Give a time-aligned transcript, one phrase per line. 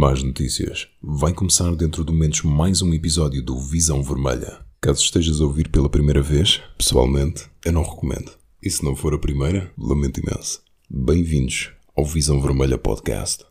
[0.00, 0.86] Más notícias.
[1.02, 4.60] Vai começar dentro de momentos mais um episódio do Visão Vermelha.
[4.80, 8.30] Caso estejas a ouvir pela primeira vez, pessoalmente, eu não recomendo.
[8.62, 10.62] E se não for a primeira, lamento imenso.
[10.88, 13.44] Bem-vindos ao Visão Vermelha Podcast.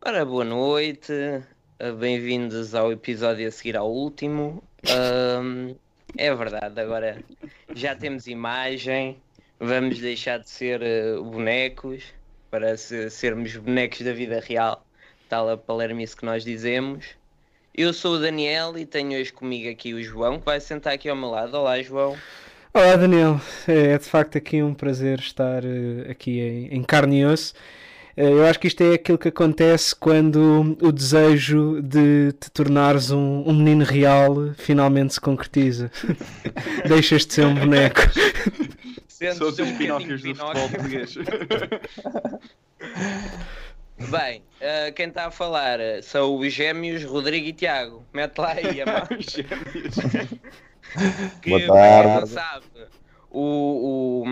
[0.00, 1.12] Ora, boa noite,
[1.78, 4.62] eh, bem-vindos ao episódio a seguir ao último.
[4.88, 5.74] Ahm,
[6.16, 7.22] é verdade, agora
[7.74, 9.18] já temos imagem,
[9.60, 12.02] vamos deixar de ser eh, bonecos
[12.50, 14.83] para se- sermos bonecos da vida real,
[15.28, 17.06] tal a palermice que nós dizemos.
[17.76, 21.08] Eu sou o Daniel e tenho hoje comigo aqui o João, que vai sentar aqui
[21.08, 21.56] ao meu lado.
[21.56, 22.16] Olá, João.
[22.72, 27.54] Olá Daniel, é de facto aqui um prazer estar eh, aqui em, carne e osso.
[28.16, 33.10] Eh, eu acho que isto é aquilo que acontece quando o desejo de te tornares
[33.10, 35.90] um, um menino real finalmente se concretiza.
[36.86, 38.00] Deixas de ser um boneco.
[39.06, 40.62] Sentes Sou dos um Pinóquios do Pinóquio.
[40.62, 41.14] futebol português.
[43.96, 48.04] Bem, eh, quem está a falar eh, são os gêmeos Rodrigo e Tiago.
[48.12, 49.06] Mete lá aí a mão.
[49.20, 49.94] Gêmeos.
[51.40, 52.28] que Boa não tarde.
[52.30, 52.64] sabe,
[53.30, 54.24] o,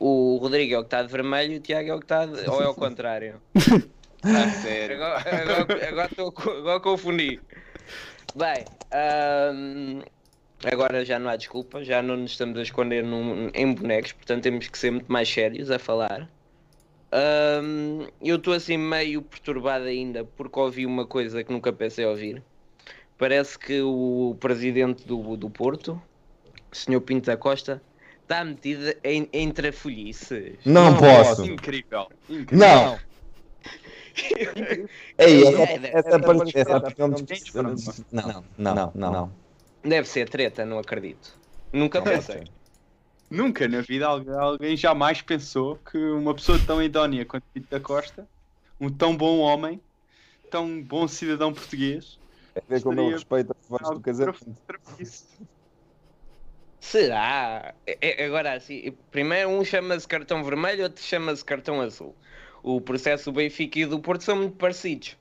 [0.00, 2.04] o, o Rodrigo é o que está de vermelho e o Tiago é o que
[2.04, 2.48] está de.
[2.48, 3.40] ou é o contrário?
[4.24, 4.96] Ah, sério.
[5.02, 7.40] Agora, agora, agora, estou agora confundi.
[8.36, 10.00] Bem, ahm,
[10.64, 14.44] agora já não há desculpa, já não nos estamos a esconder num- em bonecos, portanto
[14.44, 16.30] temos que ser muito mais sérios a falar.
[17.12, 22.42] Ahm, eu estou assim meio perturbado ainda porque ouvi uma coisa que nunca pensei ouvir.
[23.18, 26.00] Parece que o presidente do, do Porto,
[26.72, 27.00] o Sr.
[27.02, 27.82] Pinto da Costa,
[28.22, 30.58] está metido em, em trafolhices.
[30.64, 31.44] Não, posso.
[31.44, 32.08] Incrível.
[32.28, 32.66] Incrível.
[32.66, 32.98] Não.
[35.18, 36.64] Ei, essa, É, essa, é, parte- é,
[38.10, 39.32] não, não, não, não.
[39.82, 41.38] Deve ser treta, não acredito.
[41.72, 42.44] Nunca Não pensei.
[43.32, 47.80] Nunca na vida alguém, alguém jamais pensou que uma pessoa tão idónea quanto Pinto da
[47.80, 48.28] Costa,
[48.78, 49.80] um tão bom homem,
[50.50, 52.20] tão bom cidadão português,
[52.54, 54.62] É ver como eu Estaria- respeito a voz do casamento.
[56.80, 57.74] Será?
[57.86, 62.18] É- é- agora assim, primeiro um chama-se cartão vermelho, outro chama-se cartão azul.
[62.62, 65.16] O processo do Benfica e do Porto são muito parecidos.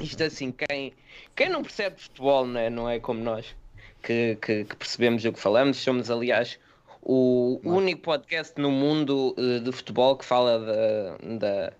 [0.00, 0.94] Isto assim, quem,
[1.36, 3.54] quem não percebe futebol não é, não é como nós,
[4.02, 5.76] que, que- que percebemos do que falamos.
[5.78, 6.58] Somos, aliás,
[7.04, 7.76] o Nós.
[7.76, 11.72] único podcast no mundo eh, de futebol que fala da, da-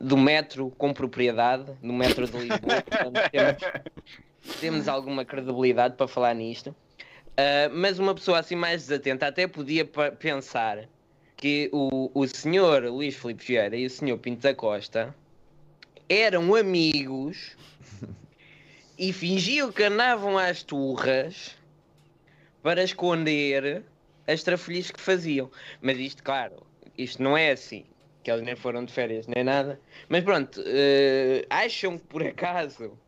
[0.00, 2.82] do metro com propriedade, do metro de Lisboa.
[2.82, 6.70] Portanto, temos, temos alguma credibilidade para falar nisto.
[6.70, 10.88] Uh, mas uma pessoa assim mais desatenta até podia pensar
[11.36, 15.14] que o, o senhor Luís Filipe Vieira e o senhor Pinto da Costa
[16.08, 17.56] eram amigos
[18.96, 21.56] e fingiam que andavam às turras
[22.62, 23.82] para esconder
[24.26, 25.50] as trafolhices que faziam.
[25.80, 26.56] Mas isto, claro,
[26.96, 27.84] isto não é assim,
[28.22, 29.80] que eles nem foram de férias nem nada.
[30.08, 32.98] Mas pronto, uh, acham que por acaso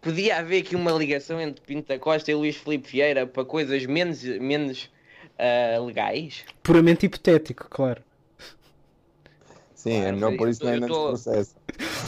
[0.00, 3.84] podia haver aqui uma ligação entre Pinto da Costa e Luís Filipe Vieira para coisas
[3.86, 4.90] menos, menos
[5.38, 6.44] ah, legais?
[6.62, 8.02] Puramente hipotético, claro.
[9.74, 11.54] Sim, é Claro, melhor por isso não é tô- nesse eu tô- processo.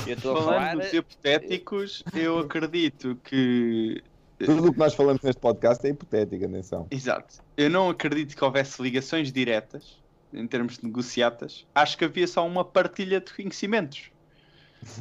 [0.06, 0.60] Eu estou a falar.
[0.70, 4.02] Falando dos hipotéticos, eu acredito que.
[4.44, 6.86] Tudo o que nós falamos neste podcast é hipotético, atenção.
[6.90, 7.36] Exato.
[7.56, 9.98] Eu não acredito que houvesse ligações diretas,
[10.32, 11.66] em termos de negociatas.
[11.74, 14.10] Acho que havia só uma partilha de conhecimentos.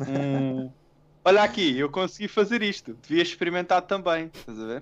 [0.08, 0.72] Um...
[1.26, 2.98] Olha aqui, eu consegui fazer isto.
[3.02, 4.30] Devia experimentar também.
[4.34, 4.82] Estás a ver?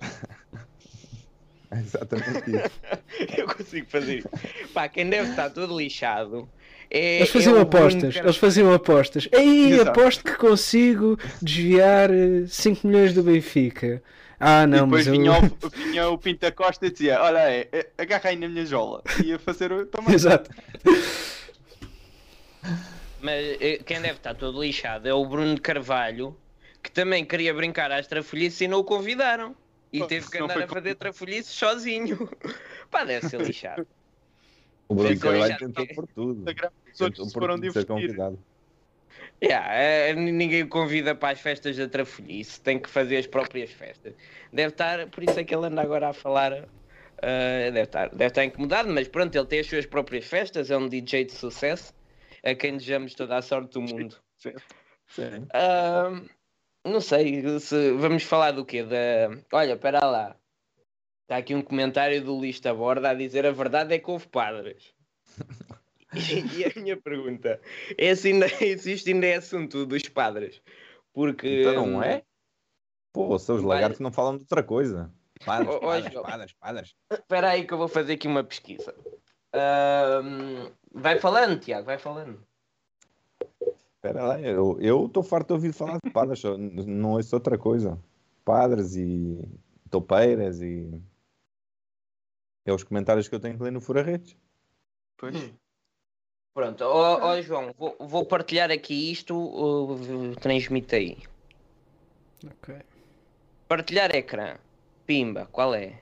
[1.70, 3.38] É exatamente isso.
[3.38, 4.28] eu consigo fazer isso.
[4.74, 6.48] Pá, quem deve estar todo lixado.
[6.94, 9.28] É, Eles faziam é o Bruno apostas, Car- eles faziam apostas.
[9.32, 9.90] Ei, Exato.
[9.90, 14.02] aposto que consigo desviar eh, 5 milhões do Benfica.
[14.38, 15.12] Ah, não, e depois mas eu...
[15.12, 18.66] vinha, o, vinha o Pinta Costa e dizia: Olha, é, é, agarra aí na minha
[18.66, 19.02] jola.
[19.24, 19.88] E ia fazer o.
[20.12, 20.50] Exato.
[23.22, 26.36] Mas eh, quem deve estar todo lixado é o Bruno Carvalho,
[26.82, 29.56] que também queria brincar às trafolhices e não o convidaram.
[29.90, 32.28] E Pô, teve que andar a fazer trafolhices sozinho.
[32.90, 33.86] Pá, deve ser lixado.
[34.88, 36.44] O Bruno Carvalho tentou por tudo.
[36.92, 37.86] Os outros Tentou se por foram divertir.
[37.86, 38.38] convidado.
[39.42, 43.70] Yeah, eh, ninguém o convida para as festas da trafolhice, tem que fazer as próprias
[43.70, 44.14] festas.
[44.52, 46.52] Deve estar, por isso é que ele anda agora a falar.
[47.22, 50.76] eh, deve, estar, deve estar incomodado, mas pronto, ele tem as suas próprias festas, é
[50.76, 51.92] um DJ de sucesso,
[52.44, 54.16] a quem desejamos toda a sorte do mundo.
[55.08, 55.46] Sim.
[55.52, 56.26] Ahm,
[56.84, 58.82] não sei, se vamos falar do quê?
[58.82, 59.30] Da...
[59.52, 60.36] Olha, espera lá.
[61.22, 64.94] Está aqui um comentário do Lista Borda a dizer a verdade é que houve padres.
[66.14, 67.60] E, a minha pergunta
[67.96, 70.60] é se, ainda, se isto ainda é assunto dos padres.
[71.12, 71.62] Porque.
[71.62, 72.22] Então não é?
[73.12, 75.12] Pô, seus lagartos não falam de outra coisa.
[75.44, 76.94] Padres, padres, padres, padres.
[77.10, 78.94] Espera aí que eu vou fazer aqui uma pesquisa.
[79.52, 82.40] Ahm, vai falando, Tiago, vai falando.
[83.94, 87.98] Espera lá, eu eu estou farto de ouvir falar de padres, não ouço outra coisa.
[88.44, 89.38] Padres e
[89.90, 90.90] topeiras e.
[92.64, 94.36] É os comentários que eu tenho que ler no Fura Redes.
[95.16, 95.52] Pois.
[96.54, 101.18] Pronto, ó ó, João, vou, vou partilhar aqui isto, uh, transmite aí.
[102.46, 102.74] Ok.
[103.68, 104.56] Partilhar ecrã.
[105.06, 106.00] Pimba, qual é?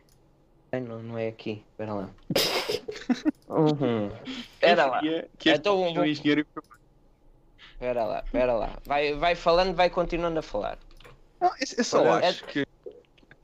[0.73, 2.11] Ai, não, não é aqui, espera lá.
[3.49, 4.08] Uhum.
[4.55, 6.47] Espera lá, Que este Então, então, vou- engenheiro
[7.73, 8.79] espera lá, espera lá.
[8.85, 10.79] Vai, vai falando, vai continuando a falar.
[11.41, 12.64] Não, eu, eu só Olha, acho que,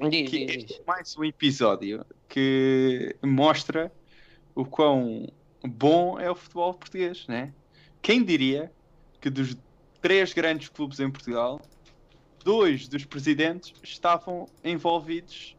[0.08, 0.78] Diz, que diz, este diz.
[0.80, 3.90] é mais um episódio que mostra
[4.54, 5.26] o quão
[5.68, 7.52] bom é o futebol português, né?
[8.02, 8.70] Quem diria
[9.20, 9.56] que dos
[10.00, 11.60] três grandes clubes em Portugal,
[12.44, 15.56] dois dos presidentes estavam envolvidos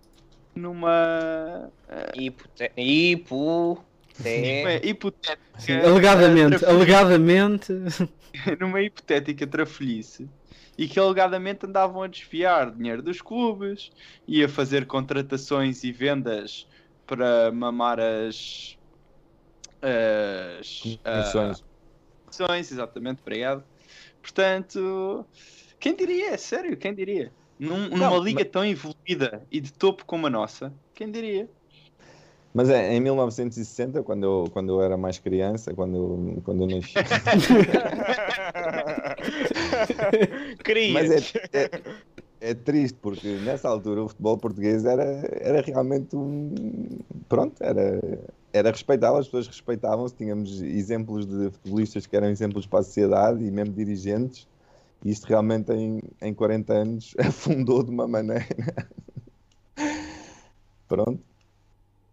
[0.56, 1.72] numa,
[2.16, 2.72] Hipote...
[2.78, 3.84] Hipo...
[4.20, 4.88] numa Te...
[4.88, 7.74] hipotética Sim, alegadamente, alegadamente.
[8.60, 10.30] numa hipotética trafolhice
[10.78, 13.92] e que alegadamente andavam a desviar dinheiro dos clubes
[14.28, 16.68] e a fazer contratações e vendas
[17.06, 18.77] para mamar as
[19.82, 21.60] as Comissões.
[21.60, 21.64] ah,
[22.26, 23.64] comissões, exatamente, obrigado.
[24.22, 25.26] Portanto,
[25.80, 27.32] quem diria, sério, quem diria?
[27.60, 31.50] Num- numa Não, liga tão evoluída e de topo como a nossa, quem diria?
[32.54, 36.68] Mas é, em 1960, quando eu, quando eu era mais criança, quando, eu- quando eu
[36.78, 36.94] nasci.
[40.94, 41.18] Mas é,
[41.54, 41.70] é,
[42.40, 45.04] é triste, porque nessa altura o futebol português era,
[45.42, 47.00] era realmente um.
[47.28, 48.00] Pronto, era,
[48.54, 50.16] era respeitável, as pessoas respeitavam-se.
[50.16, 54.48] Tínhamos exemplos de futebolistas que eram exemplos para a sociedade e mesmo dirigentes.
[55.04, 58.48] E isto realmente em, em 40 anos afundou de uma maneira.
[60.88, 61.20] Pronto.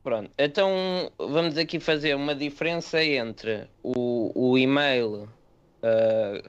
[0.03, 0.71] Pronto, então
[1.19, 5.26] vamos aqui fazer uma diferença entre o, o e-mail
[5.82, 6.43] ah,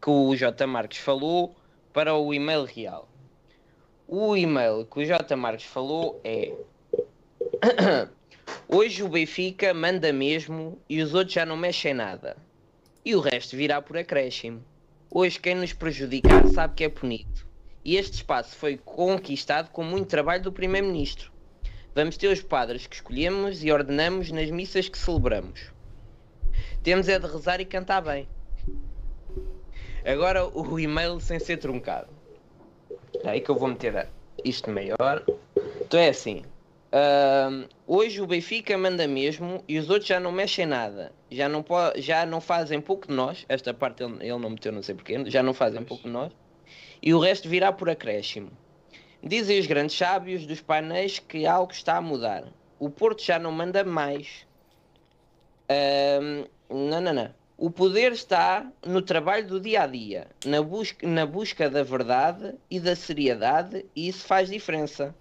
[0.00, 0.66] que o J.
[0.66, 1.54] Marques falou
[1.92, 3.08] para o e-mail real.
[4.08, 5.34] O e-mail que o J.
[5.34, 6.52] Marques falou é
[8.68, 12.36] Hoje o Benfica manda mesmo e os outros já não mexem nada.
[13.04, 14.64] E o resto virá por acréscimo.
[15.10, 17.46] Hoje quem nos prejudicar sabe que é punido.
[17.84, 21.32] E este espaço foi conquistado com muito trabalho do Primeiro-Ministro.
[21.92, 25.72] Vamos ter os padres que escolhemos e ordenamos nas missas que celebramos.
[26.84, 28.28] Temos é de rezar e cantar bem.
[30.04, 32.15] Agora o e-mail sem ser truncado.
[33.26, 34.08] É aí que eu vou meter
[34.44, 35.24] isto maior.
[35.82, 36.44] Então é assim.
[36.92, 41.12] ahm, hoje o Benfica manda mesmo e os outros já não mexem nada.
[41.30, 43.44] Já não, po- já não fazem pouco de nós.
[43.48, 45.28] Esta parte ele, ele não meteu, não sei porquê.
[45.28, 46.32] Já não fazem pouco de nós.
[47.02, 48.50] E o resto virá por acréscimo.
[49.22, 52.44] Dizem os grandes sábios dos painéis que algo está a mudar.
[52.78, 54.46] O Porto já não manda mais.
[55.68, 57.30] Ahm, não, não, não.
[57.58, 62.54] O poder está no trabalho do dia a dia, na busca, na busca da verdade
[62.70, 65.14] e da seriedade, e isso faz diferença.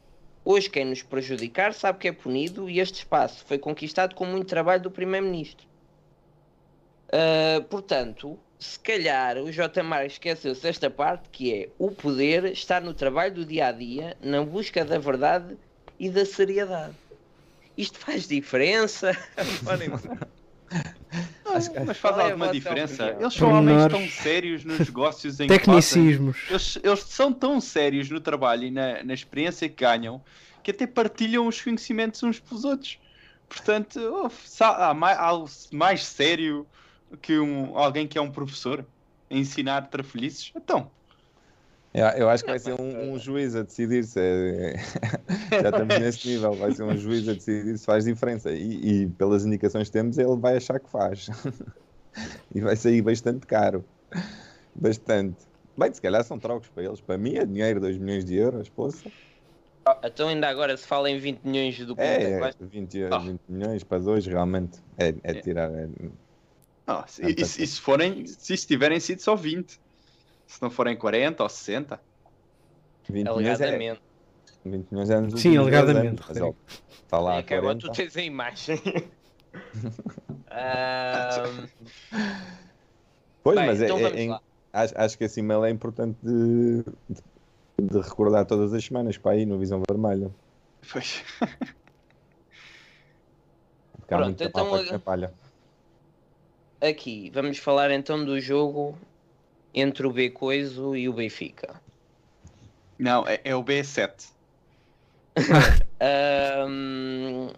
[0.43, 4.47] Hoje, quem nos prejudicar sabe que é punido, e este espaço foi conquistado com muito
[4.47, 5.65] trabalho do Primeiro-Ministro.
[7.11, 9.81] Ah, portanto, se calhar o J.
[9.81, 14.17] Mar esqueceu-se desta parte que é o poder está no trabalho do dia a dia,
[14.21, 15.57] na busca da verdade
[15.97, 16.95] e da seriedade.
[17.77, 19.11] Isto faz diferença?
[21.85, 23.15] Mas faz é a alguma diferença.
[23.19, 25.47] Eles são homens tão sérios nos negócios em.
[25.47, 26.37] Tecnicismos.
[26.49, 30.21] Eles, eles são tão sérios no trabalho e na, na experiência que ganham
[30.65, 32.97] que até partilham os conhecimentos uns pelos outros.
[33.47, 36.65] Portanto, oh, há mais, algo mais sério
[37.21, 38.83] que um, alguém que é um professor
[39.29, 40.51] a ensinar trafolhices?
[40.55, 40.89] Então,
[42.17, 44.75] Eu, acho que vai ser um, um juiz a decidir se é-
[45.61, 48.51] já estamos nesse nível, vai ser um juiz a decidir se faz diferença.
[48.51, 51.27] E, e pelas indicações que temos ele vai achar que faz.
[52.55, 53.83] E vai sair bastante caro.
[54.73, 55.35] Bastante.
[55.77, 57.01] Bem, se calhar são trocos para eles.
[57.01, 59.11] Para mim é dinheiro, 2 milhões de euros poça.
[60.01, 63.17] Então ainda agora se fala em 20 milhões do é, é Vai- 20, Ah.
[63.19, 64.79] 20 milhões para dois realmente.
[64.97, 65.89] É, é tirar é-
[66.87, 69.77] ah, se- e, se- forem, se tiverem sido só 20,
[70.47, 71.99] se não forem 40 ou 60,
[73.09, 74.01] 20 milhões é, Alegadamente.
[74.65, 76.53] 20 milhões é nos Sim, últimos 10 alegadamente, anos, mas, ó,
[76.91, 78.77] está lá É a que agora 40 tu tens a imagem.
[80.51, 81.67] Ahm,
[83.43, 84.39] pois, bem, mas é, então é- é-
[84.73, 89.31] acho, acho que esse e-mail é importante de, de- de recordar todas as semanas para
[89.31, 90.31] aí no Visão Vermelha.
[90.91, 91.23] pois.
[94.07, 95.33] Pronto, então, palha.
[96.81, 98.97] Aqui, vamos falar então do jogo
[99.75, 101.75] entre o B Coiso e o Benfica.
[102.97, 104.29] Não, é, é o B7.
[105.99, 107.49] Ahm,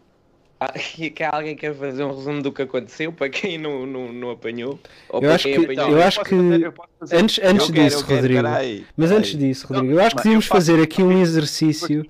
[0.59, 4.12] Ah, e que alguém quer fazer um resumo do que aconteceu para quem não, não,
[4.12, 4.79] não apanhou?
[5.09, 5.91] Ou Eu acho que- apanhou?
[5.91, 8.41] eu acho posso que eu fazer- Antes, antes Eu quero, disso, quero, Rodrigo.
[8.41, 12.03] peraí, Mas antes disso, Rodrigo, eu acho que devíamos fazer aqui um exercício.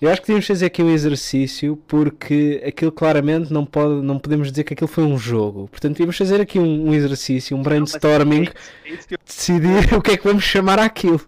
[0.00, 4.50] Eu acho que devíamos fazer aqui um exercício porque aquilo claramente não, pode, não podemos
[4.50, 5.68] dizer que aquilo foi um jogo.
[5.68, 8.48] Portanto, devíamos fazer aqui um, um exercício, um brainstorming,
[8.84, 11.20] É isso que eu- decidir o que é que vamos chamar aquilo.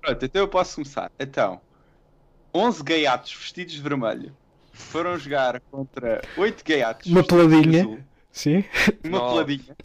[0.00, 1.10] Pronto, então eu posso começar.
[1.18, 1.60] Então,
[2.54, 4.32] 11 gaiatos vestidos de vermelho
[4.72, 8.06] foram jogar contra 8 gaiatos Uma vestidos de peladinha.
[8.32, 8.64] Sim?
[9.04, 9.32] Uma Nove.
[9.56, 9.76] peladinha.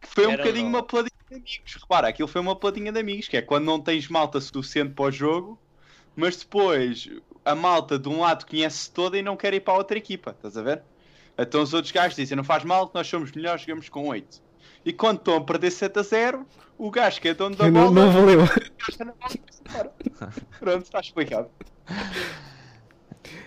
[0.00, 0.76] Que foi um Eram bocadinho nove.
[0.76, 1.76] uma peladinha de amigos.
[1.80, 5.06] Repara, aquilo foi uma peladinha de amigos, que é quando não tens malta suficiente para
[5.06, 5.58] o jogo,
[6.16, 7.08] mas depois
[7.44, 10.30] a malta de um lado conhece-se toda e não quer ir para a outra equipa,
[10.32, 10.82] estás a ver?
[11.38, 14.42] Então os outros gajos dizem, não faz mal, que nós somos melhores, jogamos com 8.
[14.84, 16.46] E quando estão a perder 7 a 0,
[16.78, 18.44] o gajo que é dono da Não, bola, não valeu.
[18.46, 19.02] vai-se
[19.68, 19.92] embora.
[20.58, 21.50] Pronto, está explicado.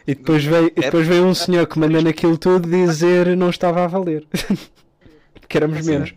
[0.06, 3.84] E depois veio, e depois veio um senhor que manda naquilo tudo dizer não estava
[3.84, 4.28] a valer.
[5.40, 6.14] Porque éramos menos.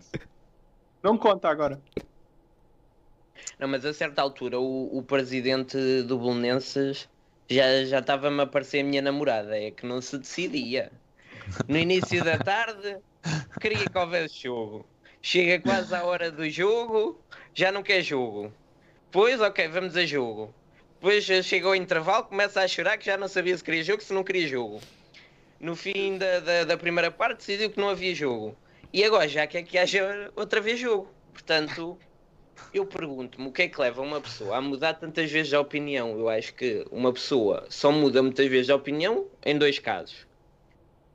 [1.01, 1.81] Não conta agora.
[3.59, 7.07] Não, mas a certa altura o, o presidente do Belenenses
[7.49, 10.91] já, já estava-me a parecer a minha namorada, é que não se decidia.
[11.67, 12.97] No início da tarde
[13.59, 14.85] queria que houvesse jogo.
[15.21, 17.21] Chega quase à hora do jogo,
[17.53, 18.51] já não quer jogo.
[19.11, 20.53] Pois, ok, vamos a jogo.
[20.95, 24.13] Depois chega ao intervalo, começa a chorar que já não sabia se queria jogo, se
[24.13, 24.81] não queria jogo.
[25.59, 28.55] No fim da, da, da primeira parte decidiu que não havia jogo.
[28.91, 31.09] E agora já quer que haja outra vez jogo.
[31.31, 31.97] Portanto,
[32.73, 36.17] eu pergunto-me o que é que leva uma pessoa a mudar tantas vezes a opinião.
[36.17, 40.25] Eu acho que uma pessoa só muda muitas vezes a opinião em dois casos.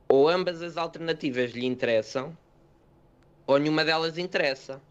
[0.07, 2.35] Ou ambas as alternativas lhe interessam,
[3.45, 4.81] ou nenhuma delas interessa.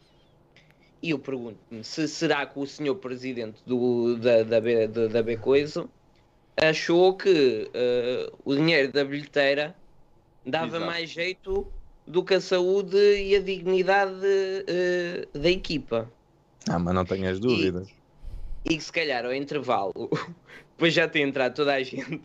[1.03, 5.23] E eu pergunto-me se será que o senhor presidente do, da, da, B, da, da
[5.23, 5.89] B Coiso
[6.61, 9.77] achou que eh, o dinheiro da bilheteira
[10.45, 10.87] dava Exato.
[10.87, 11.73] mais jeito
[12.05, 14.27] do que a saúde e a dignidade
[14.67, 16.11] eh, da equipa.
[16.69, 17.89] Ah, mas não tenhas dúvidas.
[18.65, 19.93] E que se calhar ao intervalo,
[20.73, 22.23] depois já tem entrado toda a gente,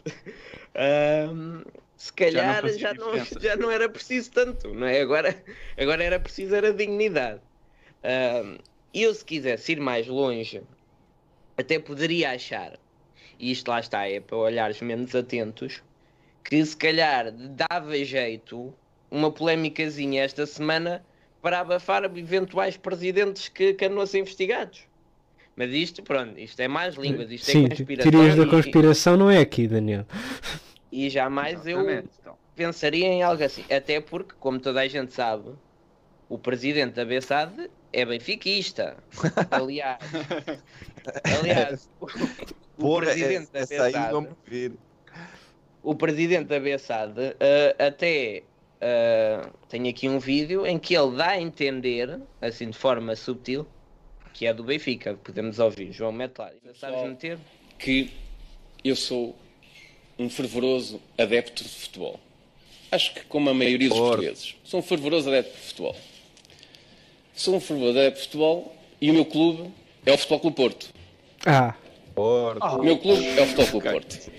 [0.76, 1.64] ahm,
[1.96, 3.40] se calhar já não, diferença.
[3.42, 5.02] já não era preciso tanto, não é?
[5.02, 5.44] Agora,
[5.78, 7.42] agora era preciso era dignidade.
[8.04, 8.58] Ahm,
[8.94, 10.62] eu se quisesse ir mais longe,
[11.58, 12.78] até poderia achar,
[13.40, 15.82] e isto lá está, é para olhares menos atentos,
[16.44, 18.74] que se calhar dava jeito
[19.10, 21.06] uma polémicazinha esta semana
[21.44, 24.84] para abafar eventuais presidentes que, que andam a ser investigados.
[25.58, 28.12] Mas isto, pronto, isto é mais línguas, isto Sim, é conspiração.
[28.12, 30.06] teorias da e- conspiração não é aqui, Daniel.
[30.90, 32.38] E, jamais eu Exatamente, então.
[32.56, 33.64] pensaria em algo assim.
[33.70, 35.52] Até porque, como toda a gente sabe,
[36.30, 38.96] o presidente da BSAD é benfiquista.
[39.52, 40.00] Aliás,
[41.42, 42.08] aliás o,
[42.78, 44.74] Porra, presidente da essa me vir.
[45.84, 48.44] o presidente da BSAD eh, até
[48.86, 53.66] eh, tem aqui um vídeo em que ele dá a entender, assim de forma subtil,
[54.34, 55.14] que é do Benfica.
[55.24, 55.94] Podemos ouvir.
[55.94, 56.48] João, mete lá.
[56.50, 57.38] Ainda sabes meter?
[57.80, 58.12] que
[58.84, 59.36] eu sou
[60.20, 62.20] um fervoroso adepto de futebol.
[62.92, 64.10] Acho que como a maioria dos Ora.
[64.18, 64.56] portugueses.
[64.66, 65.96] Sou um fervoroso adepto de futebol.
[67.34, 69.72] Sou um fervoroso adepto de futebol e o meu clube
[70.06, 70.94] é o Futebol Clube Porto.
[71.46, 71.74] Ah,
[72.14, 72.78] Porra.
[72.78, 74.32] O meu clube é o Futebol Clube Porto.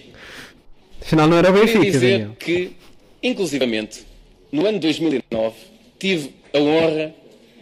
[1.01, 2.37] afinal não era Queria Benfica, dizer Daniel.
[2.37, 2.77] que,
[3.23, 4.07] inclusivamente,
[4.54, 5.56] no ano 2009,
[5.99, 7.12] tive a honra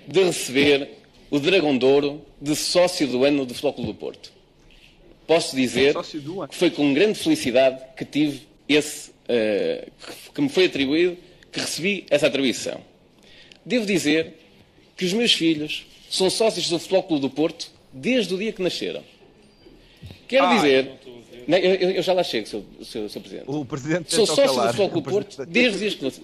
[0.06, 0.90] de receber
[1.30, 4.30] o Dragão de Ouro de sócio do ano do Futebol Clube do Porto.
[5.26, 9.88] Posso dizer do que foi com grande felicidade que tive esse, eh,
[10.34, 11.16] que- me foi atribuído,
[11.50, 12.78] que recebi essa atribuição.
[13.64, 14.34] Devo dizer
[14.94, 18.60] que os meus filhos são sócios do Futebol Clube do Porto desde o dia que
[18.60, 19.02] nasceram.
[20.28, 20.90] Quero Ai, dizer,
[21.46, 22.62] Não, eu, eu- eu já lá chego, Sr.
[23.20, 23.44] Presidente.
[23.48, 24.66] O presidente Sou sócio do calar.
[24.68, 26.22] Futebol Clube O Porto desde os dias que nasci.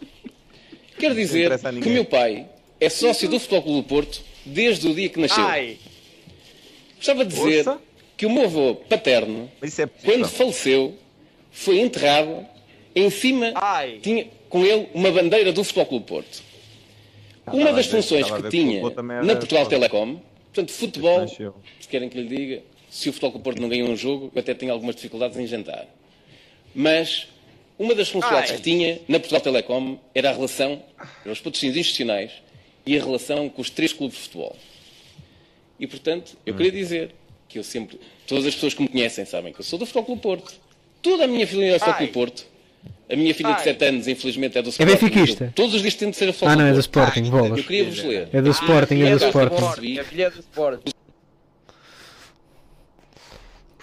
[0.99, 1.51] Quero dizer
[1.83, 2.47] que meu pai
[2.81, 5.45] é sócio do Futebol Clube do Porto desde o dia que nasceu.
[5.45, 5.77] Ai!
[6.97, 7.79] Gostava de dizer Ouça.
[8.17, 10.97] que o meu avô paterno, é quando faleceu,
[11.51, 12.45] foi enterrado
[12.95, 13.99] em cima, Ai!
[14.03, 16.43] tinha com ele uma bandeira do Futebol Clube Porto.
[17.47, 18.83] Uma estava das a ver- funções que ver que o tinha
[19.23, 19.67] na Portugal.
[19.67, 20.21] Telecom,
[20.53, 23.97] portanto, futebol, se querem que lhe diga, se o Futebol Clube Porto não ganha um
[23.97, 25.87] jogo, eu até tenho algumas dificuldades em jantar.
[26.75, 27.29] Mas
[27.79, 30.83] uma das funcionalidades que tinha na Portugal Telecom era a relação,
[31.25, 32.33] eram os patrocínios institucionais
[32.85, 34.57] e a relação com os três clubes de futebol.
[35.79, 37.15] E, portanto, eu queria dizer
[37.49, 40.05] que eu sempre, todas as pessoas que me conhecem sabem que eu sou do Futebol
[40.05, 40.53] Clube Porto.
[41.01, 41.97] Toda a minha família é do Futebol.
[41.99, 42.47] Clube Porto.
[43.11, 43.65] A minha filha de Ai.
[43.65, 44.93] 7 anos, infelizmente, é do Sporting.
[44.93, 45.45] benfiquista?
[45.45, 46.81] Eu Todos os dias tento ser a Futebol Ah, não, é do.
[46.81, 47.59] Sporting, bolas.
[47.59, 48.29] Eu queria vos ler.
[48.33, 49.99] É do Sporting, é do Sporting.
[49.99, 50.93] A filha do Sporting.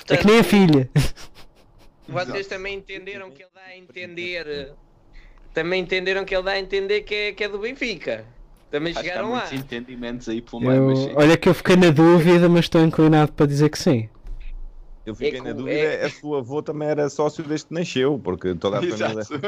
[0.09, 0.89] É que nem a filha.
[2.07, 4.73] Vocês também entenderam que ele dá a entender.
[5.53, 8.25] Também entenderam que ele dá a entender que é, que é do Benfica.
[8.69, 9.47] Também Acho que há chegaram lá.
[9.53, 11.13] entendimentos aí pelo meio, mas Eu, sim.
[11.15, 14.09] olha que eu fiquei na dúvida, mas estou inclinado para dizer que sim.
[15.05, 18.19] Eu fiquei É na dúvida, é- se o avô também era sócio desde que nasceu,
[18.21, 18.95] porque toda a família.
[19.11, 19.39] Exato.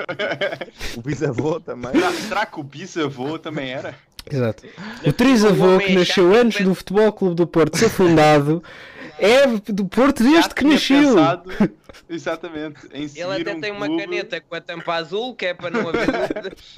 [0.95, 1.91] O bisavô também.
[1.91, 3.95] Será, será que o bisavô também era?
[4.31, 4.63] Exato.
[5.05, 8.61] O trisavô que é nasceu antes do Futebol Clube do Porto ser fundado
[9.19, 11.15] é do Porto desde que nasceu.
[11.15, 11.49] pensado,
[12.09, 15.53] exatamente, em Ele até um tem uma clube- caneta com a tampa azul, que é
[15.53, 16.75] para não haver dúvidas.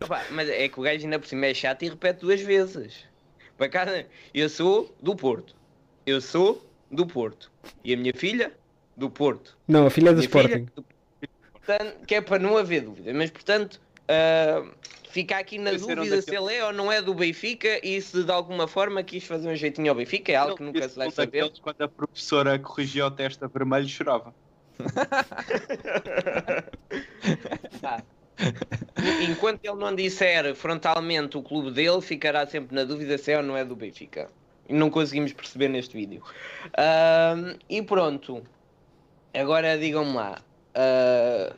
[0.00, 3.04] Opa, mas é que o gajo ainda por cima é chato e repete duas vezes.
[3.56, 5.54] Para casa, eu sou do Porto.
[6.04, 7.50] Eu sou do Porto.
[7.82, 8.52] E a minha filha,
[8.96, 9.56] do Porto.
[9.66, 10.68] Não, a filha é do Minha filha, Sporting.
[10.76, 10.84] do-
[11.52, 13.12] Portanto, que é para não haver dúvida.
[13.14, 14.62] Mas portanto, ah,
[15.16, 18.30] fica aqui na dúvida se ele é ou não é do Benfica e se de
[18.30, 20.30] alguma forma quis fazer um jeitinho ao Benfica.
[20.30, 21.50] É algo que nunca se vai saber.
[21.62, 24.34] Quando a professora corrigia o teste a vermelho, chorava.
[27.82, 28.02] Ah.
[29.28, 33.42] Enquanto ele não disser frontalmente o clube dele, ficará sempre na dúvida se é ou
[33.42, 34.28] não é do Benfica.
[34.68, 36.22] E não conseguimos perceber neste vídeo.
[36.76, 38.42] Ahm, e pronto.
[39.32, 40.42] Agora digam-me lá.
[40.74, 41.54] ah,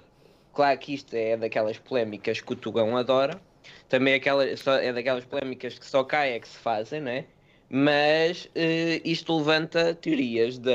[0.53, 3.41] claro que isto é daquelas polémicas que o Tugão adora.
[3.89, 7.25] Também aquela, é daquelas polémicas que só cá é que se fazem, não é?
[7.71, 10.71] Mas eh, isto levanta teorias de,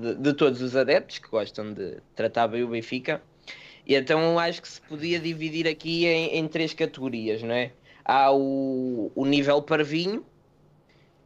[0.00, 3.22] de, de todos os adeptos que gostam de tratar bem o Benfica.
[3.86, 7.72] E então acho que se podia dividir aqui em, em três categorias, não é?
[8.04, 10.24] Há o, o nível parvinho,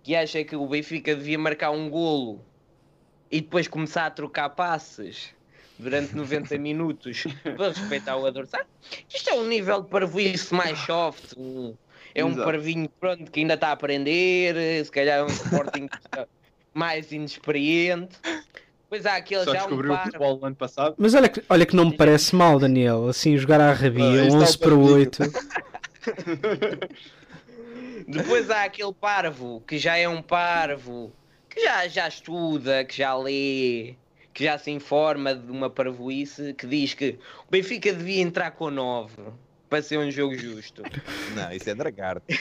[0.03, 2.41] que acha que o Benfica devia marcar um golo
[3.31, 5.35] e depois começar a trocar passes
[5.81, 7.25] durante 90 minutos
[7.57, 8.67] para respeitar o adversário.
[9.13, 11.75] Isto é um nível de parvoíce mais soft, um-
[12.15, 12.45] é um Exato.
[12.45, 15.89] parvinho pronto, que ainda está a aprender, se calhar é um Sporting
[16.75, 18.17] mais inexperiente.
[18.83, 20.95] Depois há aquele Só já um descobriu o par futebol no ano passado.
[20.99, 23.09] Mas olha que, olha que não me parece mal, Daniel.
[23.09, 25.23] Assim, jogar à rabia, Ah, isto 11 é o para 8.
[28.09, 31.13] Depois há aquele parvo que já é um parvo
[31.49, 33.95] que já, já estuda, que já lê,
[34.41, 38.71] que já se informa de uma parvoíce que diz que o Benfica devia entrar com
[38.71, 39.15] 9
[39.69, 40.83] para ser um jogo justo.
[41.37, 42.23] Não, isso é dragar.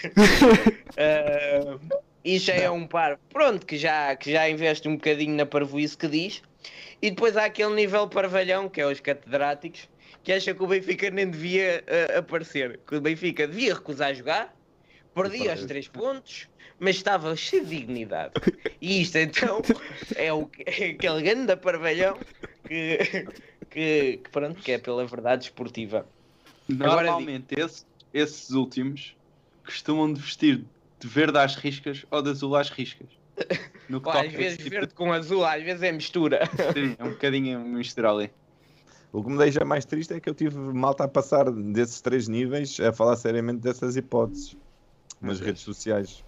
[0.97, 1.77] Ah,
[2.25, 5.95] isso já é um parvo, pronto, que já, que já investe um bocadinho na parvoíce
[5.95, 6.41] que diz.
[7.01, 9.87] E depois há aquele nível parvalhão, que é os catedráticos,
[10.23, 12.79] que acha que o Benfica nem devia ah, aparecer.
[12.87, 14.53] Que o Benfica devia recusar jogar,
[15.21, 16.47] perdia os três pontos,
[16.79, 18.33] mas estava cheio de dignidade.
[18.81, 19.61] E isto então
[20.15, 22.17] é, o, é aquele grande parvalhão
[22.67, 22.97] que,
[23.69, 26.07] que, que, pronto, que é pela verdade esportiva.
[26.79, 29.15] Agora Normalmente, esse- esses últimos
[29.65, 30.65] costumam de vestir
[30.99, 33.09] de verde às riscas ou de azul às riscas.
[33.89, 36.41] No que Pá, às vezes tipo verde com azul, às vezes é mistura.
[36.73, 38.29] Sim, é um bocadinho misturar ali.
[39.11, 42.27] O que me deixa mais triste é que eu tive malta a passar desses três
[42.27, 44.55] níveis a falar seriamente dessas hipóteses
[45.21, 46.23] nas redes sociais.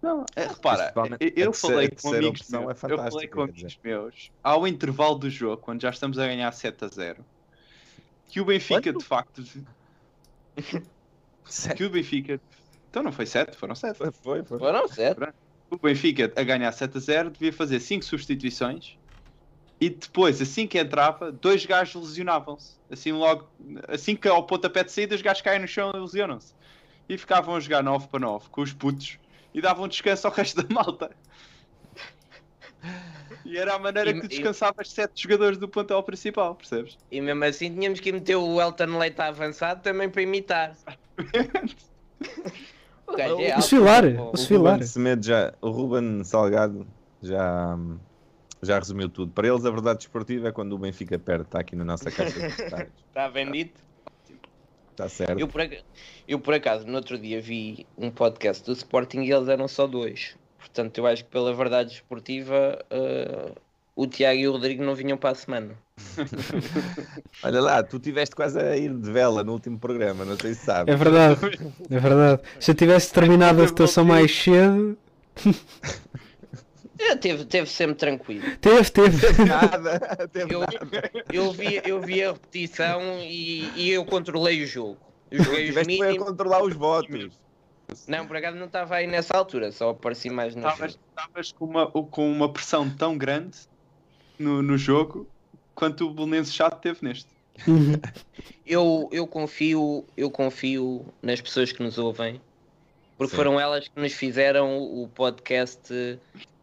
[0.00, 3.78] Não, é, repara, Principalmente eu, falei a com amigos meus, é eu falei com amigos
[3.84, 7.24] meus ao intervalo do jogo, quando já estamos a ganhar 7 a 0,
[8.26, 9.42] que o Benfica de facto
[11.76, 12.40] que o Benfica
[12.88, 13.98] então não foi 7, foram 7.
[13.98, 14.58] Foi, foi, foi.
[14.58, 15.32] Foram certo.
[15.70, 18.98] O Benfica a ganhar 7 a 0 devia fazer 5 substituições
[19.80, 22.74] e depois, assim que entrava, dois gajos lesionavam-se.
[22.90, 23.48] Assim logo,
[23.88, 26.54] assim que ao pontapé de saída, os gajos caem no chão e lesionam-se.
[27.10, 29.18] E ficavam a jogar 9 para 9 com os putos
[29.52, 31.10] e davam descanso ao resto da malta.
[33.44, 36.96] E era a maneira E- que tu e- descansavas 7 jogadores do plantel principal, percebes?
[37.10, 40.76] E mesmo assim tínhamos que meter o Elton Leite avançado também para imitar.
[43.08, 44.72] o gajo é O alto, o O Svilar.
[44.74, 46.86] Ruben Semedo já, o Ruben Salgado
[47.20, 47.76] já,
[48.62, 49.32] já resumiu tudo.
[49.32, 52.38] Para eles a verdade esportiva é quando o Benfica perde, está aqui na nossa caixa
[52.38, 52.92] de comentários.
[53.10, 53.89] Está bendito.
[55.06, 55.38] Está certo.
[55.40, 55.82] Eu por, ac-
[56.28, 59.86] eu por acaso no outro dia vi um podcast do Sporting e eles eram só
[59.86, 60.36] dois.
[60.58, 63.52] Portanto, eu acho que pela verdade esportiva eh,
[63.96, 65.74] o Tiago e o Rodrigo não vinham para a semana.
[67.42, 70.64] Olha lá, tu tiveste quase a ir de vela no último programa, não sei se
[70.66, 70.92] sabes.
[70.92, 71.40] É verdade,
[71.90, 72.42] é verdade.
[72.58, 74.96] Se eu tivesse terminado a votação mais cedo,
[77.02, 78.44] É, teve, teve sempre tranquilo.
[78.60, 79.44] teve, teve.
[79.44, 81.10] Nada, teve Eu, nada.
[81.32, 84.98] eu, vi, eu vi a repetição e, e eu controlei o jogo.
[85.30, 86.28] Eu joguei os Tiveste foi a mínimos.
[86.28, 87.30] controlar os votos.
[88.06, 91.64] Não, por acaso não estava aí nessa altura, só apareci mais no Estavas estavas com
[91.64, 93.58] uma, com uma pressão tão grande
[94.38, 95.26] no, no jogo
[95.74, 97.26] quanto o Belenenses chato teve neste.
[98.64, 102.40] Eu, eu confio, eu confio nas pessoas que nos ouvem,
[103.18, 103.36] porque Sim.
[103.36, 105.92] foram elas que nos fizeram o podcast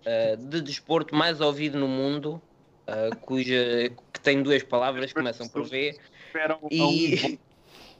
[0.08, 2.42] eh, de desporto mais ouvido no mundo
[2.88, 5.98] uh, cuja, que tem duas palavras que começam por V.
[6.72, 7.38] E.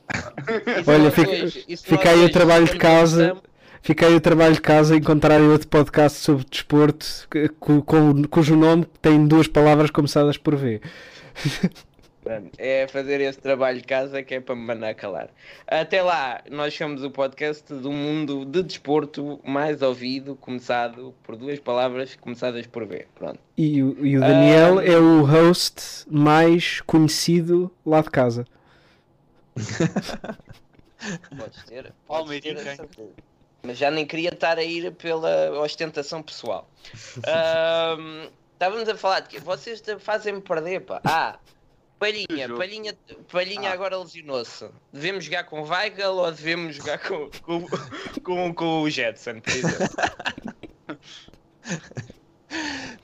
[0.86, 3.36] Olha, fica- fica aí o trabalho de casa.
[3.82, 7.06] Fica aí o trabalho de casa encontrarem outro podcast sobre desporto
[7.60, 10.80] cu- com- cujo nome tem duas palavras começadas por V.
[12.28, 15.30] Pronto, É fazer esse trabalho de casa que é para me mandar calar.
[15.66, 21.58] Até lá, nós somos o podcast do mundo de desporto mais ouvido, começado por duas
[21.58, 23.06] palavras começadas por V.
[23.14, 23.38] Pronto.
[23.56, 24.84] E, o- e o Daniel Ah.
[24.84, 28.44] é o host mais conhecido lá de casa.
[31.38, 31.92] Podes ter.
[32.06, 32.56] Podes ter.
[33.62, 36.68] Mas já nem queria estar a ir pela ostentação pessoal.
[37.26, 41.00] Ahm, estávamos a falar de que vocês fazem-me perder, pá.
[41.04, 41.38] Ah,
[41.98, 42.48] Palhinha.
[42.56, 42.96] Palhinha,
[43.30, 43.72] Palhinha Ah.
[43.72, 44.68] agora lesionou-se.
[44.92, 47.66] Devemos jogar com Weigl ou devemos jogar com, com,
[48.22, 49.88] com, com o Jetson, por exemplo?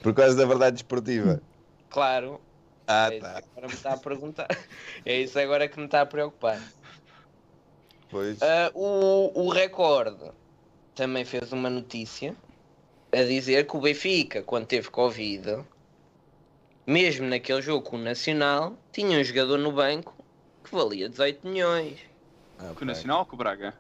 [0.03, 1.43] Por causa da verdade esportiva.
[1.91, 2.41] Claro.
[2.87, 3.39] Ah, é tá.
[3.39, 4.49] agora me está a perguntar.
[5.07, 6.61] É isso agora que me está a preocupar.
[8.11, 8.41] Pois.
[8.43, 10.31] Ah, o, o Record
[10.95, 12.35] também fez uma notícia
[13.13, 15.65] a dizer que o Benfica, quando teve Covid,
[16.87, 20.15] mesmo naquele jogo com o Nacional, tinha um jogador no banco
[20.63, 21.99] que valia 18 milhões.
[22.59, 23.75] Ah, Com o Nacional ou com o Braga?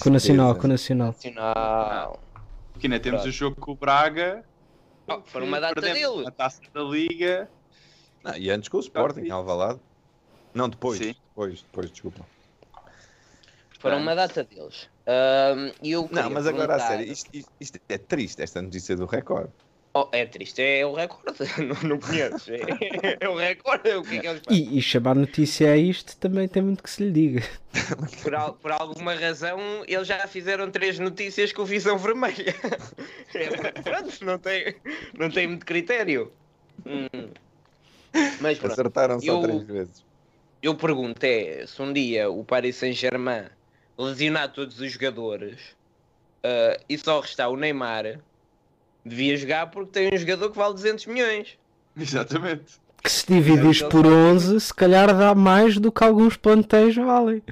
[0.00, 1.08] Com o Nacional, com o Nacional.
[1.08, 2.20] Nacional.
[2.72, 4.44] Porque ainda temos o jogo com o Braga.
[5.06, 6.26] Oh, foram uma data deles.
[6.26, 7.48] A taça da Liga.
[8.24, 9.80] Não, e antes com o Sporting, em Alvalade.
[10.52, 10.98] Não, depois.
[10.98, 11.14] Sim.
[11.30, 12.26] Depois, depois, desculpa.
[13.78, 14.88] Foram uma data deles.
[15.82, 18.96] E eu Não, mas agora a perguntar- sério, isto, isto- isto é triste, esta notícia
[18.96, 19.52] do recorde.
[20.00, 21.38] Oh, é triste, é o recorde.
[21.82, 22.52] não, não conheço.
[22.52, 23.90] É, é o recorde.
[23.96, 24.68] O que é que eles fazem?
[24.74, 27.42] E, e chamar notícia a isto também tem muito que se lhe diga.
[28.22, 32.54] Por, al- por alguma razão, eles já fizeram três notícias com visão vermelha.
[33.34, 33.48] É,
[33.82, 34.74] pronto, não tem,
[35.18, 36.32] não tem muito critério.
[36.86, 37.28] Hum.
[38.40, 40.04] Mas pronto, Acertaram só eu- três vezes.
[40.62, 43.44] eu pergunto é, se um dia o Paris Saint-Germain
[43.98, 45.58] lesionar todos os jogadores
[46.42, 48.18] ah, e só restar o Neymar,
[49.04, 51.58] devia jogar porque tem um jogador que vale 200 milhões.
[51.98, 52.64] Exatamente.
[53.02, 57.42] Que se dividis por 11, se calhar dá mais do que alguns plantéis valem.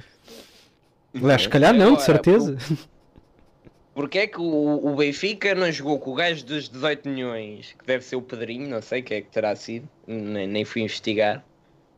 [1.15, 2.57] Aliás, se calhar não, de certeza.
[3.93, 7.83] Porque é que o, o Benfica não jogou com o gajo dos 18 milhões, que
[7.85, 11.43] deve ser o Pedrinho, não sei quem é que terá sido, nem, nem fui investigar.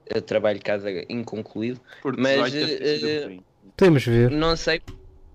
[0.06, 1.82] Eu trabalho de casa inconcluído.
[2.02, 3.42] Por Mas, 18 deve ter sido eh, por aí.
[3.76, 4.32] Podemos ver.
[4.32, 4.82] Não sei,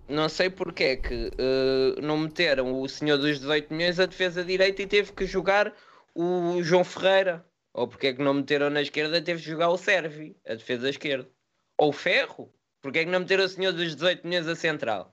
[0.09, 4.45] não sei porque é que eh, não meteram o senhor dos 18 milhões a defesa
[4.45, 5.73] direita e teve que jogar
[6.15, 7.45] o João Ferreira.
[7.73, 10.55] Ou porque é que não meteram na esquerda e teve que jogar o Servi, a
[10.55, 11.29] defesa esquerda.
[11.77, 12.53] Ou o Ferro.
[12.81, 15.13] Porque é que não meteram o senhor dos 18 milhões a central?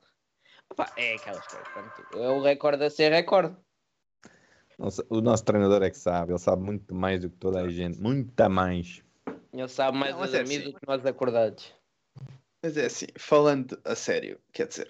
[0.69, 1.67] Opa, é aquelas coisas.
[1.69, 2.17] pronto.
[2.17, 3.55] É o recorde a ser recorde.
[4.77, 7.69] Nossa, O nosso treinador é que sabe, ele sabe muito mais do que toda a
[7.69, 9.03] gente, muita mais.
[9.53, 10.59] Ele sabe mais Não, é assim.
[10.61, 11.73] do que nós acordados.
[12.61, 14.87] Mas é assim, falando a sério, quer dizer,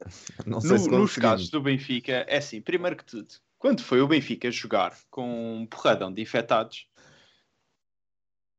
[0.46, 4.00] Não sei no- se nos casos do Benfica, é assim, primeiro que tudo, quando foi
[4.00, 6.88] o Benfica jogar com um porradão de infectados,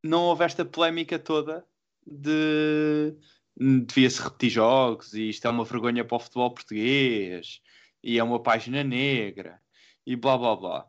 [0.03, 1.65] não houve esta polémica toda
[2.05, 3.15] de
[3.55, 7.61] devia-se repetir jogos e isto é uma vergonha para o futebol português
[8.03, 9.61] e é uma página negra
[10.05, 10.87] e blá blá blá.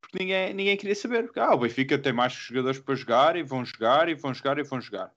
[0.00, 1.24] Porque ninguém, ninguém queria saber.
[1.24, 4.58] Porque, ah, o Benfica tem mais jogadores para jogar e vão jogar e vão jogar
[4.58, 5.14] e vão jogar.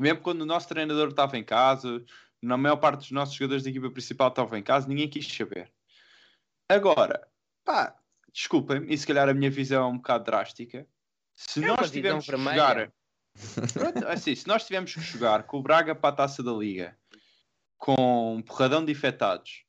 [0.00, 2.04] Mesmo quando o nosso treinador estava em casa,
[2.40, 5.70] na maior parte dos nossos jogadores da equipa principal estavam em casa, ninguém quis saber.
[6.68, 7.28] Agora,
[7.64, 7.96] pá,
[8.32, 10.86] desculpem, e se calhar a minha visão é um bocado drástica.
[11.34, 12.92] Se É nós tivermos que jogar.
[13.72, 16.98] Pronto, assim, se nós tivermos que jogar com o Braga para a taça da Liga,
[17.78, 19.64] com um porradão de infectados,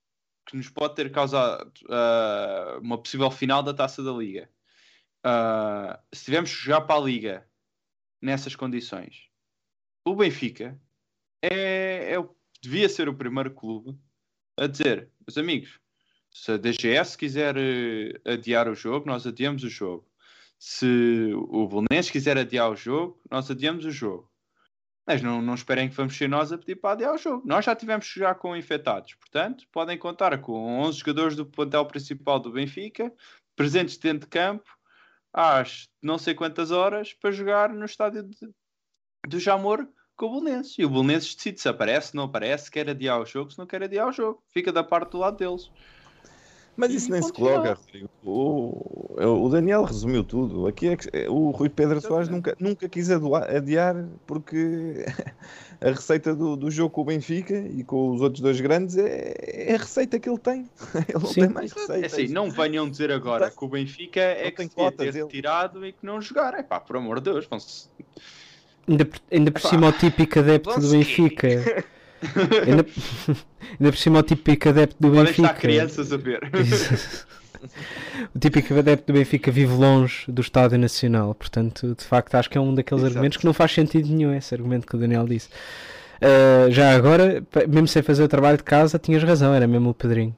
[0.45, 4.49] que nos pode ter causado ah, uma possível final da taça da Liga,
[5.23, 7.49] ah, se tivermos que jogar para a Liga
[8.21, 9.29] nessas condições,
[10.05, 10.79] o Benfica
[11.41, 13.97] é, é o- devia ser o primeiro clube
[14.57, 15.79] a dizer, meus amigos,
[16.31, 20.07] se a DGS quiser eh, adiar o jogo, nós adiamos o jogo.
[20.57, 24.31] Se o Belenenses quiser adiar o jogo, nós adiamos o jogo.
[25.05, 27.45] Mas não, não esperem que vamos ser nós a pedir para adiar o jogo.
[27.45, 29.13] Nós já tivemos jogar com infectados.
[29.15, 33.13] Portanto, podem contar com 11 jogadores do plantel principal do Benfica,
[33.55, 34.69] presentes dentro de campo,
[35.33, 38.49] às não sei quantas horas, para jogar no estádio de,
[39.27, 40.75] do Jamor com o Belenenses.
[40.77, 43.57] E o Belenenses decide se aparece, se não aparece, se quer adiar o jogo, se
[43.57, 44.41] não quer adiar o jogo.
[44.49, 45.71] Fica da parte do lado deles.
[46.75, 48.09] Mas isso E nem se coloca, Rodrigo.
[48.23, 50.65] O, o Daniel resumiu tudo.
[50.65, 55.05] Aqui é que, o Rui Pedro Soares nunca, nunca quis adiar porque
[55.79, 59.35] a receita do, do jogo com o Benfica e com os outros dois grandes é,
[59.71, 60.67] é a receita que ele tem.
[61.07, 61.41] Ele não Sim.
[61.41, 62.13] tem mais É receitas.
[62.13, 65.21] assim, não venham dizer agora que o Benfica é não que tem se ter ele.
[65.25, 66.55] retirado e que não jogar.
[66.55, 67.87] É pá, por amor de Deus, vão-se.
[68.87, 71.47] Ainda, por- ainda por cima o típico adepto do Benfica.
[71.47, 72.85] ainda,
[73.79, 75.41] ainda por cima o típico adepto do Benfica.
[75.41, 76.39] estar crianças a ver.
[78.35, 81.33] o típico adepto do Benfica vive longe do Estádio Nacional.
[81.35, 83.13] Portanto, de facto, acho que é um daqueles Exato.
[83.17, 84.33] argumentos que não faz sentido nenhum.
[84.33, 85.49] Esse argumento que o Daniel disse.
[86.21, 89.53] Ah, já agora, mesmo sem fazer o trabalho de casa, tinhas razão.
[89.53, 90.35] Era mesmo o Pedrinho.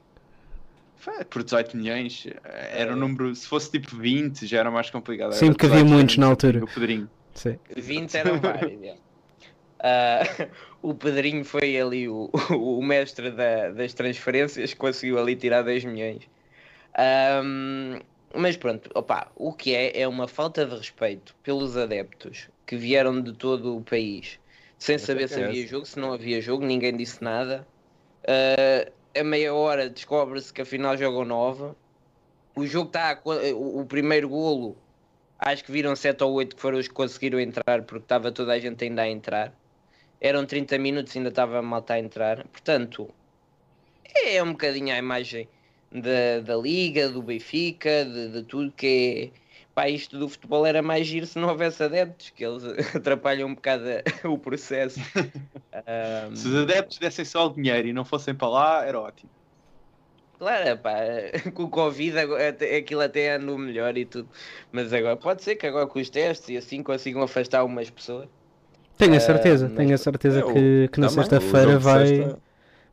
[1.30, 2.26] Por 18 milhões,
[2.72, 3.32] era um número.
[3.34, 5.32] Se fosse tipo 20, já era mais complicado.
[5.34, 6.64] Sim, Era porque havia 18 muitos na altura.
[6.64, 7.08] O Pedrinho.
[7.36, 7.58] Sim.
[7.76, 9.00] 20 eram vários.
[9.82, 10.20] Ah,
[10.82, 16.28] o Pedrinho foi ali o, o mestre da- das transferências, conseguiu ali tirar 10 milhões.
[16.98, 18.00] Ahm,
[18.34, 23.20] mas pronto, opa, o que é é uma falta de respeito pelos adeptos que vieram
[23.22, 24.40] de todo o país
[24.78, 27.68] sem saber se havia jogo, se não havia jogo, ninguém disse nada.
[28.28, 31.74] Ah, a meia hora descobre-se que afinal jogam 9.
[32.56, 33.22] O jogo está.
[33.56, 34.85] o primeiro golo
[35.38, 38.52] Acho que viram 7 ou 8 que foram os que conseguiram entrar porque estava toda
[38.52, 39.52] a gente ainda a entrar.
[40.20, 42.46] Eram 30 minutos e ainda estava a malta a entrar.
[42.48, 43.08] Portanto,
[44.24, 45.48] é um bocadinho a imagem
[45.92, 49.46] da, da Liga, do Benfica, de, de tudo que é.
[49.74, 52.64] Pá, isto do futebol era mais giro se não houvesse adeptos, que eles
[52.96, 53.84] atrapalham um bocado
[54.24, 54.98] o processo.
[55.70, 59.30] Ahm, Se os adeptos dessem só o dinheiro e não fossem para lá, era ótimo.
[60.38, 60.92] Claro, pá,
[61.54, 64.28] com o Covid até- aquilo até andou melhor e tudo.
[64.70, 68.28] Mas agora pode ser que agora com os testes e assim consigam afastar umas pessoas.
[68.98, 72.06] Tenho a Ah, certeza, mas- tenho a certeza É, o- que, que na sexta-feira vai,
[72.06, 72.38] sexta-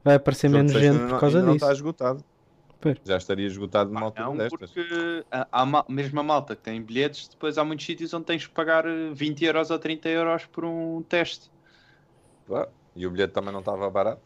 [0.04, 1.66] vai aparecer menos gente por não- causa não disso.
[1.66, 2.24] está esgotado.
[3.06, 4.70] Já estaria esgotado numa altura Não, destas.
[4.72, 8.46] porque há, há mesmo a malta que tem bilhetes, depois há muitos sítios onde tens
[8.46, 11.50] que pagar eh, 20 euros ou 30 euros por um teste.
[12.94, 14.22] E o bilhete também não estava barato.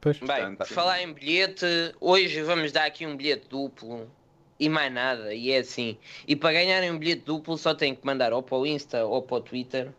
[0.00, 0.18] Pois.
[0.18, 1.66] Bem, Portanto, por falar em bilhete,
[2.00, 4.10] hoje vamos dar aqui um bilhete duplo
[4.58, 5.96] e mais nada, e é assim.
[6.26, 9.22] E para ganharem um bilhete duplo só têm que mandar ou para o Insta ou
[9.22, 9.92] para o Twitter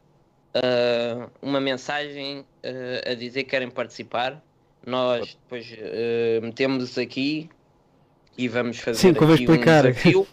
[0.54, 4.42] ah, uma mensagem ah, a dizer que querem participar.
[4.86, 7.50] Nós depois ah, metemos aqui
[8.38, 9.86] e vamos fazer Sim, aqui explicar.
[9.86, 10.28] um desafio.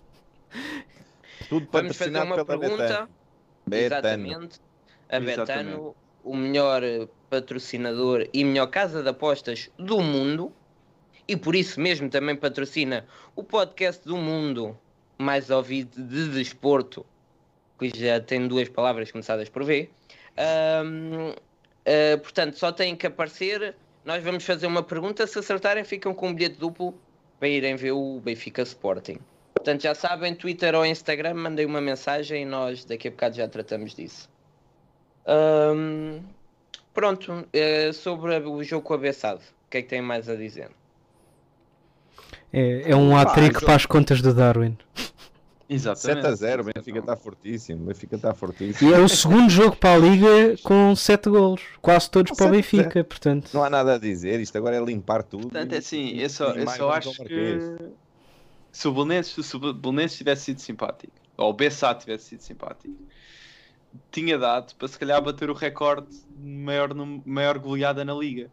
[1.49, 3.09] Tudo Vamos fazer uma pela pergunta.
[3.67, 3.87] Betano.
[3.87, 4.61] Exatamente.
[5.09, 5.37] A Exatamente.
[5.37, 6.83] Betano, o melhor
[7.29, 10.53] patrocinador e melhor casa de apostas do mundo,
[11.29, 14.79] e por isso mesmo também patrocina o podcast do mundo
[15.19, 17.05] mais ouvido de desporto,
[17.79, 19.91] que já tem duas palavras começadas por V.
[20.37, 21.35] Ahm,
[21.87, 23.75] ah, portanto, só têm que aparecer.
[24.05, 25.27] Nós vamos fazer uma pergunta.
[25.27, 26.95] Se acertarem, ficam com um bilhete duplo
[27.39, 29.19] para irem ver o Benfica Sporting.
[29.55, 33.49] Portanto, já sabem, Twitter ou Instagram, mandem uma mensagem e nós daqui a bocado já
[33.49, 34.29] tratamos disso.
[35.27, 36.21] Ahm,
[36.97, 40.35] pronto, eh, sobre o jogo com a Bessade, o que é que tem mais a
[40.35, 40.71] dizer?
[42.53, 44.77] É, é um Pá, hat-trick jogo- para as contas do Darwin.
[45.69, 46.23] Exatamente.
[46.23, 47.83] 7 a 0, o Benfica está fortíssimo.
[47.83, 48.89] O Benfica está fortíssimo.
[48.91, 52.47] E é o segundo jogo para a Liga com 7 golos, quase todos Com para
[52.47, 53.03] o Benfica.
[53.03, 54.39] Portanto, Não há nada a dizer.
[54.41, 55.43] Isto agora é limpar tudo.
[55.49, 57.59] Portanto, é assim, eu só, eu só acho que
[58.71, 62.95] se o Belenenses, Belenenses tivesse sido simpático, ou o Bessá tivesse sido simpático,
[64.11, 68.51] tinha dado para se calhar bater o recorde de maior, maior goleada na liga.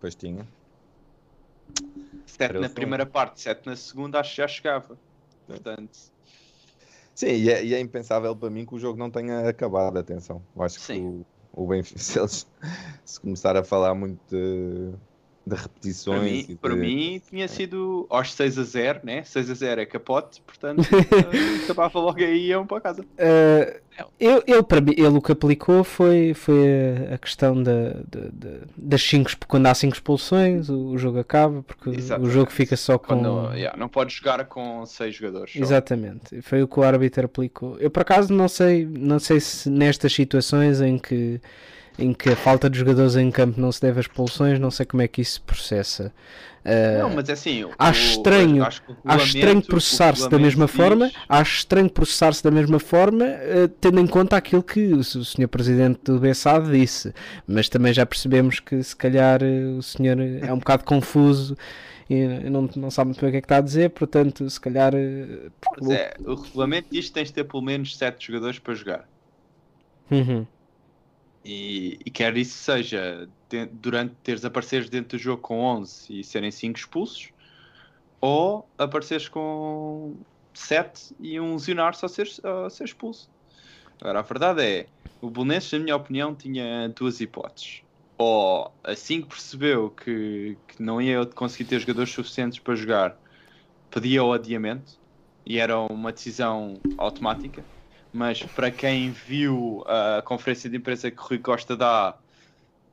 [0.00, 0.46] Pois tinha.
[2.26, 4.98] 7 Era na primeira parte, 7 na segunda, acho que já chegava.
[5.46, 5.98] Portanto,
[7.14, 9.98] Sim, e é, e é impensável para mim que o jogo não tenha acabado.
[9.98, 10.42] Atenção.
[10.54, 11.24] Eu acho que Sim.
[11.54, 12.46] o, o Benfica, se eles
[13.04, 14.96] se começar a falar muito de, de
[15.46, 16.20] para repetições.
[16.20, 19.24] mim, e para de- mim tinha sido aos 6 a 0, né?
[19.24, 23.02] 6 a 0 é capote, portanto, eh, acabava logo aí e iam para casa.
[23.02, 23.80] Uh,
[24.20, 26.58] ele, ele, para mim, ele o que aplicou foi, foi
[27.12, 31.62] a- questão da, da- da- das 5 quando há 5 expulsões, o, o jogo acaba,
[31.62, 32.32] porque o Exatamente.
[32.32, 33.06] jogo fica só com.
[33.06, 35.52] Quando, yeah, não podes jogar com 6 jogadores.
[35.52, 35.58] só.
[35.60, 37.78] Exatamente, foi o que o árbitro aplicou.
[37.78, 41.40] Eu por acaso não sei, não sei se nestas situações em que,
[41.98, 44.84] em que a falta de jogadores em campo não se deve a expulsões, não sei
[44.86, 46.12] como é que isso se processa.
[46.64, 50.36] Uh, Não, mas é assim, o- acho estranho- acho, o Acho estranho processar-se o da
[50.36, 54.64] mesma regulamento forma, diz- acho estranho processar-se da mesma forma, eh, tendo em conta aquilo
[54.64, 55.46] que o Sr.
[55.46, 57.14] Presidente do Bessade disse,
[57.46, 61.56] mas também já percebemos que se calhar eh, o senhor é um bocado confuso
[62.10, 64.60] e não, não sabe muito bem o que é que está a dizer, portanto, se
[64.60, 64.92] calhar.
[65.80, 69.08] Mas é, o regulamento diz que tens de ter pelo menos 7 jogadores para jogar.
[70.10, 70.44] Uhum.
[71.48, 76.24] E, e quer isso seja de- durante teres apareceres dentro do jogo com 11 e
[76.24, 77.30] serem 5 expulsos,
[78.20, 80.20] ou apareceres com
[80.54, 83.30] 7 e um lesionar-se a ser, a ser expulso.
[84.00, 87.82] Agora, a verdade é, o Belenenses, na minha opinião, tinha duas hipóteses.
[88.18, 93.20] Ou assim que percebeu que, que não ia conseguir ter jogadores suficientes para jogar,
[93.90, 94.92] pedia o adiamento
[95.44, 97.64] e era uma decisão automática.
[98.12, 102.18] Mas para quem viu a conferência de imprensa que Rui Costa dá,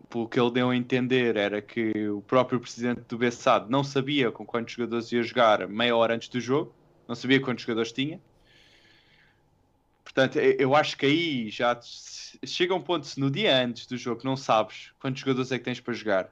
[0.09, 4.31] pelo que ele deu a entender, era que o próprio presidente do Bessade não sabia
[4.31, 6.75] com quantos jogadores ia jogar meia hora antes do jogo,
[7.07, 8.21] não sabia quantos jogadores tinha.
[10.03, 11.79] Portanto, eu acho que aí já
[12.45, 15.63] chega um ponto, se no dia antes do jogo não sabes quantos jogadores é que
[15.63, 16.29] tens para jogar,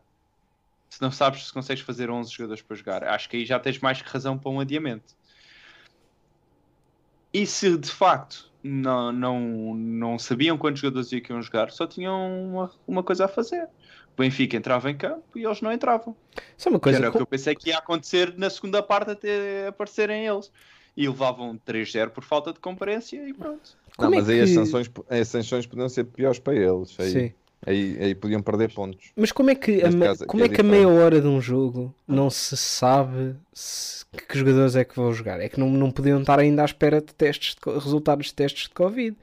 [0.89, 3.79] se não sabes se consegues fazer 11 jogadores para jogar, acho que aí já tens
[3.79, 5.15] mais que razão para um adiamento.
[7.33, 9.39] E se de facto não, não,
[9.75, 13.63] não sabiam quantos jogadores iam jogar, só tinham uma, uma coisa a fazer.
[14.15, 16.15] O Benfica entrava em campo e eles não entravam.
[16.57, 18.83] Isso é uma coisa que era o que eu pensei que ia acontecer na segunda
[18.83, 20.51] parte até aparecerem eles.
[20.95, 23.77] E levavam 3-0 por falta de comparência e pronto.
[23.97, 26.93] Não, Como é mas aí que- as sanções, as sanções podiam ser piores para eles.
[26.99, 27.33] Aí, Sim.
[27.65, 29.11] Aí, aí podiam perder pontos.
[29.15, 31.41] Mas como é que, a, caso como é é que a meia hora de um
[31.41, 35.39] jogo não se sabe se- que jogadores é que vão jogar?
[35.39, 38.63] É que não, não podiam estar ainda à espera de testes de resultados de testes
[38.63, 39.15] de Covid.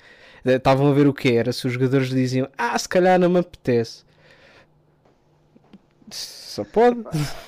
[0.45, 3.29] Eh, Estavam a ver o que era, se os jogadores diziam, ah, se calhar não
[3.29, 4.05] me apetece.
[6.11, 7.03] Só pode.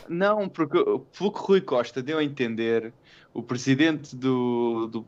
[0.09, 0.79] Não, porque
[1.19, 2.93] pelo que Rui Costa deu a entender,
[3.33, 5.07] o presidente do, do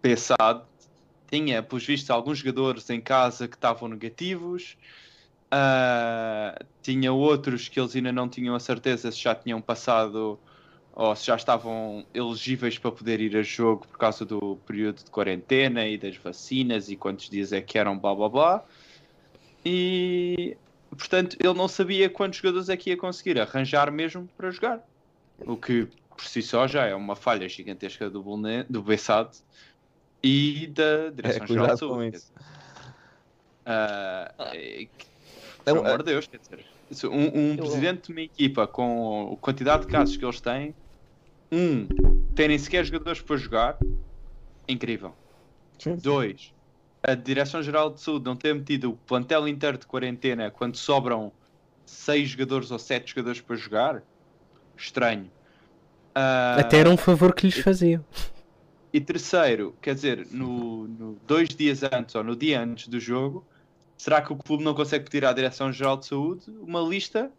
[0.00, 0.62] PSAD
[1.30, 4.76] tinha, pelos vistos, alguns jogadores em casa que estavam negativos,
[5.52, 10.40] ah, tinha outros que eles ainda não tinham a certeza se já tinham passado
[10.94, 15.10] ou se já estavam elegíveis para poder ir a jogo por causa do período de
[15.10, 18.64] quarentena e das vacinas e quantos dias é que eram, blá blá blá.
[19.64, 20.56] E
[20.90, 24.82] portanto ele não sabia quantos jogadores é que ia conseguir arranjar mesmo para jogar.
[25.46, 25.86] O que
[26.16, 29.38] por si só já é uma falha gigantesca do, Bolne- do Bessade
[30.22, 32.22] e da É, Direção-Geral de cuidado com Saúde.
[35.64, 36.64] É É pelo um- amor de Deus, quer dizer,
[37.08, 40.74] um, um presidente de uma equipa com a quantidade de casos que eles têm,
[41.50, 41.86] um,
[42.34, 43.78] terem sequer jogadores para jogar,
[44.68, 45.14] incrível.
[45.78, 45.96] Sim.
[45.96, 46.52] Dois,
[47.02, 51.32] a Direção-Geral de Saúde não ter metido o plantel inteiro de quarentena quando sobram
[51.84, 54.02] seis jogadores ou sete jogadores para jogar,
[54.76, 55.30] estranho.
[56.14, 58.04] Ah, Até era um favor que lhes faziam.
[58.92, 63.46] e terceiro, quer dizer, no, no dois dias antes ou no dia antes do jogo,
[64.02, 67.30] será que o clube não consegue pedir à Direção-Geral de Saúde uma lista,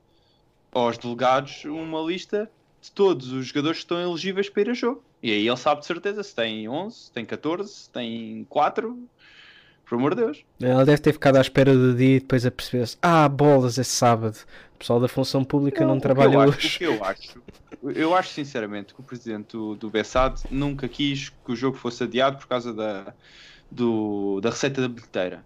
[0.71, 2.49] ou aos delegados, uma lista
[2.81, 5.03] de todos os jogadores que estão elegíveis para ir a jogo?
[5.21, 8.97] E aí ele sabe de certeza se tem 11, se tem 14, se tem 4.
[9.85, 10.43] Por amor de Deus.
[10.61, 13.83] Ela deve ter ficado à espera do dia e depois a perceber-se: ah, bolas, é
[13.83, 14.37] sábado.
[14.75, 16.67] O pessoal da função pública não, o que trabalha eu acho- hoje.
[16.67, 17.41] O que eu acho,
[17.95, 22.03] eu acho sinceramente que o presidente do, do Bessade nunca quis que o jogo fosse
[22.05, 23.13] adiado por causa da,
[23.69, 25.43] do- da receita da bilheteira.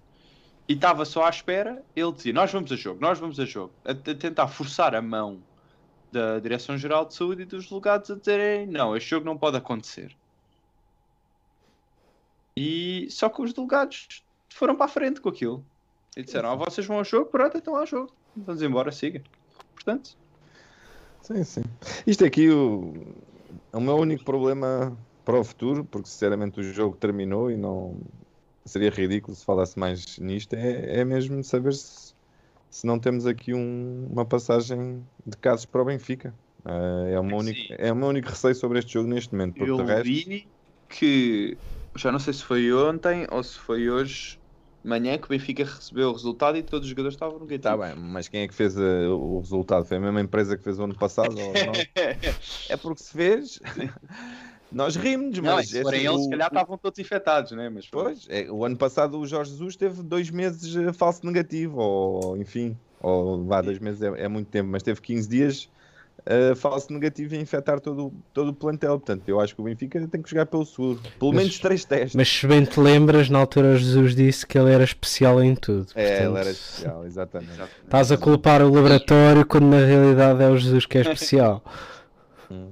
[0.67, 3.71] E estava só à espera, ele dizia: Nós vamos a jogo, nós vamos a jogo.
[3.85, 5.41] A, a tentar forçar a mão
[6.11, 10.15] da Direção-Geral de Saúde e dos delegados a dizerem: Não, este jogo não pode acontecer.
[12.55, 15.63] E só que os delegados foram para a frente com aquilo.
[16.17, 18.11] E disseram: Ah, vocês vão ao jogo, pronto, então ao jogo.
[18.35, 19.23] Vamos embora, siga.
[19.73, 20.17] Portanto.
[21.21, 21.63] Sim, sim.
[22.05, 22.93] Isto aqui o,
[23.71, 27.97] é o meu único problema para o futuro, porque sinceramente o jogo terminou e não
[28.67, 32.13] seria ridículo se falasse mais nisto, é, é mesmo saber se,
[32.69, 36.37] se não temos aqui um- uma passagem de casos para o Benfica.
[36.65, 39.63] Eh, é, o meu único, é o meu único receio sobre este jogo neste momento,
[39.63, 40.51] Eu resto, vi
[40.89, 41.59] que
[41.95, 44.39] já não sei se foi ontem ou se foi hoje
[44.83, 47.57] manhã que o Benfica recebeu o resultado e todos os jogadores estavam negativos.
[47.57, 49.85] Está bem, mas quem é que fez eh, o resultado?
[49.85, 51.35] Foi a mesma empresa que fez o ano passado?
[52.69, 53.59] É porque se fez.
[54.71, 57.69] Nós rimos, Não, mas forem assim, eles, o- se calhar estavam todos infectados, né?
[57.69, 61.79] Mas Pois, é, o ano passado o Jorge Jesus teve dois meses eh, falso negativo,
[61.79, 65.69] ou enfim, ou vá, dois meses é, é muito tempo, mas teve 15 dias
[66.25, 68.99] eh, falso negativo e infectar todo, o- todo o plantel.
[68.99, 70.99] Portanto, eu acho que o Benfica tem que jogar pelo seguro.
[71.17, 72.15] Pelo Mas- menos três testes.
[72.15, 75.55] Mas se bem te lembras, na altura o Jesus disse que ele era especial em
[75.55, 75.87] tudo.
[75.95, 77.61] É, ele portanto, era especial, exatamente.
[77.85, 81.63] Estás a culpar o laboratório quando na realidade é o Jesus que é especial.
[82.51, 82.71] Hum,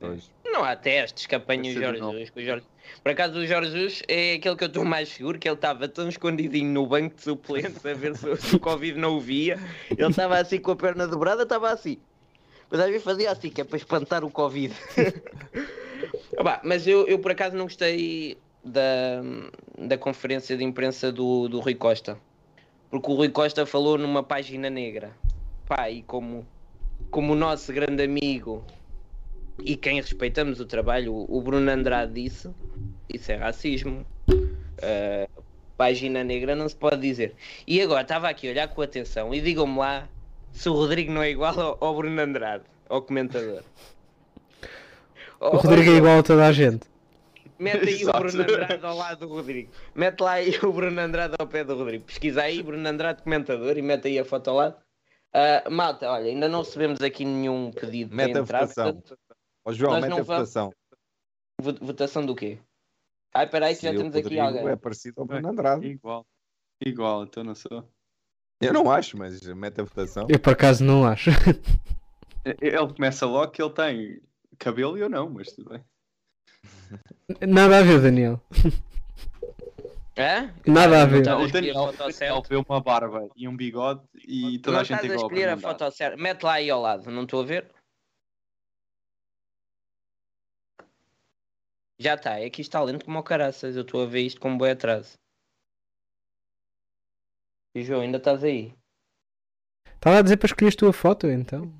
[0.00, 0.30] pois.
[0.58, 2.32] Não há testes que apanhem o ser Jorge Jesus.
[2.36, 2.66] o Jorge-
[3.02, 5.86] Por acaso o Jorge Jesus é aquele que eu estou mais seguro, que ele estava
[5.88, 9.20] tão escondidinho no banco de suplentes a ver se, o- se o Covid não o
[9.20, 9.58] via.
[9.90, 11.98] Ele estava assim com a perna dobrada, estava assim.
[12.70, 14.74] Mas às vezes fazia assim, que é para espantar o Covid.
[16.36, 19.22] Opa, mas eu, eu por acaso não gostei da,
[19.78, 22.18] da conferência de imprensa do, do Rui Costa.
[22.90, 25.12] Porque o Rui Costa falou numa página negra.
[25.66, 26.46] Pá, e como,
[27.10, 28.64] como o nosso grande amigo
[29.62, 32.50] e quem respeitamos o trabalho, o Bruno Andrade disse,
[33.12, 34.06] isso é racismo.
[34.28, 35.42] Uh,
[35.76, 37.34] página negra não se pode dizer.
[37.66, 40.08] E agora estava aqui a olhar com atenção e digam-me lá
[40.52, 43.62] se o Rodrigo não é igual ao, ao Bruno Andrade, ao comentador.
[45.40, 46.80] O Rodrigo é igual a toda a gente.
[47.60, 48.18] Mete aí Exato.
[48.18, 49.70] o Bruno Andrade ao lado do Rodrigo.
[49.94, 52.04] Mete lá aí o Bruno Andrade ao pé do Rodrigo.
[52.04, 54.76] Pesquisa aí Bruno Andrade comentador e mete aí a foto ao lado.
[55.32, 58.94] Uh, malta, olha, ainda não recebemos aqui nenhum pedido mete a entrar, votação.
[58.94, 59.18] Portanto,
[59.68, 60.72] Ó João, mete a votação.
[61.60, 62.58] Votação do quê?
[63.34, 64.66] Ai, peraí, que já temos aqui alguém.
[64.66, 65.86] É parecido ao Bruno Andrade.
[65.86, 66.26] Igual.
[66.82, 67.86] Igual, então não sou.
[68.62, 70.26] Eu não acho, mas mete a votação.
[70.30, 71.28] Eu por acaso não acho.
[72.62, 74.22] Ele começa logo que ele tem
[74.58, 75.84] cabelo e eu não, mas tudo bem.
[77.46, 78.40] Nada a ver, Daniel.
[80.16, 80.48] É?
[80.66, 81.26] Nada a ver.
[81.26, 81.92] Não, o Daniel
[82.48, 85.12] vê uma barba e um bigode e toda não a gente igual.
[85.12, 86.16] a escolher a foto certa.
[86.16, 87.70] Mete lá aí ao lado, não estou a ver.
[92.00, 93.74] Já está, aqui está lento como o caraças.
[93.74, 95.14] Eu estou a ver isto com um bom atraso.
[97.74, 98.72] E João, ainda estás aí?
[99.94, 101.72] Estava a dizer para escolher a tua foto então.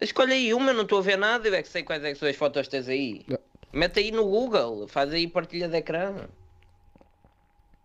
[0.00, 1.46] Escolhe aí uma, não estou a ver nada.
[1.46, 3.24] Eu é que sei quais é que são as fotos que tens aí.
[3.72, 6.28] Mete aí no Google, faz aí partilha de ecrã.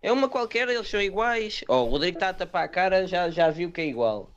[0.02, 1.64] É uma qualquer, eles são iguais.
[1.68, 4.32] Oh, o Rodrigo está a tapar a cara, já, já viu que é igual.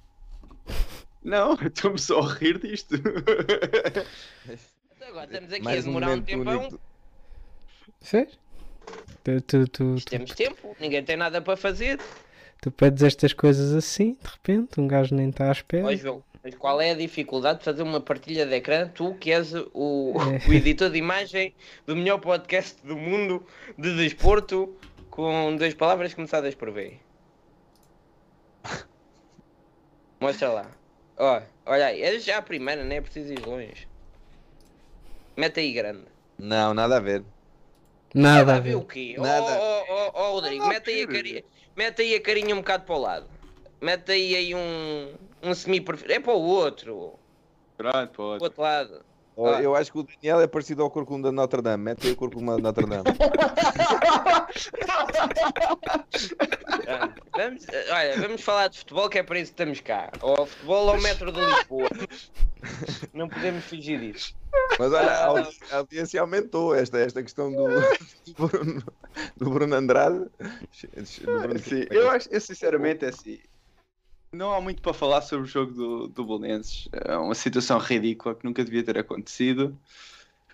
[1.22, 2.97] Não, estou-me só a rir disto.
[5.09, 6.80] Agora estamos aqui Mais a demorar um, um tempão.
[8.00, 8.32] Sério?
[9.22, 11.98] Tu, tu, tu, temos tempo, ninguém tem nada para fazer.
[12.61, 15.86] Tu pedes estas coisas assim, de repente, um gajo nem está à espera.
[15.86, 18.88] Ó João, mas qual é a dificuldade de fazer uma partilha de ecrã?
[18.88, 20.48] Tu que és o, é.
[20.48, 21.55] o editor de imagem
[21.86, 23.46] do melhor podcast do mundo
[23.78, 24.76] de desporto,
[25.11, 26.98] com duas palavras começadas por V.
[30.20, 30.70] Mostra lá.
[31.16, 33.93] Ó, olha aí, é já a primeira, nem é preciso ir longe.
[35.37, 36.05] Mete aí grande.
[36.39, 37.24] Não, nada a ver.
[38.14, 38.76] Nada, nada a ver.
[38.76, 39.16] o quê?
[39.18, 39.59] Nada.
[39.61, 41.45] Oh, oh, oh, oh Rodrigo, mete aí, a carinha,
[41.76, 43.26] mete aí a carinha um bocado para o lado.
[43.80, 46.11] Mete aí, aí um, um semi-perfil.
[46.11, 47.18] É para o outro.
[47.76, 48.45] Pronto, para o outro.
[48.45, 49.05] outro lado.
[49.37, 49.61] Ah.
[49.61, 51.85] Eu acho que o Daniel é parecido ao corcunda de Notre Dame.
[51.85, 53.03] Mete aí o corcunda de Notre Dame.
[56.87, 60.12] ah, vamos, olha, vamos falar de futebol, que é para isso que estamos cá.
[60.20, 61.89] Ou futebol ou metro de Lisboa.
[63.12, 64.35] Não podemos fugir disso.
[64.78, 65.11] Mas olha,
[65.70, 67.68] a audiência aumentou esta, esta questão do,
[68.35, 68.82] do, Bruno,
[69.37, 70.18] do Bruno Andrade.
[70.18, 73.41] Do Bruno Sim, eu acho, eu sinceramente, é assim.
[74.35, 76.89] Não há muito para falar sobre o jogo do, do Bolonenses.
[76.93, 79.76] É uma situação ridícula que nunca devia ter acontecido.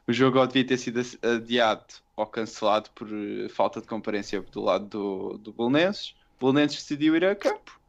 [0.07, 4.87] O jogo devia ter sido adiado ou cancelado por eh, falta de comparência do lado
[4.87, 6.15] do, do Bolonenses.
[6.37, 7.81] O Bolonenses decidiu ir a campo.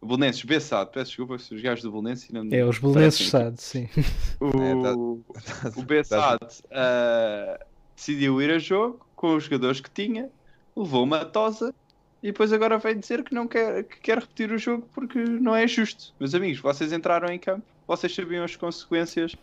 [0.00, 3.60] O Bolonenses B-SAD, peço desculpa se os gajos do Bolonenses não É, os Bolonenses SAD,
[3.60, 3.88] sim.
[4.40, 7.64] O, é, tá, tá, o B-SAD uh,
[7.94, 10.30] decidiu ir a jogo com os jogadores que tinha,
[10.74, 11.74] levou uma tosa
[12.22, 15.56] e depois agora vem dizer que não quer, que quer repetir o jogo porque não
[15.56, 16.14] é justo.
[16.20, 19.34] Meus amigos, vocês entraram em campo, vocês sabiam as consequências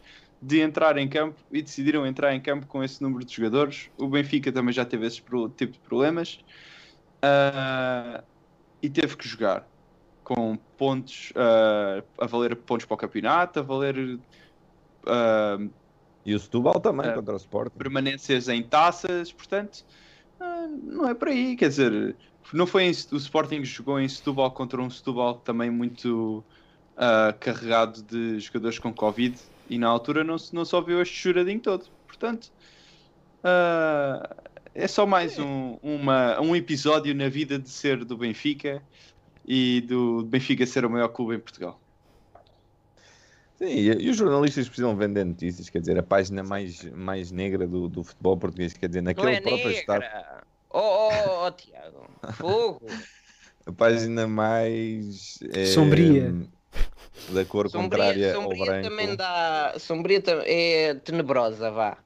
[0.41, 3.89] de entrar em campo e decidiram entrar em campo com esse número de jogadores.
[3.97, 6.39] O Benfica também já teve esse tipo de problemas
[7.23, 8.23] uh,
[8.81, 9.67] e teve que jogar
[10.23, 13.97] com pontos uh, a valer pontos para o campeonato, a valer.
[13.97, 15.69] Uh,
[16.25, 17.71] e o Setúbal também contra o Sport.
[17.71, 19.85] Permanências em taças, portanto,
[20.83, 21.55] não é por aí.
[21.55, 22.15] Quer dizer,
[22.53, 26.43] não foi em, o Sporting jogou em Setúbal contra um Setúbal também muito
[27.39, 29.37] carregado de jogadores com Covid
[29.69, 31.85] e na altura não, não se ouviu este choradinho todo.
[32.07, 32.51] Portanto,
[33.43, 34.35] uh,
[34.73, 38.81] é só mais um, uma, um episódio na vida de ser do Benfica
[39.45, 41.79] e do Benfica ser o maior clube em Portugal.
[43.57, 47.87] Sim, e, os jornalistas precisam vender notícias, quer dizer, a página mais, mais negra do,
[47.87, 49.79] do futebol português, quer dizer, naquele é próprio negra.
[49.79, 50.05] estado.
[50.79, 52.85] Oh, oh, oh Tiago, fogo!
[53.65, 56.31] a página mais é, sombria
[57.31, 58.89] da cor sombria, contrária sombria ao branco.
[58.89, 59.73] também dá.
[59.79, 61.97] Sombria é tenebrosa, vá.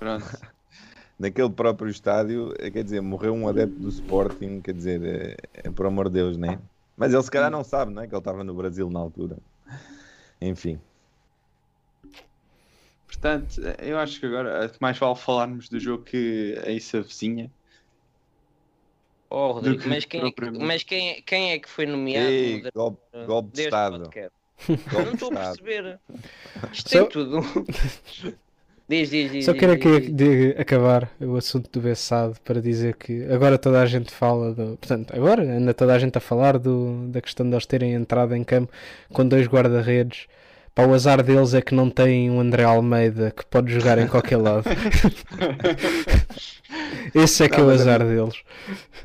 [0.00, 0.26] Pronto.
[1.16, 5.70] Naquele próprio estádio, é, quer dizer, morreu um adepto do Sporting, quer dizer, é, é
[5.70, 6.58] por amor de Deus, né?
[6.96, 8.08] Mas ele se calhar não sabe, né?
[8.08, 9.36] Que ele estava no Brasil na altura.
[10.40, 10.80] Enfim.
[13.06, 17.48] Portanto, eu acho que agora mais vale falarmos do jogo que a Issa vizinha.
[19.30, 22.28] Oh, Rodrigo, mas, quem é, que, mas quem, quem é que foi nomeado?
[22.28, 24.10] Ei, golpe, golpe de Estado.
[24.92, 26.00] Não estou a perceber.
[26.72, 27.40] Isto tem tudo.
[28.90, 29.44] Diz, diz, diz.
[29.44, 33.86] Só quero aqui de acabar o assunto do Bessado para dizer que agora toda a
[33.86, 34.76] gente fala do.
[34.78, 38.34] Portanto, agora anda toda a gente a falar do, da questão de eles terem entrado
[38.34, 38.72] em campo
[39.12, 40.26] com dois guarda-redes.
[40.80, 44.06] Pá, o azar deles é que não tem um André Almeida que pode jogar em
[44.06, 44.64] qualquer lado.
[47.14, 48.42] Esse é que é Não, o mas a azar deles.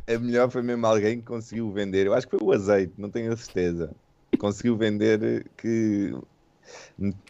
[0.07, 2.05] A melhor foi mesmo alguém que conseguiu vender.
[2.05, 3.89] Eu acho que foi o azeite, não tenho a certeza.
[4.37, 6.13] Conseguiu vender que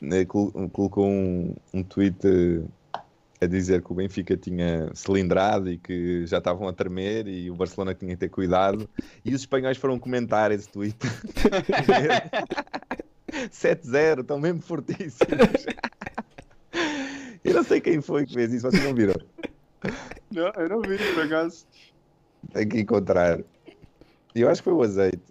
[0.03, 2.61] eh, col- colocou um, um tweet eh,
[3.41, 7.55] a dizer que o Benfica tinha cilindrado e que já estavam a tremer e o
[7.55, 8.89] Barcelona tinha que ter cuidado.
[9.23, 10.97] E os espanhóis foram comentar esse tweet.
[13.51, 15.17] 7-0, estão mesmo fortíssimos.
[17.43, 19.13] Eu não sei quem foi que fez isso, vocês não viram?
[20.31, 21.65] Não, eu não vi, por acaso.
[22.51, 23.39] Tem que encontrar.
[24.33, 25.21] E eu acho que foi o azeite.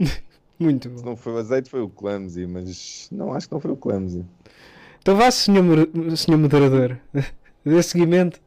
[0.58, 1.10] Muito Se bom.
[1.10, 4.24] não foi o azeite, foi o clumsy, mas não acho que não foi o clumsy.
[5.00, 6.98] Então vá, senhor, senhor moderador.
[7.64, 8.40] Dê seguimento.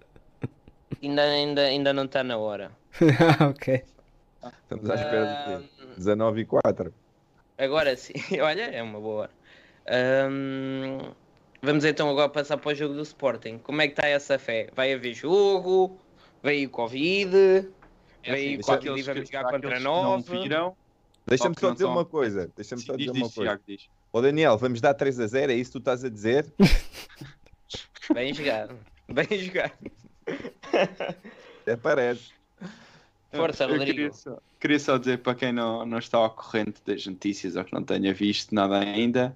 [1.02, 2.72] Ainda, ainda, ainda não está na hora.
[3.40, 3.84] ah, ok.
[4.64, 6.94] Estamos à espera de 19 e 4.
[7.58, 9.32] Agora sim, olha, é uma boa hora.
[9.89, 10.99] Ahm,
[11.62, 13.58] vamos então agora passar para o jogo do Sporting.
[13.60, 14.70] Como é que está essa fé?
[14.76, 15.97] Vai haver jogo?
[16.43, 17.68] Veio Covid?
[18.24, 20.39] É Veio assim, qualquer aqueles vamos jogar contra nove.
[20.39, 20.76] viram,
[21.26, 22.51] Deixa-me só dizer são- uma coisa.
[22.55, 23.62] Deixa-me só diz, dizer uma diz, coisa.
[23.66, 26.45] Tiago, Daniel, vamos dar 3 a 0, é isso que tu estás a dizer?
[28.14, 28.78] Bem jogado.
[29.10, 29.74] Bem jogado.
[31.62, 32.34] Até parece.
[33.32, 33.94] Força, Eu Rodrigo.
[33.94, 37.64] Queria só, queria só dizer para quem não, não está ao corrente das notícias ou
[37.64, 39.36] que não tenha visto nada ainda,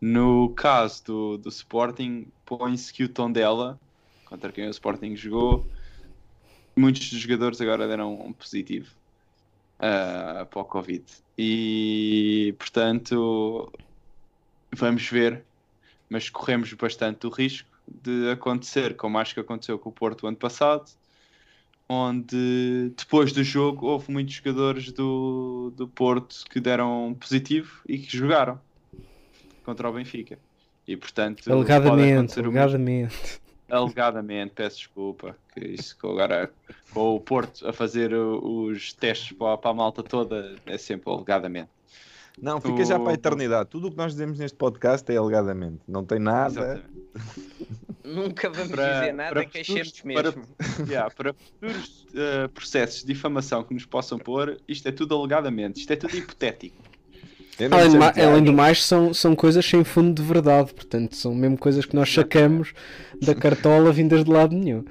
[0.00, 3.78] no caso do, do Sporting, põe-se que o Tondela,
[4.26, 5.66] contra quem o Sporting jogou,
[6.76, 8.90] muitos dos jogadores agora deram um positivo
[9.78, 11.04] ah, para o Covid.
[11.36, 13.70] E, portanto,
[14.72, 15.44] vamos ver,
[16.08, 20.36] mas corremos bastante o risco de acontecer, como acho que aconteceu com o Porto ano
[20.36, 20.90] passado,
[21.92, 28.16] onde depois do jogo houve muitos jogadores do, do Porto que deram positivo e que
[28.16, 28.60] jogaram
[29.64, 30.38] contra o Benfica.
[30.86, 33.40] E portanto, Alegadamente, o mesmo- alegadamente.
[33.68, 36.48] alegadamente, peço desculpa, que isso que agora
[36.92, 41.68] com o Porto a fazer os testes para, para a malta toda é sempre alegadamente.
[42.40, 43.68] Não, fica já O- para a eternidade.
[43.68, 45.80] Tudo o que nós dizemos neste podcast é alegadamente.
[45.88, 46.84] Não tem nada.
[47.14, 47.59] Exatamente.
[48.04, 50.46] Nunca vamos Para- dizer nada para que futuros- achemos para- mesmo.
[50.90, 55.80] Yeah, para futuros eh, processos de difamação que nos possam pôr, isto é tudo alegadamente,
[55.80, 56.76] isto é tudo hipotético.
[57.58, 60.72] Eu Além, ma- além do mais, são, são coisas sem fundo de verdade.
[60.72, 62.72] Portanto, são mesmo coisas que nós sacamos
[63.20, 64.82] da cartola vindas de lado nenhum.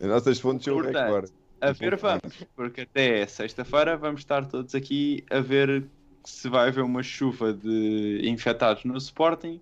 [0.00, 1.32] As nossas fontes são o Portanto, recorde.
[1.60, 2.22] A ver, vamos,
[2.56, 5.84] porque até sexta-feira vamos estar todos aqui a ver
[6.24, 9.60] se vai haver uma chuva de infectados no Sporting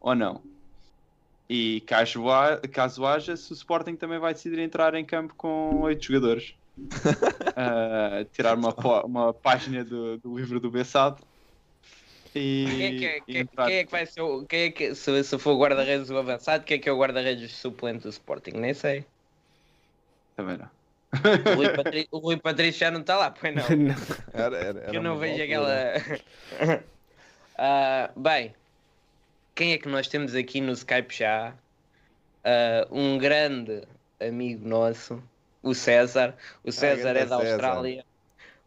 [0.00, 0.40] ou não.
[1.52, 2.22] E caso,
[2.72, 6.54] caso haja, se o Sporting também vai decidir entrar em campo com oito jogadores.
[7.56, 8.72] Ah, tirar uma,
[9.04, 11.20] uma página do, do livro do Bessado.
[12.34, 14.46] E, Quem é que, quem, quem é que vai ser o.
[14.46, 16.98] Quem é que, se, se for o guarda-redes do avançado, quem é que é o
[16.98, 18.52] guarda-redes suplente do Sporting?
[18.52, 19.04] Nem sei.
[20.36, 20.70] Também não.
[21.52, 23.64] O Rui, Patri- o Rui Patrício já não está lá, pois não.
[23.76, 23.94] Não.
[24.32, 25.74] Era- era- Que era eu não vejo aquela.
[27.58, 28.54] Ah, bem,
[29.60, 31.52] quem é que nós temos aqui no Skype já?
[32.42, 33.82] Ah, um grande
[34.18, 35.22] amigo nosso,
[35.62, 36.34] o César.
[36.64, 37.52] O César é grande da César.
[37.52, 38.04] Austrália.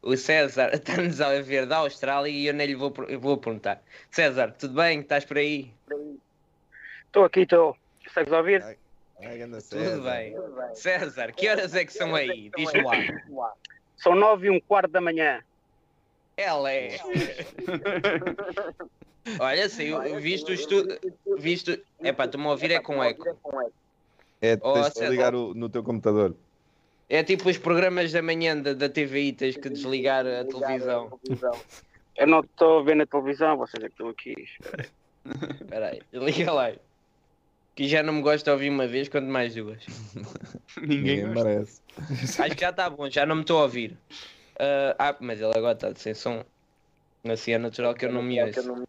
[0.03, 3.81] O César está-nos a ver da Austrália e eu nem lhe vou, vou perguntar.
[4.11, 4.99] César, tudo bem?
[4.99, 5.73] Estás por aí?
[7.07, 7.75] Estou aqui, estou.
[8.05, 8.63] Consegues ouvir?
[8.63, 8.77] Ai,
[9.39, 10.11] ganda Tudo César.
[10.11, 10.35] bem.
[10.75, 12.51] César, que horas é que são aí?
[12.55, 13.55] Diz-me lá.
[13.97, 15.43] São nove e um quarto da manhã.
[16.37, 16.97] Ela é.
[19.39, 20.97] Olha, saiu, visto o estudo.
[21.37, 21.77] Visto.
[22.03, 23.23] Epá, estou-me a ouvir é com eco.
[24.41, 26.35] É, tens de ligar o- no teu computador.
[27.09, 31.19] É tipo os programas da manhã da, da TVI, tens que desligar a televisão.
[32.15, 34.35] Eu não estou a ver na televisão, vocês é que estão aqui.
[35.61, 36.71] Espera aí, liga lá.
[37.75, 39.83] Que já não me gosta de ouvir uma vez, quanto mais duas.
[40.79, 41.81] Ninguém merece.
[42.39, 43.97] Acho que já está bom, já não me estou a ouvir.
[44.59, 46.43] Ah, ah, mas ele agora está sem som.
[47.23, 48.85] Assim é natural que eu não me ouço.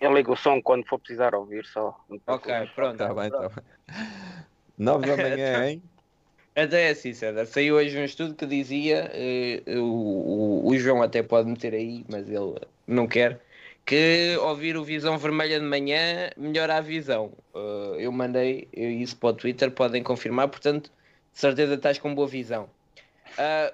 [0.00, 1.96] Eu ligo o som quando for precisar ouvir só.
[2.26, 2.92] Ok, pronto.
[2.92, 3.64] Está Tá bem, está bem.
[4.78, 5.82] 9 da manhã, hein?
[6.54, 7.46] Até é assim, César.
[7.46, 12.04] Saiu hoje um estudo que dizia, eh, o, o, o João até pode meter aí,
[12.08, 12.54] mas ele
[12.86, 13.40] não quer,
[13.86, 17.32] que ouvir o Visão Vermelha de manhã melhora a visão.
[17.54, 20.90] Eh, eu mandei isso para o Twitter, podem confirmar, portanto,
[21.32, 22.68] de certeza estás com boa visão.
[23.38, 23.72] Ah,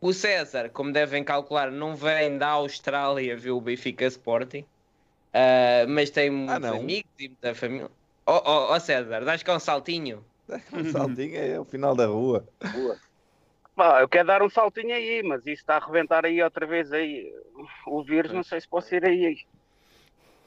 [0.00, 4.64] o César, como devem calcular, não vem da Austrália ver o Benfica Sporting,
[5.38, 6.78] ah, mas tem muitos não?
[6.78, 7.88] amigos e muita família.
[8.26, 10.24] Oh, oh, oh César, dás cá um saltinho?
[10.72, 12.42] Um saltinho é o final da rua.
[13.76, 16.90] Pá, eu quero dar um saltinho aí, mas isso está a arrebentar aí outra vez
[16.90, 17.30] aí.
[17.86, 19.38] O vírus, não sei se posso ir aí.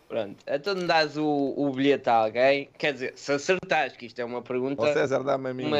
[0.09, 2.67] Pronto, então dás o, o bilhete a alguém.
[2.77, 5.67] Quer dizer, se acertares, que isto é uma pergunta Ó César, dá-me a mim.
[5.67, 5.77] uma,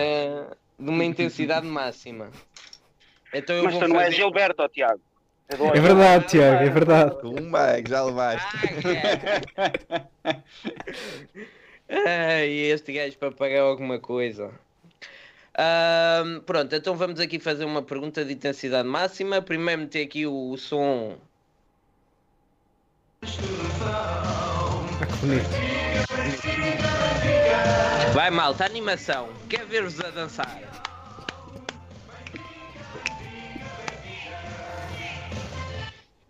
[0.79, 2.29] de uma intensidade máxima.
[3.33, 4.17] Então eu Mas vou tu não és fazer...
[4.17, 5.01] Gilberto, ó, Tiago.
[5.51, 7.15] Eu dou- É verdade, Tiago, é verdade.
[7.23, 8.47] Uma é que já levaste.
[11.89, 14.51] Ai, este gajo para pagar alguma coisa.
[15.57, 19.41] Ahm, pronto, então vamos aqui fazer uma pergunta de intensidade máxima.
[19.41, 21.17] Primeiro meter aqui o, o som.
[23.83, 24.81] Ah.
[28.13, 29.29] Vai malta, animação.
[29.49, 30.59] Quer ver-vos a dançar?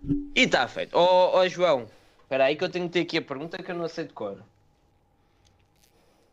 [0.04, 0.96] E está feito.
[0.96, 1.88] Ó ó, João,
[2.24, 4.14] espera aí que eu tenho que ter aqui a pergunta que eu não sei de
[4.14, 4.44] cor.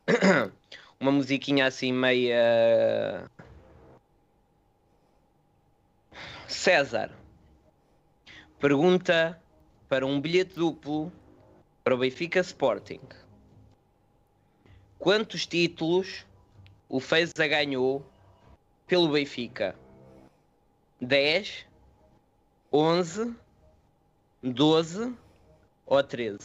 [0.98, 3.30] Uma musiquinha assim meia...
[6.46, 7.10] César.
[8.58, 9.40] Pergunta
[9.88, 11.12] para um bilhete duplo
[11.84, 13.00] para o Benfica Sporting.
[14.98, 16.26] Quantos títulos
[16.88, 18.04] o Feza ganhou
[18.86, 19.76] pelo Benfica?
[21.00, 21.66] 10,
[22.72, 23.36] 11,
[24.42, 25.14] 12
[25.86, 26.38] ou 13?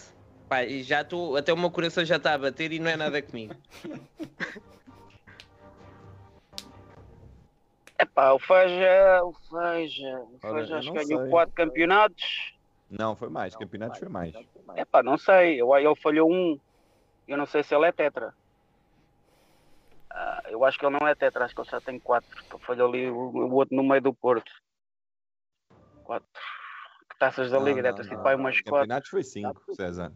[0.50, 2.96] Pá, e já estou, até o meu coração já está a bater e não é
[2.96, 3.56] nada comigo.
[8.00, 11.32] Epá, o Feja, o Feja, o Feja acho não que ganhou sei.
[11.32, 12.54] 4 campeonatos.
[12.90, 13.56] Não, foi mais.
[13.56, 14.36] Campeonatos foi mais.
[14.76, 16.60] Epá, não sei, eu, ele falhou um.
[17.28, 18.34] Eu não sei se ele é tetra.
[20.10, 22.28] Ah, eu acho que ele não é tetra, acho que ele já tem 4.
[22.52, 24.52] Ele falhou ali o, o outro no meio do Porto.
[26.04, 26.28] 4.
[27.24, 28.66] Taças da Não, Liga, deve ter sido para umas 4.
[28.66, 30.12] Campeonatos foi 5, César.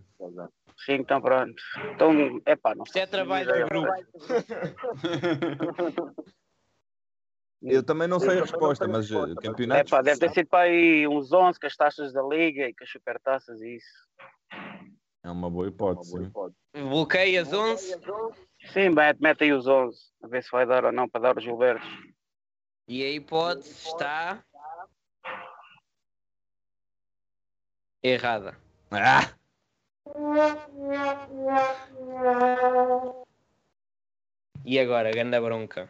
[0.76, 1.56] Sim, então pronto.
[1.94, 3.88] Então, epá, não Isto é trabalho de grupo.
[7.62, 9.90] Eu também não sei a resposta, mas uh, campeonatos.
[9.90, 12.84] Epá, deve ter sido para aí uns 11 com as taxas da Liga e com
[12.84, 13.88] as supertaças e isso.
[15.24, 16.12] É uma boa hipótese.
[16.12, 16.30] sim.
[16.74, 18.02] Bloqueias 11
[18.74, 21.38] Sim, mete, mete aí os 11, a ver se vai dar ou não para dar
[21.38, 21.88] os Gilbertos.
[22.86, 24.44] e a hipótese está
[28.04, 28.58] errada.
[28.92, 29.34] Ah!
[34.66, 35.90] E agora, ganda bronca.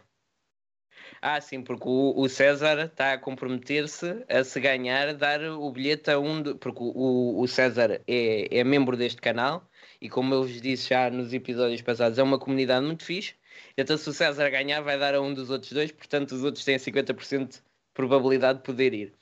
[1.22, 6.12] Ah, sim, porque o, o César está a comprometer-se a se ganhar, dar o bilhete
[6.12, 6.42] a um.
[6.42, 9.68] de- porque o, o César é, é membro deste canal
[10.02, 13.34] e, como eu vos disse já nos episódios passados, é uma comunidade muito fixe.
[13.78, 16.64] Então, se o César ganhar, vai dar a um dos outros dois, portanto, os outros
[16.64, 17.62] têm 50% de
[17.94, 19.14] probabilidade de poder ir.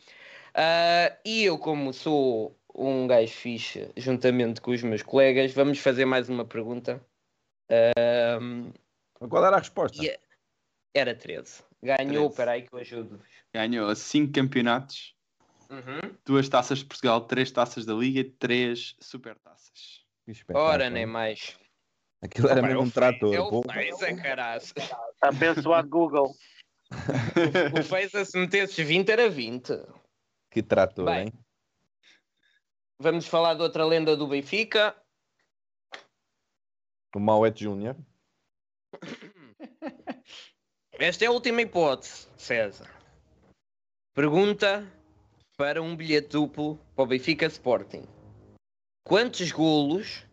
[0.54, 6.06] Ah, e eu, como sou um gajo fixe, juntamente com os meus colegas, vamos fazer
[6.06, 7.04] mais uma pergunta.
[7.70, 8.72] Ahm,
[9.30, 10.06] Qual era a resposta?
[10.06, 10.20] é-
[10.94, 11.64] era 13.
[11.82, 12.26] Ganhou, 13.
[12.30, 13.28] espera aí que eu ajudo-vos.
[13.54, 15.16] Ganhou 5 campeonatos,
[15.70, 16.16] Uhum.
[16.26, 20.04] duas taças de Portugal, três taças da Liga e três supertaças.
[20.26, 20.66] Que espetáculo.
[20.70, 21.58] Ora, nem mais.
[22.22, 23.34] Aquilo era Opa, mesmo é um o trator.
[23.36, 23.62] É o.
[23.72, 24.74] Feza, caraças.
[25.22, 26.36] Abençoado Google.
[27.80, 29.74] O Feza, se metesses 20, era 20.
[30.52, 31.26] Que trator, Bem.
[31.26, 31.34] hein?
[32.98, 34.96] Vamos falar de outra lenda do Benfica.
[37.14, 37.98] O Mauete Júnior.
[40.98, 42.90] Esta é a última hipótese, César.
[44.14, 44.90] Pergunta
[45.58, 48.08] para um bilhete duplo para o Benfica Sporting.
[49.04, 50.26] Quantos golos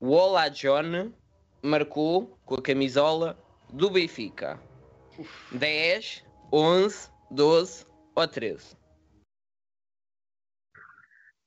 [0.00, 1.12] o Ola John
[1.62, 3.38] marcou com a camisola
[3.72, 4.60] do Benfica?
[5.52, 8.76] 10, 11, 12 ou 13?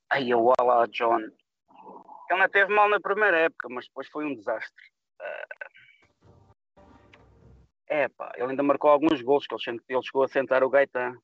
[0.09, 1.19] Ai, o Ala John.
[1.19, 4.83] Ele não teve mal na primeira época, mas depois foi um desastre.
[7.87, 11.17] É pá, ele ainda marcou alguns gols, que ele, ele chegou a sentar o Gaetan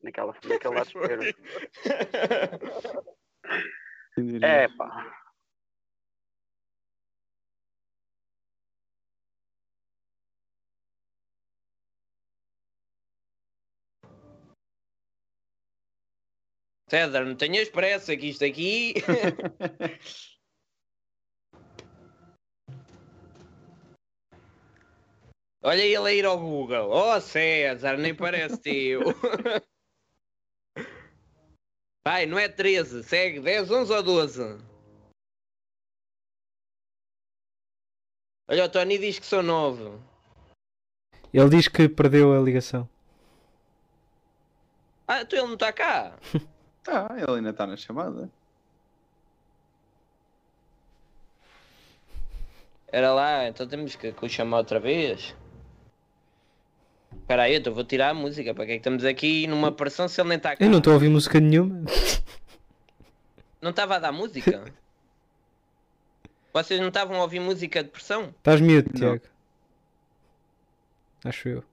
[0.00, 1.24] naquela, naquele lado esquerdo.
[4.42, 5.27] É pá.
[16.88, 18.94] César, não tenhas pressa que isto aqui.
[25.62, 26.90] Olha ele a ir ao Google.
[26.90, 29.02] Oh César, nem parece teu.
[32.06, 34.42] Vai, não é 13, segue 10, 11 ou 12?
[38.50, 40.00] Olha, o Tony diz que são 9.
[41.34, 42.88] Ele diz que perdeu a ligação.
[45.06, 46.18] Ah, então ele não está cá.
[46.90, 48.30] Ah, ele ainda está na chamada.
[52.90, 55.36] Era lá, então temos que, que o chamar outra vez.
[57.12, 58.54] Espera aí, então vou tirar a música.
[58.54, 60.64] Para que é que estamos aqui numa pressão se ele nem está cá?
[60.64, 61.84] Eu não estou a ouvir música nenhuma.
[63.60, 64.64] Não estava a dar música?
[66.54, 68.34] Vocês não estavam a ouvir música de pressão?
[68.38, 68.90] Estás miúdo.
[68.94, 69.24] Tiago.
[71.24, 71.64] Acho eu.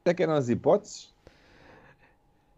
[0.00, 1.12] Até que eram as hipóteses,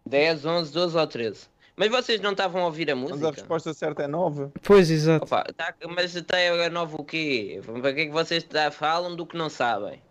[0.05, 1.47] 10, 11, 12 ou 13.
[1.75, 3.31] Mas vocês não estavam a ouvir a mas a música?
[3.31, 4.49] resposta certa é 9.
[4.61, 5.25] Pois, exato.
[5.25, 7.61] Opa, tá- mas até a nova o quê?
[7.65, 10.01] Para que é que vocês tá- falam do que não sabem?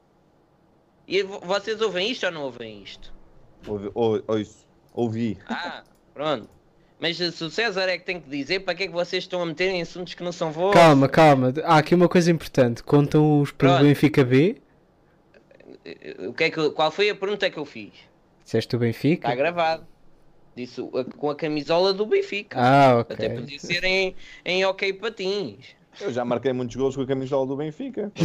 [1.07, 3.13] E vo- vocês ouvem isto ou não ouvem isto?
[3.67, 5.39] Ouvi, ou, ou isso, ouvi.
[5.49, 5.83] Ah,
[6.15, 6.49] pronto.
[6.99, 9.41] Mas se o César é que tem que dizer para que é que vocês estão
[9.43, 10.81] a meter em assuntos que não são vossos?
[10.81, 11.53] Calma, calma.
[11.65, 12.83] Há aqui uma coisa importante.
[12.83, 13.83] Contam os para o.
[13.83, 14.61] Benfica B.
[16.29, 17.93] O que é que, qual foi a pergunta que eu fiz?
[18.51, 19.29] Disseste o Benfica?
[19.29, 19.87] Está gravado.
[20.57, 20.83] Disse
[21.17, 22.59] com a camisola do Benfica.
[22.59, 23.15] Ah, ok.
[23.15, 25.67] Até podia ser em, em ok patins.
[26.01, 28.11] Eu já marquei muitos gols com a camisola do Benfica.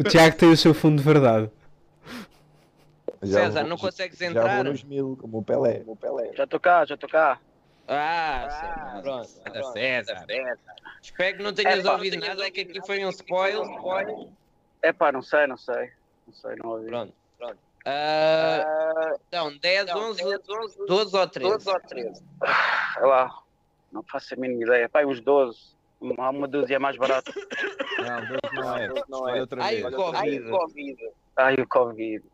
[0.00, 1.48] o Tiago tem o seu fundo de verdade.
[3.22, 4.56] Já César, vou- não consegues Já entrar?
[4.56, 5.84] vou nos mil, como o Pelé.
[5.86, 6.32] O Pelé.
[6.34, 7.38] Já estou cá, já estou cá.
[7.86, 9.28] Ah, César, pronto.
[9.46, 10.26] Anda, César.
[11.00, 13.64] Espero que não É, tenhas pá, ouvido nada, é que aqui foi um spoiler.
[14.82, 15.90] É pá, não sei, não sei.
[16.26, 16.86] Não sei, não ouvi.
[16.86, 17.12] Pronto,
[17.86, 21.50] Uh, não, 10, não, 11, 10, 11 12 ou 13.
[21.50, 22.24] 12 ou 13.
[22.42, 23.42] Ah, olha lá,
[23.90, 24.88] não faço a mínima ideia.
[24.88, 25.58] Pai, uns 12.
[26.18, 27.32] Há uma dúzia é mais barata.
[27.98, 29.38] Não, 12 não é.
[29.38, 29.44] é.
[29.60, 29.92] Ai, o
[30.50, 31.10] Covid.
[31.36, 32.24] Ai, o Covid.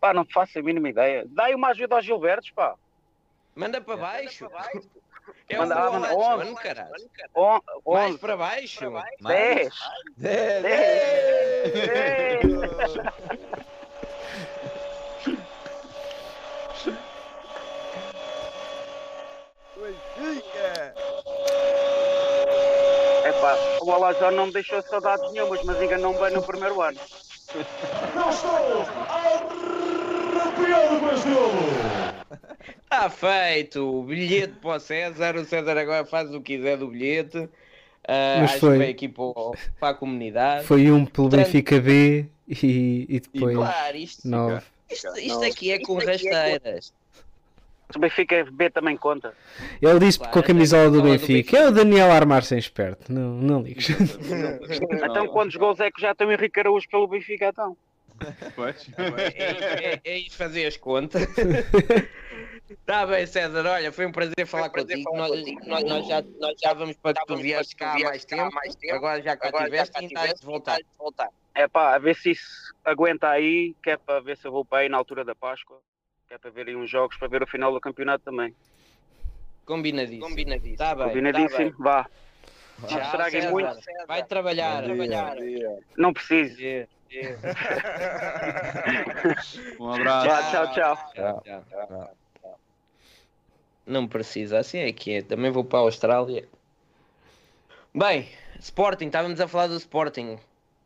[0.00, 1.24] Pá, não faço a mínima ideia.
[1.28, 2.74] Dai uma ajuda aos Gilbertos, pá.
[3.54, 4.44] Manda para baixo.
[4.44, 4.88] Manda para baixo.
[5.48, 7.10] É manda, um manda, 11, caralho.
[7.34, 8.18] 11, 11.
[8.18, 8.90] para baixo.
[9.20, 9.74] 10.
[10.18, 10.62] 10.
[10.62, 11.72] 10.
[11.72, 12.42] 10.
[12.42, 12.94] 10.
[12.94, 13.57] 10.
[23.38, 26.98] Epá, o Alazor não me deixou saudades nenhumas, mas enganou-me bem no primeiro ano.
[28.12, 28.50] Não estou
[30.40, 31.36] arrepiado, Brasil!
[32.82, 34.00] Está feito!
[34.00, 37.38] O bilhete para o César, o César agora faz o que quiser do bilhete.
[37.38, 38.76] Uh, mas foi.
[38.76, 39.24] foi aqui para,
[39.78, 40.64] para, a comunidade.
[40.64, 43.54] Foi um pelo Benfica B e, e depois.
[43.54, 44.62] E claro, isto, nove.
[44.90, 46.92] isto, é isto aqui é com rasteiras.
[47.94, 49.34] O Benfica B também conta.
[49.80, 51.56] Ele disse Claro, com a camisola do Benfica.
[51.56, 53.10] É o Daniel Armar-se em esperto.
[53.10, 53.88] Não, não ligues.
[55.02, 57.76] Então quantos gols é que já tem o Henrique Araújo pelo Benfica então?
[58.54, 58.90] Pois.
[58.98, 61.22] É, é, é isso fazer as contas.
[62.68, 63.64] Está bem, César.
[63.64, 65.16] Olha, foi um prazer falar contigo.
[65.16, 65.30] Nós,
[65.66, 68.94] nós, nós já, nós já vamos para que tu vieste cá há mais tempo.
[68.94, 70.78] Agora já cá tiveste e estás de voltar.
[71.54, 74.64] É pá, a ver se isso aguenta aí, que é para ver se eu vou
[74.64, 75.80] para aí na altura da Páscoa.
[76.28, 78.54] Que é para ver aí uns jogos, para ver o final do campeonato também.
[79.64, 80.28] Combinadíssimo.
[80.28, 80.76] Combinadíssimo.
[80.76, 81.08] Tá bem.
[81.08, 81.72] Combinadíssimo?
[81.78, 82.06] Vá.
[82.80, 83.52] Não Tchau, estraguem César.
[83.52, 83.78] muito.
[84.06, 84.82] Vai trabalhar.
[84.82, 85.08] Bom dia.
[85.08, 85.36] trabalhar.
[85.96, 86.58] Não preciso.
[89.80, 90.50] Um abraço.
[90.50, 90.96] Tchau, tchau, tchau.
[91.14, 91.42] Tchau.
[91.42, 91.64] Tchau.
[91.88, 92.14] Tchau.
[93.86, 95.22] Não precisa, assim é que é.
[95.22, 96.46] Também vou para a Austrália.
[97.94, 98.28] Bem,
[98.60, 100.38] Sporting, estávamos a falar do Sporting.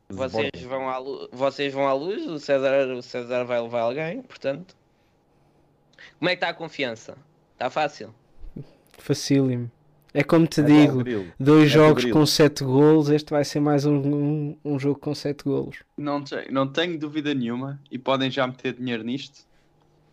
[0.08, 0.68] Vocês Sporting.
[0.68, 4.76] vão, à luz, vocês vão à luz, o César, o César vai levar alguém, portanto.
[6.18, 7.16] Como é que está a confiança?
[7.54, 8.14] Está fácil?
[8.98, 9.70] Facílimo.
[10.14, 11.02] É como te É digo,
[11.40, 15.14] dois É jogos com 7 golos, este vai ser mais um, um, um jogo com
[15.14, 15.78] 7 golos.
[15.96, 19.46] Não, te- não tenho dúvida nenhuma e podem já meter dinheiro nisto.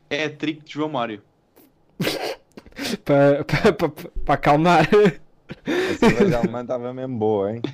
[0.10, 1.22] É a trick de João Mário.
[3.04, 3.90] Para pa, pa,
[4.26, 4.88] pa acalmar.
[5.68, 7.62] A cerveja alemã estava mesmo boa, hein?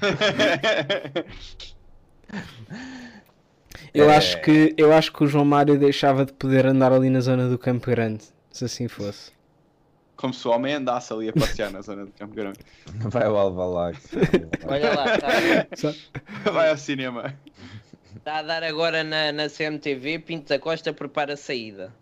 [3.93, 4.15] Eu, É.
[4.17, 7.47] acho que, eu acho que o João Mário deixava de poder andar ali na zona
[7.47, 9.31] do Campo Grande, se assim fosse.
[10.15, 12.59] Como se o homem andasse ali a passear na zona de Campo Grande.
[13.09, 13.99] Vai ao Alvalade.
[14.67, 15.05] Olha lá,
[15.71, 15.93] está
[16.51, 17.33] Vai ao cinema.
[18.23, 21.93] tá a dar agora na, na CMTV, Pinto da Costa prepara a saída.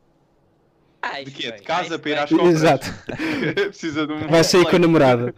[1.02, 1.52] Ai, De quê?
[1.52, 2.50] De casa para ir às compras?
[2.54, 2.86] Exato.
[3.56, 4.28] Precisa de um.
[4.28, 5.34] Vai sair com a namorada.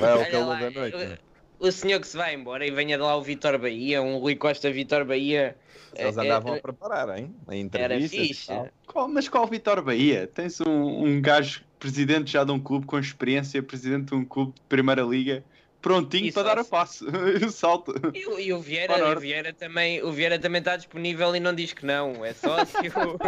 [0.00, 1.18] Vai ao calor da noite.
[1.58, 4.36] O, senhor que se vai embora e venha de lá o Vitor Bahia, um Rui
[4.36, 5.56] Costa Vitor Bahia.
[5.94, 7.34] Eles é- andavam é- a preparar, hein?
[7.48, 8.46] A Era entrevistas e fixe.
[8.48, 8.68] tal.
[8.86, 10.26] Qual- mas qual Vitor Bahia?
[10.26, 14.52] Tens um, um gajo presidente já de um clube com experiência, presidente de um clube
[14.54, 15.42] de Primeira Liga,
[15.80, 17.04] prontinho E para dar a passe.
[17.46, 17.94] o salto.
[18.14, 19.20] E, o- e o Vieira, o.
[19.20, 22.88] Vieira também, o Vieira também está disponível e não diz que não, é só se
[22.88, 23.18] o...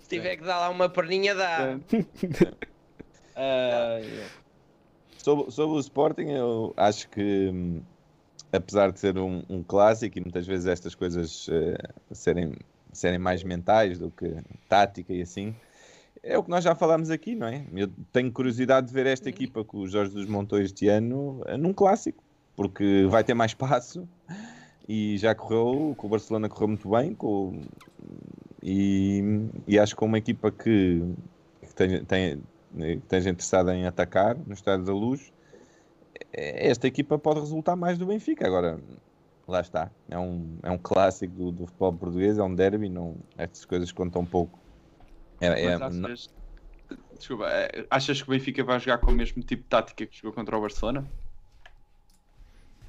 [0.00, 1.78] se tiver que dar lá uma perninha dá.
[3.36, 4.10] Ai,
[5.24, 7.80] Sobre, sobre o Sporting, eu acho que, hum,
[8.52, 11.78] apesar de ser um, um clássico e muitas vezes estas coisas eh,
[12.12, 12.52] serem,
[12.92, 14.36] serem mais mentais do que
[14.68, 15.54] tática e assim,
[16.22, 17.64] é o que nós já falámos aqui, não é?
[17.74, 21.56] Eu tenho curiosidade de ver esta equipa que o Jorge dos montou este ano eh,
[21.56, 22.22] num clássico,
[22.54, 24.06] porque vai ter mais espaço
[24.86, 27.62] e já correu, com o Barcelona correu muito bem, com,
[28.62, 29.22] e,
[29.66, 31.00] e acho que é uma equipa que,
[31.66, 32.42] que tem, tem-
[32.76, 35.32] que esteja interessado em atacar no Estádio da Luz,
[36.32, 38.46] esta equipa pode resultar mais do Benfica.
[38.46, 38.80] Agora,
[39.46, 39.90] lá está.
[40.08, 43.92] É um, é um clássico do, do futebol português, é um derby, não, estas coisas
[43.92, 44.58] contam pouco.
[45.40, 46.14] É, é, não-
[47.16, 50.16] desculpa, é, achas que o Benfica vai jogar com o mesmo tipo de tática que
[50.16, 51.04] jogou contra o Barcelona?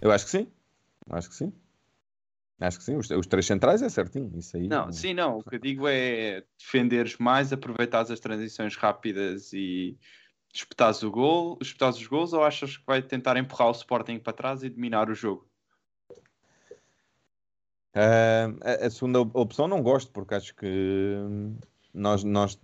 [0.02, 0.48] eu acho que sim.
[1.10, 1.54] Acho que sim.
[2.60, 2.96] Acho que sim.
[2.96, 4.32] Os, os três centrais é certinho.
[4.38, 4.68] Isso aí.
[4.68, 5.40] Não, sim, não.
[5.40, 9.98] O que eu digo é defenderes mais, aproveitares as transições rápidas e
[10.54, 14.34] espetares o gol, espetares os gols, ou achas que vai tentar empurrar o Sporting para
[14.34, 15.48] trás e dominar o jogo?
[17.94, 21.58] Ah, a, a segunda op- opção não gosto, porque acho que hum,
[21.94, 22.60] nós, nós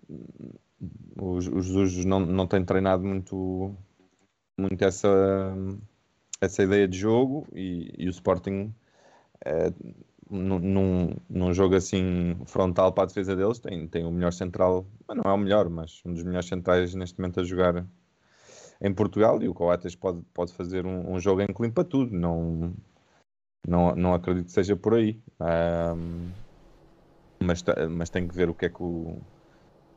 [1.17, 3.75] os, Jesus não, não têm treinado muito,
[4.57, 5.53] muito essa,
[6.39, 8.73] essa ideia de jogo e, e o Sporting
[9.45, 9.71] eh,
[10.29, 15.17] num, num, jogo assim frontal para a defesa deles tem, tem o melhor central, mas
[15.17, 17.85] não é o melhor, mas um dos melhores centrais neste momento a jogar
[18.81, 22.15] em Portugal e o Coates pode, pode fazer um, um jogo em que limpa tudo,
[22.15, 22.73] não,
[23.67, 25.21] não, não acredito que seja por aí.
[25.39, 26.31] Ahm,
[27.43, 29.21] mas, mas tenho que ver o que é que o,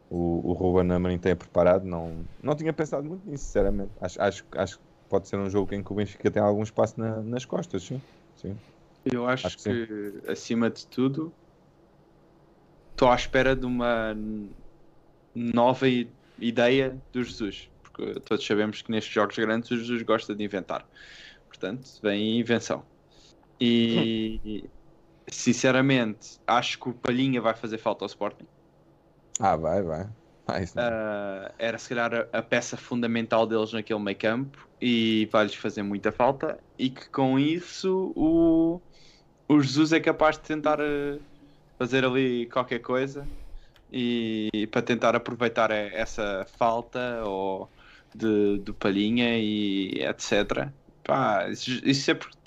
[0.09, 1.85] o, o Ruben Amorim tem preparado.
[1.85, 3.93] Não, não tinha pensado muito nisso, sinceramente.
[4.01, 6.99] Acho, acho, acho que pode ser um jogo em que o Benfica tem algum espaço
[6.99, 8.03] na- nas costas, sim.
[8.35, 8.59] sim.
[9.05, 11.33] Eu acho, Acho que que, acima de tudo,
[12.93, 14.17] estou à espera de uma
[15.35, 15.87] nova
[16.39, 17.69] ideia do Jesus.
[17.83, 20.87] Porque todos sabemos que nestes jogos grandes o Jesus gosta de inventar.
[21.49, 22.85] Portanto, vem invenção.
[23.61, 24.65] E,
[25.29, 28.47] sinceramente, acho que o Palhinha vai fazer falta ao Sporting.
[29.39, 30.09] Ah, vai, vai.
[30.63, 30.85] Isso não.
[30.85, 35.83] Ah, era se calhar a, a peça fundamental deles naquele meio campo e vai-lhes fazer
[35.83, 38.81] muita falta e que com isso o,
[39.49, 41.21] o Jesus é capaz de tentar eh,
[41.79, 43.31] fazer ali qualquer coisa
[43.91, 47.73] e para tentar aproveitar eh, essa falta ou
[48.15, 50.75] de, do Palhinha e etc.
[51.03, 52.39] Pá, isso, isso é porque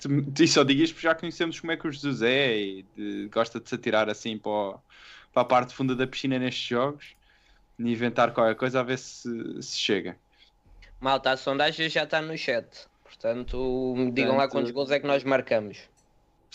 [0.44, 3.28] isso só digo isto porque já conhecemos como é que o Jesus é e de-
[3.30, 4.82] gosta de se atirar assim para, o-
[5.32, 7.16] para a parte funda da piscina nestes jogos
[7.78, 10.18] e inventar qualquer coisa a ver se, se chega.
[11.00, 12.86] Malta, a sondagem já está no chat.
[13.04, 15.78] Portanto, me digam lá quantos gols é que nós marcamos.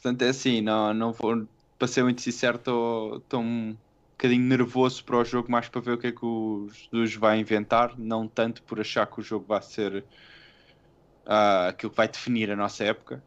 [0.03, 1.47] Portanto, é assim, não, não vou,
[1.79, 3.73] para ser muito sincero, estou estou um
[4.11, 7.39] bocadinho nervoso para o jogo, mais para ver o que é que o Jesus vai
[7.39, 10.05] inventar, não tanto por achar que o jogo vai ser
[11.25, 13.23] ah, aquilo que vai definir a nossa época.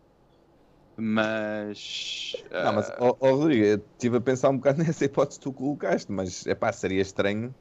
[0.99, 5.45] Mas, Não, mas, ó, ó, Rodrigo, eu estive a pensar um bocado nessa hipótese que
[5.45, 7.55] tu colocaste, mas é pá, seria estranho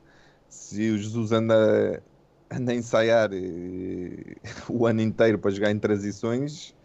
[0.50, 2.04] se o Jesus anda,
[2.52, 4.36] anda a ensaiar eh,
[4.70, 6.76] o ano inteiro para jogar em transições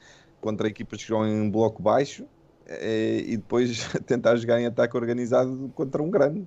[0.41, 2.27] contra equipas que jogam em bloco baixo
[2.67, 3.71] eh, e depois
[4.07, 6.47] tentar jogar em ataque organizado contra um grande.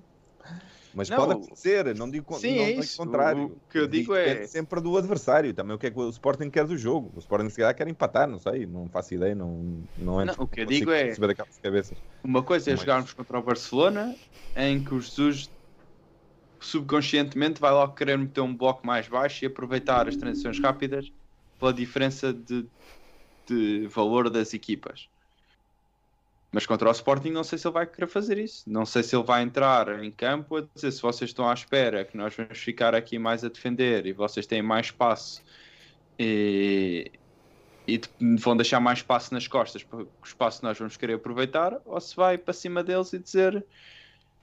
[0.95, 2.97] Mas Não, pode acontecer, não digo, sim, não é digo isso.
[2.97, 3.45] contrário.
[3.45, 6.09] O que eu digo é- depende sempre do adversário, também o que é que o
[6.09, 7.11] Sporting quer do jogo.
[7.15, 10.45] O Sporting se calhar quer empatar, não sei, não faço ideia, não, não, entro- Não,
[10.45, 11.13] o que eu digo é-.
[12.23, 14.15] Uma coisa é Mas- jogarmos contra o Barcelona,
[14.55, 15.51] em que o Jesus
[16.61, 21.07] subconscientemente vai logo querer meter um bloco mais baixo e aproveitar as transições rápidas
[21.59, 22.67] pela diferença de,
[23.47, 25.09] de valor das equipas.
[26.51, 28.69] Mas contra o Sporting não sei se ele vai querer fazer isso.
[28.69, 32.05] Não sei se ele vai entrar em campo a dizer se vocês estão à espera
[32.05, 35.43] que nós vamos ficar aqui mais a defender e vocês têm mais espaço
[36.19, 37.11] e,
[37.87, 37.99] e
[38.39, 42.15] vão deixar mais espaço nas costas porque o espaço nós vamos querer aproveitar ou se
[42.15, 43.65] vai para cima deles e dizer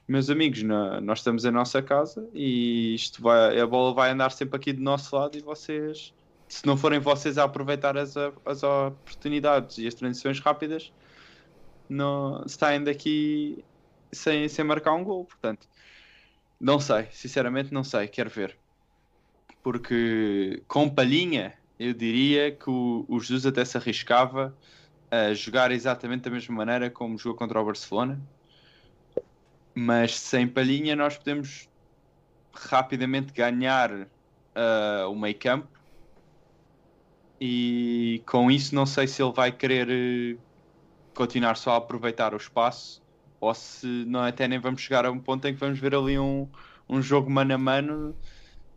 [0.07, 4.31] meus amigos, na- nós estamos em nossa casa e isto vai, a bola vai andar
[4.31, 6.13] sempre aqui do nosso lado e vocês
[6.51, 10.91] se não forem vocês a aproveitar as, as oportunidades e as transições rápidas
[11.89, 13.63] não, saem daqui
[14.11, 15.67] sem, sem marcar um gol, portanto
[16.59, 18.57] não sei, sinceramente não sei, quero ver
[19.63, 24.55] porque com palhinha eu diria que o, o Jesus até se arriscava
[25.09, 28.21] a jogar exatamente da mesma maneira como jogou contra o Barcelona.
[29.73, 31.69] Mas sem palhinha nós podemos
[32.53, 34.07] rapidamente ganhar
[34.55, 35.80] ah, o meio campo.
[37.43, 40.37] E com isso não sei se ele vai querer eh,
[41.15, 43.01] continuar só a aproveitar o espaço
[43.39, 46.19] ou se não até nem vamos chegar a um ponto em que vamos ver ali
[46.19, 46.47] um,
[46.87, 48.15] um jogo mano a mano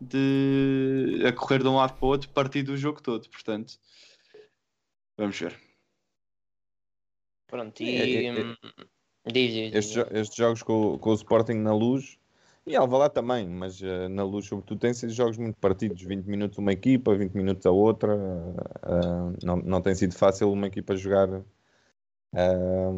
[0.00, 3.28] de a correr de um lado para o outro partido do jogo todo.
[3.28, 3.74] Portanto,
[5.18, 5.60] vamos ver.
[7.46, 8.26] Pronto, É, e.
[8.26, 8.56] é, é.
[9.30, 9.74] Diz, diz, diz.
[9.74, 12.18] Estes, estes jogos com, com o Sporting na luz
[12.66, 16.56] e Alvalade também, mas eh, na luz, sobretudo, tem sido jogos muito partidos 20 minutos
[16.58, 18.14] uma equipa, 20 minutos a outra.
[18.82, 21.28] eh, não, não tem sido fácil uma equipa jogar
[22.34, 22.88] eh,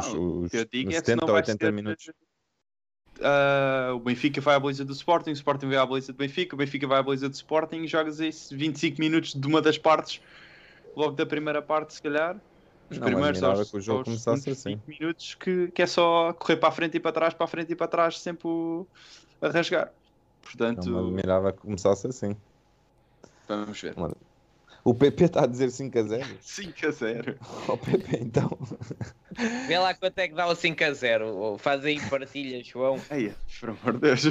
[0.00, 2.10] os, os O que eu digo nos é que 70 não vai 80 ser, minutos.
[3.22, 6.54] ah, o Benfica vai à baliza do Sporting, o Sporting vai à baliza do Benfica,
[6.54, 9.78] o Benfica vai à baliza do Sporting e jogas aí 25 minutos de uma das
[9.78, 10.20] partes,
[10.96, 12.40] logo da primeira parte, se calhar.
[12.90, 14.54] Os Não, primeiros admirava aos, que o jogo aos assim.
[14.54, 17.48] 5 minutos que, que é só correr para a frente e para trás, para a
[17.48, 18.86] frente e para trás, sempre o-
[19.40, 19.92] a rasgar.
[20.42, 22.36] Portanto, Não me admirava que começasse assim.
[23.46, 23.94] vamos ver.
[24.82, 26.26] O PP está a dizer 5 a 0.
[26.40, 27.38] 5 a 0.
[27.68, 28.58] O PP então.
[29.68, 31.58] Vê lá quanto é que dá o 5 a 0.
[31.58, 32.98] Faz aí partilha, João.
[33.10, 34.22] Ai, por amor de Deus.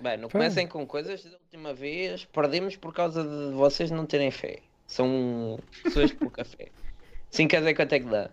[0.00, 2.24] Bem, não comecem com coisas da última vez.
[2.26, 4.60] Perdemos por causa de vocês não terem fé.
[4.86, 6.68] São pessoas de pouca fé.
[7.30, 8.30] 5 a 0 quanto é que dá?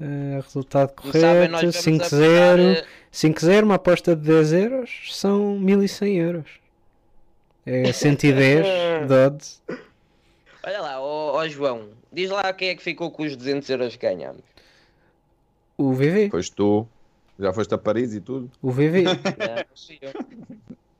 [0.00, 1.96] Eh, resultado correto, vamos 5-0.
[1.98, 6.50] apostar, 5-0, uma aposta de 10 euros, são 1100 euros.
[7.66, 9.62] É 110 de odds.
[9.68, 9.76] eh,
[10.62, 13.96] Olha lá, ó ó João, diz lá quem é que ficou com os 200 euros
[13.96, 14.42] que ganhamos.
[15.76, 16.86] O VV, Foste tu.
[17.38, 18.50] Já foste a Paris e tudo.
[18.60, 19.02] o VV.
[19.40, 19.64] Não.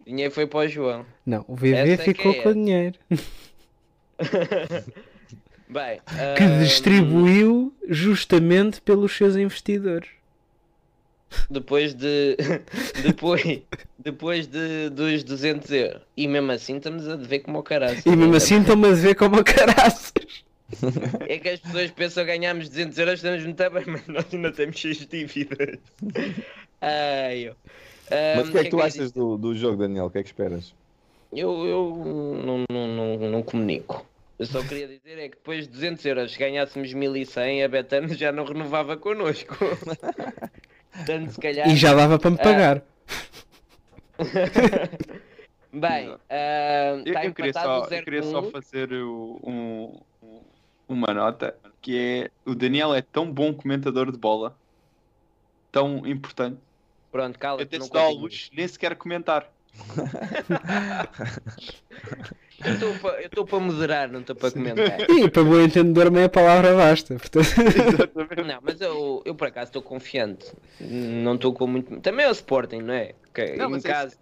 [0.01, 1.05] O dinheiro foi para o João.
[1.27, 2.43] Não, o VV Essa é ficou é.
[2.43, 2.99] com o dinheiro.
[5.71, 6.01] Bem,
[6.37, 10.09] Que distribuiu justamente pelos seus investidores.
[11.49, 12.37] depois de
[13.05, 13.63] depois,
[13.99, 16.03] depois de, dos 200 euros.
[16.17, 18.03] E mesmo assim estamos a dever como o caralho.
[18.05, 20.13] E mesmo assim estão-me a ver como a caraças.
[21.29, 24.53] É que as pessoas pensam que ganhamos 200 euros, estamos muito bem, mas nós ainda
[24.53, 25.79] temos cheios de dívidas.
[26.81, 27.57] Ai, eu.
[28.37, 30.07] Mas o que é que tu eu ia achas do, do jogo, Daniel?
[30.07, 30.75] O que é que esperas?
[31.33, 34.05] Eu, eu não, não, não, não comunico.
[34.41, 38.09] Eu só queria dizer é que depois de 200 euros, se ganhássemos 1100, a Betano
[38.15, 39.55] já não renovava connosco.
[40.91, 41.69] Portanto, se calhar.
[41.69, 42.43] E já dava para me Ah.
[42.43, 42.83] pagar.
[45.73, 50.01] Bem, ah, Eu, está eu queria só, o 0 eu queria só fazer o- um-
[50.23, 50.41] um-
[50.89, 54.57] uma nota que é o Daniel é tão bom comentador de bola,
[55.71, 56.59] tão importante,
[57.13, 59.49] Pronto, cala até se dá ao luxo nem sequer comentar.
[62.65, 65.01] Eu estou para moderar, não estou para comentar.
[65.11, 67.17] E para bom entendedor, meia palavra basta.
[67.17, 67.49] Portanto.
[68.47, 70.53] Não, mas eu, eu por acaso estou confiante.
[70.81, 72.01] Não estou com muito.
[72.01, 73.15] Também é o Sporting, não é?
[73.33, 74.17] Que Não, em é casa.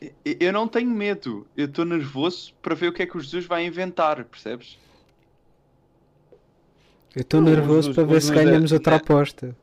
[0.00, 3.20] E- Eu não tenho medo, eu estou nervoso para ver o que é que o
[3.20, 4.78] Jesus vai inventar, percebes?
[7.16, 9.56] eu estou Os- nervoso os- para ver se dois é- ganhamos outra é- aposta.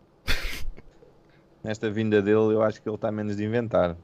[1.64, 3.96] Nesta vinda dele, eu acho que ele está menos de inventar.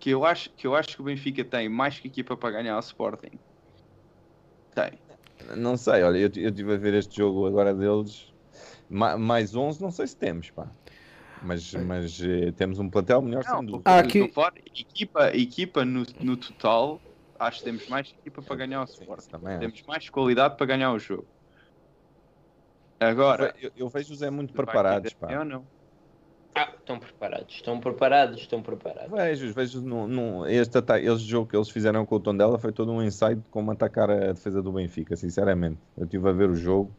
[0.00, 2.76] Que eu acho que, eu acho que o Benfica tem mais que equipa para ganhar
[2.76, 3.38] o Sporting.
[4.74, 4.98] Tem.
[5.56, 8.32] Não sei, olha, eu eu estive a ver este jogo agora deles.
[8.88, 10.70] Ma- mais 11, não sei se temos, pá.
[11.42, 13.90] Mas, mas eh, temos um plantel melhor sem dúvida.
[13.90, 14.34] Ah, eu aqui-.
[14.74, 17.02] Equipa, equipa no, no total,
[17.38, 19.28] acho que temos mais equipa para ganhar o Sporting.
[19.30, 19.60] também acho.
[19.60, 21.28] Temos mais qualidade para ganhar o jogo.
[23.00, 25.38] Agora, Eu, eu vejo os é muito preparados, é pá.
[25.38, 25.68] ou não?
[26.60, 29.12] Ah, estão preparados, estão preparados, estão preparados.
[29.12, 32.72] Vejo, vejo num, num- este, ata- este jogo que eles fizeram com o Tondela foi
[32.72, 35.78] todo um insight de como atacar a defesa do Benfica, sinceramente.
[35.96, 36.90] Eu estive a ver o jogo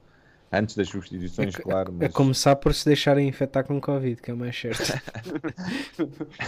[0.51, 4.31] antes das substituições, É, claro, a mas começar por se deixarem infectar com Covid, que
[4.31, 4.81] é o mais certo.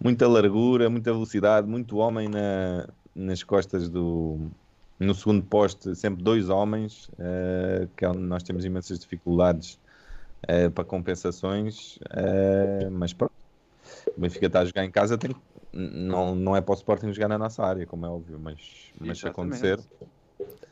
[0.00, 4.50] muita largura, muita velocidade, muito homem na- nas costas do.
[4.98, 9.80] No segundo poste, sempre dois homens, eh, que é nós temos imensas dificuldades
[10.48, 13.32] eh, para compensações, eh, mas pronto.
[14.16, 15.34] O Benfica está a jogar em casa, tem,
[15.72, 19.18] não, não é para o Sporting jogar na nossa área, como é óbvio, mas, mas
[19.18, 19.78] se acontecer,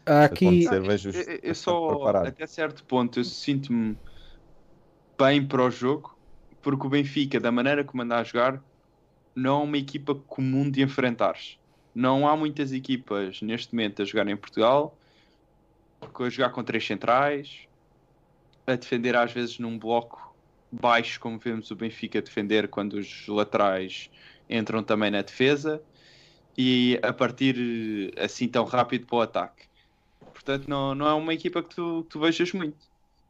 [0.06, 3.96] aqui, acontecer Eu, só, até certo ponto, eu sinto-me
[5.18, 6.14] bem para o jogo,
[6.62, 8.62] porque o Benfica, da maneira como anda a jogar,
[9.34, 11.58] não é uma equipa comum de enfrentares.
[11.94, 14.96] Não há muitas equipas neste momento a jogar em Portugal,
[16.02, 17.69] a jogar com três centrais,
[18.66, 20.34] a defender às vezes num bloco
[20.70, 24.10] baixo, como vemos o Benfica defender quando os laterais
[24.48, 25.82] entram também na defesa,
[26.56, 29.66] e a partir assim tão rápido para o ataque.
[30.32, 32.78] Portanto, não, não é uma equipa que tu, que tu vejas muito.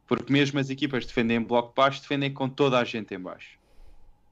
[0.06, 3.58] Porque mesmo as equipas defendem em bloco baixo, defendem com toda a gente em baixo.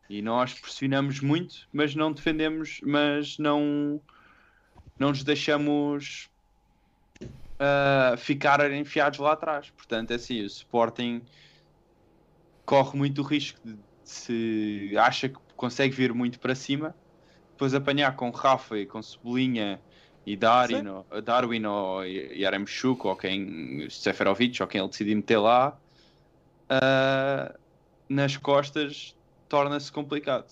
[0.08, 4.00] E nós pressionamos muito, mas não defendemos, mas não,
[4.98, 6.30] não nos deixamos
[8.18, 9.70] ficar enfiados lá atrás.
[9.70, 11.22] Portanto, é assim, o Sporting
[12.64, 16.94] corre muito o risco de se acha que consegue vir muito para cima,
[17.52, 19.80] depois apanhar com Rafa e com Cebolinha
[20.24, 25.78] e Darwin, ou, Darwin ou Yaremchuk ou quem Seferovic ou quem ele decidir meter lá
[26.68, 27.54] ah,
[28.08, 29.16] nas costas
[29.48, 30.46] torna-se complicado.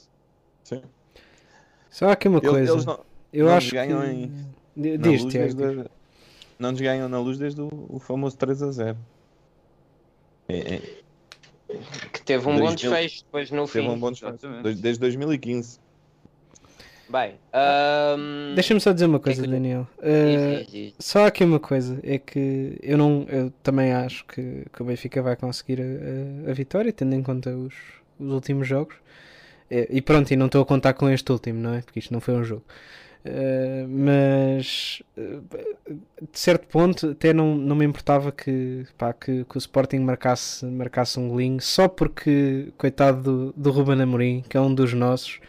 [0.64, 0.82] Sim.
[1.90, 2.72] só há aqui uma coisa.
[2.72, 4.08] eles não, eu não acho ganham que.
[4.08, 5.95] em- Diz, a-
[6.58, 8.98] não nos ganham na luz desde o, o famoso 3 a 0.
[10.48, 10.82] É, é,
[12.24, 13.92] teve um bom 2000 desfecho depois no Teve fim.
[13.92, 14.36] um bom desfecho.
[14.62, 15.80] Desde 2015.
[17.08, 19.86] Bem, ahm, Deixa-me só dizer uma que é coisa, que- Daniel.
[19.98, 20.94] Uh, diz, diz.
[20.98, 25.22] Só aqui uma coisa, é que eu não, eu também acho que, que o Benfica
[25.22, 25.84] vai conseguir a,
[26.48, 27.74] a- a vitória, tendo em conta os,
[28.18, 28.96] os últimos jogos.
[29.70, 31.80] Eh, E pronto, e não estou a contar com este último, não é?
[31.82, 32.64] Porque isto não foi um jogo.
[33.28, 35.40] Eh, mas eh,
[36.30, 40.64] de certo ponto até não, não me importava que, pá, que, que o Sporting marcasse,
[40.64, 45.40] marcasse um golinho só porque, coitado do, do Ruben Amorim, que é um dos nossos,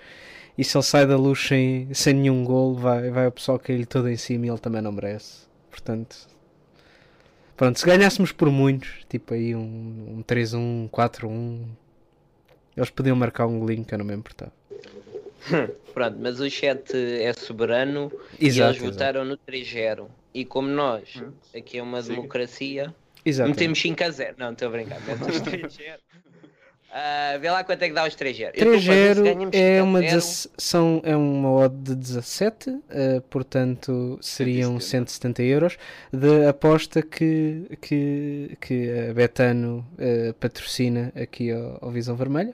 [0.57, 3.85] e se ele sai da luz sem, sem nenhum gol, vai, vai o pessoal cair
[3.85, 5.45] todo em cima e ele também não merece.
[5.69, 6.17] Portanto,
[7.55, 11.63] pronto, se ganhássemos por muitos, tipo aí um, um 3-1, um 4-1,
[12.75, 14.56] eles podiam marcar um golinho que eu não me importava.
[15.93, 20.07] Pronto, mas o chat é soberano e Exato, eles votaram no 3-0.
[20.33, 21.31] E como nós, Hum.
[21.55, 22.15] aqui é uma Siga.
[22.15, 23.49] democracia, exato.
[23.49, 24.35] metemos 5 a 0.
[24.37, 25.97] Não, estou a brincar, metemos 3-0.
[26.89, 28.51] Ah, vê lá quanto é que dá os 3-0.
[28.55, 30.11] Eu estou para ver se 3-0 ganhamos é 5 a uma, 0.
[30.13, 35.77] 16 são, é uma odd de 17, eh, portanto seriam 170 euros
[36.13, 42.53] de aposta que, que, que a Betano eh, patrocina aqui ao, ao Visão Vermelha.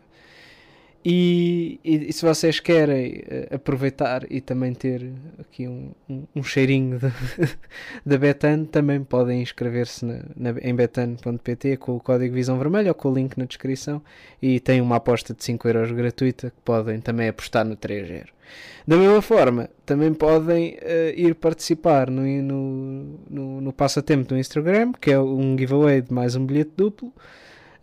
[1.05, 6.43] E, e- e se vocês querem eh, aproveitar e também ter aqui um, um, um
[6.43, 6.97] cheirinho
[8.05, 10.05] da Betano, também podem inscrever-se
[10.61, 14.01] em betano.pt com o código Visão Vermelha ou com o link na descrição
[14.41, 18.27] e tem uma aposta de 5 euros gratuita que podem também apostar no 3-0.
[18.87, 24.93] Da mesma forma, também podem eh, ir participar no, no, no, no passatempo do Instagram,
[24.93, 27.11] que é um giveaway de mais um bilhete duplo,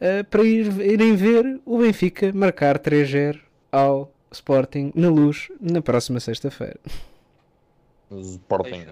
[0.00, 3.38] eh, para ir, irem ver o Benfica marcar 3-0
[3.70, 6.80] ao Sporting na luz na próxima sexta-feira.
[8.10, 8.86] Sporting.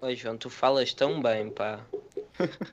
[0.00, 1.80] Oi João, tu falas tão bem, pá.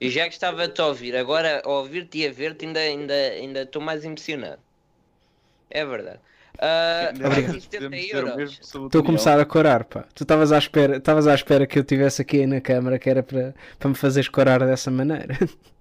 [0.02, 3.62] Eu já gostava de te ouvir, agora a ouvir-te e a ver-te ainda ainda ainda
[3.62, 4.60] estou mais emocionado.
[5.70, 6.20] É verdade.
[7.26, 7.56] Obrigado.
[7.56, 8.36] e 70 Podemos dizer o euros.
[8.36, 10.06] mesmo sobre o Estou a começar a corar, pá.
[10.14, 13.22] Tu estavas à espera, estavas à espera que eu tivesse aqui na câmara que era
[13.22, 15.38] para, para me fazeres corar dessa maneira.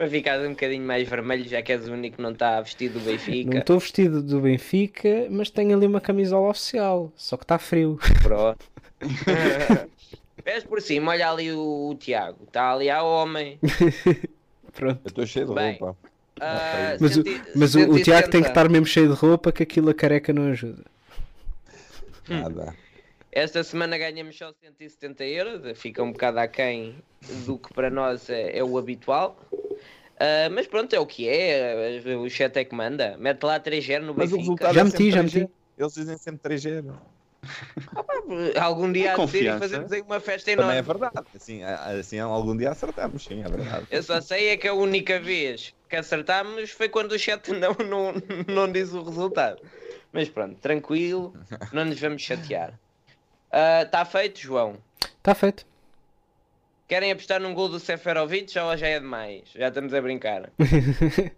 [0.00, 2.94] Para ficar um bocadinho mais vermelho, já que és o único que não está vestido
[2.94, 3.58] do Não Benfica.
[3.58, 7.98] estou vestido do Benfica, mas tenho ali uma camisola oficial, só que está frio.
[8.22, 8.64] Pronto.
[10.42, 12.44] Vês por cima, olha ali o, o Tiago.
[12.46, 13.58] Está ali a homem.
[14.72, 15.00] Pronto.
[15.04, 15.76] Eu estou cheio de Bem.
[15.78, 15.98] roupa.
[16.40, 18.48] Ah, Mas, o, centi- mas o, o Tiago tem que 170.
[18.48, 20.82] estar mesmo cheio de roupa que aquilo a careca não ajuda.
[22.26, 22.74] Nada.
[23.30, 26.96] Esta semana ganhamos só 170 euros, fica um bocado aquém
[27.44, 29.38] do que para nós é, é o habitual.
[30.20, 33.16] Ah, mas pronto, é o que é, o chat é que manda.
[33.16, 34.68] Mete lá 3-0 no Mas o Benfica.
[34.68, 35.40] resultado Já é meti, já 3G.
[35.40, 35.52] meti.
[35.78, 36.84] Eles dizem sempre 3G.
[38.60, 41.00] Algum dia há de ser e fazemos aí uma festa Também é enorme.
[41.00, 41.26] verdade.
[41.34, 43.86] Assim, a- assim algum dia acertamos, sim, é verdade.
[43.90, 47.72] Eu só sei é que a única vez que acertámos foi quando o chat não,
[47.74, 48.12] não,
[48.46, 49.60] não diz o resultado.
[50.12, 51.34] Mas pronto, tranquilo,
[51.72, 52.78] não nos vamos chatear.
[53.82, 54.76] Está feito, João?
[55.18, 55.66] Está feito.
[56.90, 59.44] Querem apostar num gol do Seferovic ou já é demais?
[59.54, 60.50] Já estamos a brincar.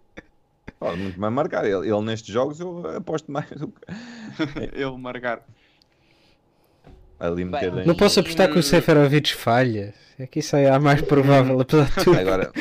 [0.79, 1.63] Pode muito mais marcar.
[1.63, 3.79] Ele, ele nestes jogos eu aposto mais do que
[4.73, 5.45] Ele marcar.
[7.19, 9.93] ali Bem, em- Não posso apostar que o Seferovic falha.
[10.17, 12.17] É que isso aí é a mais provável, apesar de tudo.
[12.17, 12.51] Agora,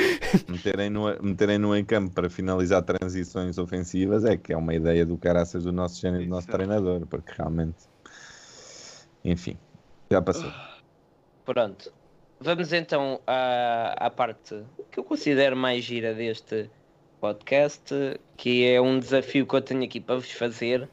[0.47, 5.07] meterem no, meterem no em campo para finalizar transições ofensivas é que é uma ideia
[5.07, 7.89] do caraças do nosso gênio, do nosso Isso treinador, porque realmente.
[9.25, 9.57] Enfim,
[10.11, 10.53] já passou.
[11.47, 11.91] Pronto.
[12.43, 16.69] Vamos então à, à parte que eu considero mais gira deste
[17.21, 17.95] podcast,
[18.37, 20.89] que é um desafio que eu tenho aqui para vos fazer.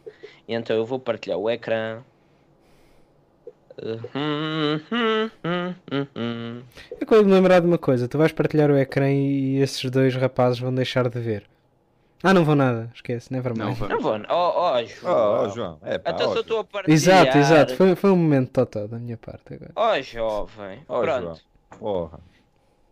[0.47, 2.04] Então eu vou partilhar o ecrã.
[6.91, 9.89] Eu acabei de me lembrar de uma coisa: tu vais partilhar o ecrã e esses
[9.89, 11.49] dois rapazes vão deixar de ver.
[12.22, 13.78] Ah, não vão nada, esquece, never Não, mind.
[13.78, 13.94] vamos.
[13.95, 14.19] Não vou.
[14.30, 15.44] Oh, oh, Oh, João.
[15.45, 16.94] oh, João, é pá, Então oh, só estou a partilhar.
[16.94, 17.76] Exato, exato.
[17.78, 19.72] Foi, foi um momento totó da minha parte agora.
[19.73, 20.84] Oh, jovem.
[20.90, 21.22] Oh, Pronto.
[21.22, 21.38] João.
[21.78, 22.20] Porra.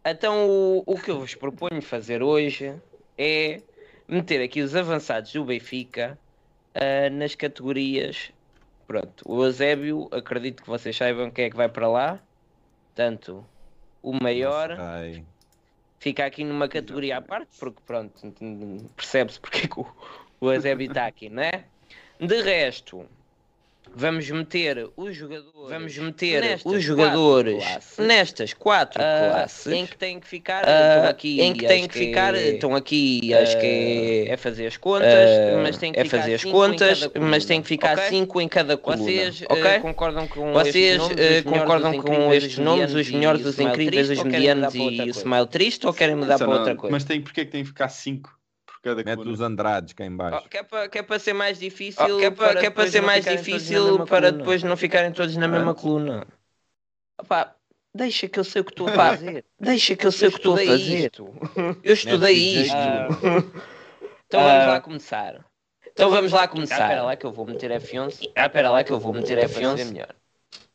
[0.06, 2.74] Então o, o que eu vos proponho fazer hoje
[3.18, 3.62] é
[4.08, 6.18] meter aqui os avançados do Benfica
[6.74, 8.32] ah, nas categorias.
[8.86, 12.20] Pronto, o Eusébio, acredito que vocês saibam quem é que vai para lá.
[12.95, 13.45] Tanto
[14.02, 15.26] o maior Ai,
[15.99, 18.34] fica aqui numa categoria à parte, porque pronto,
[18.95, 19.86] percebe-se porque é que o,
[20.40, 21.66] o Eusébio está aqui, não é?
[22.20, 23.06] De resto,
[23.98, 27.98] vamos meter os jogadores, vamos meter Nestas os jogadores quatro classes.
[27.98, 30.64] nestas quatro Ah, classes em que têm que ficar.
[30.68, 33.65] ah, estão aqui, em que têm que ficar, é- estão aqui, acho que
[34.28, 36.69] é, é fazer as contas, ah, mas tem que é ficar fazer as cinco em
[36.69, 38.10] contas, cada mas tem que ficar ok?
[38.10, 39.02] cinco em cada coluna.
[39.02, 39.64] Vocês ok?
[39.64, 43.11] eh, concordam com Vocês estes nomes, os melhores, concordam os com incríveis, estes nomes, os
[43.11, 46.91] melhores, os incríveis, os medianos e o smile triste ou querem mudar para outra coisa?
[46.91, 48.36] Mas tem, porque é que tem que ficar 5 por
[48.88, 49.34] cada Mete coluna.
[49.34, 50.41] os Andrades cá em baixo.
[50.45, 52.59] Oh, que é para que é para ser mais difícil, Oh, que é para- para
[52.59, 54.38] que é para depois ser não mais ficarem todos na difícil mesma para coluna.
[54.38, 56.27] depois não ficarem todos na mesma coluna.
[57.19, 57.55] Opá,
[57.93, 59.43] deixa que eu sei o que estou a fazer.
[59.59, 61.05] Deixa que eu sei o que estou a estudei fazer.
[61.05, 61.35] isto.
[61.84, 62.76] Eu estudei isto.
[62.76, 63.07] Ah,
[64.27, 65.45] então vamos Ah, lá começar.
[65.93, 66.76] Então vamos lá Ah, começar.
[66.81, 68.31] espera lá que eu vou meter F11.
[68.35, 69.76] Ah, espera lá que eu vou meter é para se F11.
[69.77, 70.15] ver melhor.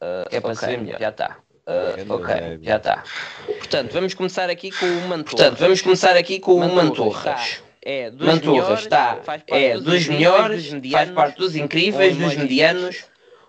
[0.00, 1.00] Ah, é para ok, se ver melhor.
[1.00, 1.38] Já está.
[1.64, 2.64] Grande Ok, Eusébio.
[2.64, 3.04] já está.
[3.46, 5.30] Portanto, vamos começar aqui com o Mantorras.
[5.30, 7.62] Portanto, vamos começar aqui com o Mantorras, Mantorras.
[7.84, 7.90] Tá.
[7.90, 11.38] É dos melhores, está, faz parte é dos dos incríveis, melhores, dos faz medianos, parte
[11.38, 13.04] dos incríveis, um dos emoji medianos,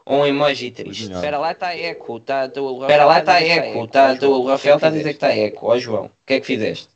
[0.05, 1.11] ou um emoji triste.
[1.11, 2.19] Espera lá, está eco.
[2.19, 3.88] Tá, tá, o Espera lá, Rafael está a dizer que eco.
[3.88, 5.68] tá Tá, João, o Rafael está a dizer que está eco.
[5.68, 6.89] Ó João, o que é que fizeste?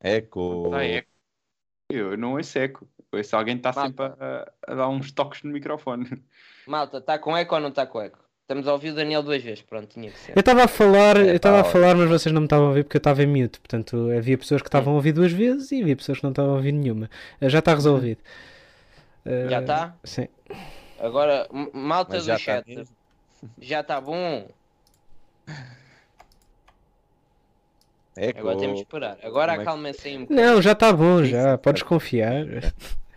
[0.00, 0.70] Eco.
[0.74, 1.04] Ah, é.
[1.90, 2.86] Eu não ouço eco.
[3.12, 6.06] Ouço alguém que está sempre a, a dar uns toques no microfone.
[6.66, 8.23] Malta, está com eco ou não está com eco?
[8.44, 9.62] Estamos a ouvir o Daniel duas vezes.
[9.62, 10.32] Pronto, tinha que ser.
[10.36, 12.68] Eu estava a falar, É, eu estava a falar, mas vocês não me estavam a
[12.68, 13.58] ouvir porque eu estava em mute.
[13.58, 16.52] Portanto, havia pessoas que estavam a ouvir duas vezes e havia pessoas que não estavam
[16.52, 17.08] a ouvir nenhuma.
[17.40, 18.20] Eh, Já está resolvido.
[19.24, 19.96] Eh, Já está?
[20.04, 20.28] Sim.
[21.00, 22.66] Agora, malta Mas do chat.
[22.68, 22.94] mesmo.
[23.58, 24.46] Já está bom?
[28.16, 28.40] Eco.
[28.40, 29.18] Agora temos que esperar.
[29.22, 30.46] Agora é acalmem-se aí um bocadinho.
[30.46, 31.56] Não, já está bom, já.
[31.58, 32.44] Podes confiar.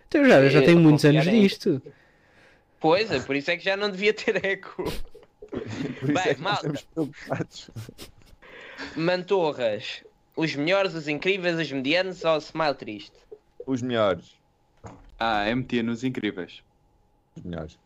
[0.10, 1.82] Então, já, eu já Eu tenho muitos anos disto.
[2.80, 4.86] Pois é, por isso é que já não devia ter eco.
[5.62, 6.74] Por isso Bem, é malta.
[6.94, 7.70] preocupados.
[8.96, 10.04] Mantorras.
[10.36, 13.16] Os melhores, os incríveis, os medianos ou o smile triste?
[13.66, 14.36] Os melhores.
[15.20, 16.62] Ah, MT nos incríveis.
[17.36, 17.80] Os melhores.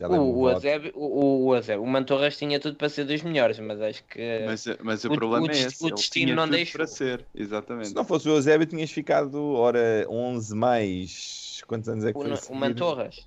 [0.00, 0.48] O, o.
[0.48, 4.44] Azeb, o, o, Azeb, o Mantorras tinha tudo para ser dos melhores, mas acho que.
[4.46, 5.84] Mas, mas o, o- problema o é esse.
[5.84, 6.78] o destino tinha não tudo deixou.
[6.78, 7.24] para ser.
[7.34, 7.88] Exatamente.
[7.88, 11.62] Se não fosse o Eusébio, tinhas ficado, ora, 11 mais.
[11.66, 12.54] Quantos anos é que o, foi?
[12.56, 12.58] o?
[12.58, 13.26] Mantorras.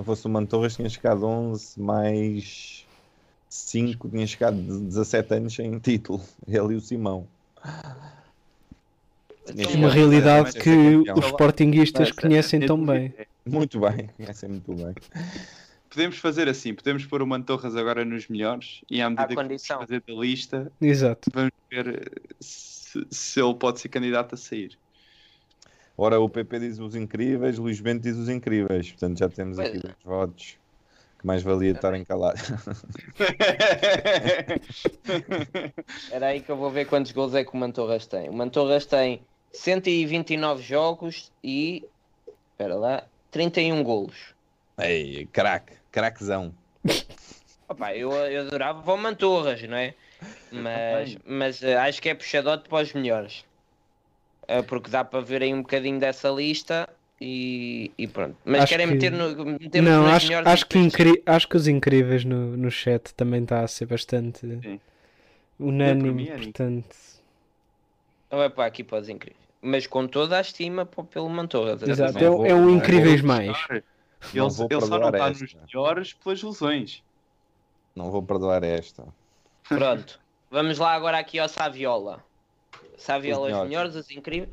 [0.00, 2.86] Se não fosse o Mantorras, tinhas ficado 11 mais
[3.50, 6.22] 5, tinhas ficado 17 anos sem título.
[6.48, 7.28] Ele e o Simão.
[9.46, 10.70] Então, Uma realidade que
[11.14, 13.12] os sportinguistas Mas, conhecem tão bem.
[13.18, 14.94] é, Muito bem, conhecem muito bem.
[15.90, 19.50] Podemos fazer assim, podemos pôr o Mantorras agora nos melhores e à medida que vamos
[19.50, 19.80] condição.
[19.80, 21.30] fazer da lista, Exato.
[21.34, 22.10] vamos ver
[22.40, 24.78] se, se ele pode ser candidato a sair.
[26.02, 28.90] Ora, o PP diz os incríveis, Luís Bento diz os incríveis.
[28.90, 29.80] Portanto, já temos aqui é.
[29.80, 30.56] dois votos
[31.18, 32.40] que mais valia estarem calados.
[36.10, 38.30] Era aí que eu vou ver quantos gols é que o Mantorras tem.
[38.30, 39.20] O Mantorras tem
[39.52, 41.84] 129 jogos e.
[42.52, 43.04] Espera lá.
[43.30, 44.34] 31 golos.
[44.78, 46.54] Ei, craque, craquezão.
[47.68, 49.92] Opa, eu, eu adorava o Mantorras, não é?
[50.50, 53.44] Mas, mas eh, acho que é puxadote para os melhores.
[54.52, 56.88] Eh, porque dá para ver aí um bocadinho dessa lista
[57.20, 58.36] e, e pronto.
[58.44, 59.44] Mas Acho querem que- meter no.
[59.60, 61.22] Metemos Não, acho, acho, que incri...
[61.24, 64.80] acho que os incríveis no, no chat também está a ser bastante Sim.
[65.58, 66.96] unânime, mim era portanto.
[68.30, 69.40] Não é para aqui para os incríveis.
[69.62, 71.82] Mas com toda a estima pelo Mantorras.
[71.82, 73.56] Exato, não é, vou- é um incríveis mais.
[73.70, 73.82] Ele,
[74.34, 77.02] ele só não perdoar está nos melhores pelas lesões.
[77.94, 79.04] Não vou perdoar esta.
[79.68, 80.18] Pronto.
[80.50, 82.24] Vamos lá agora aqui ao Saviola.
[83.00, 83.68] Saviola, Os os melhores.
[83.70, 84.48] melhores, os incríveis.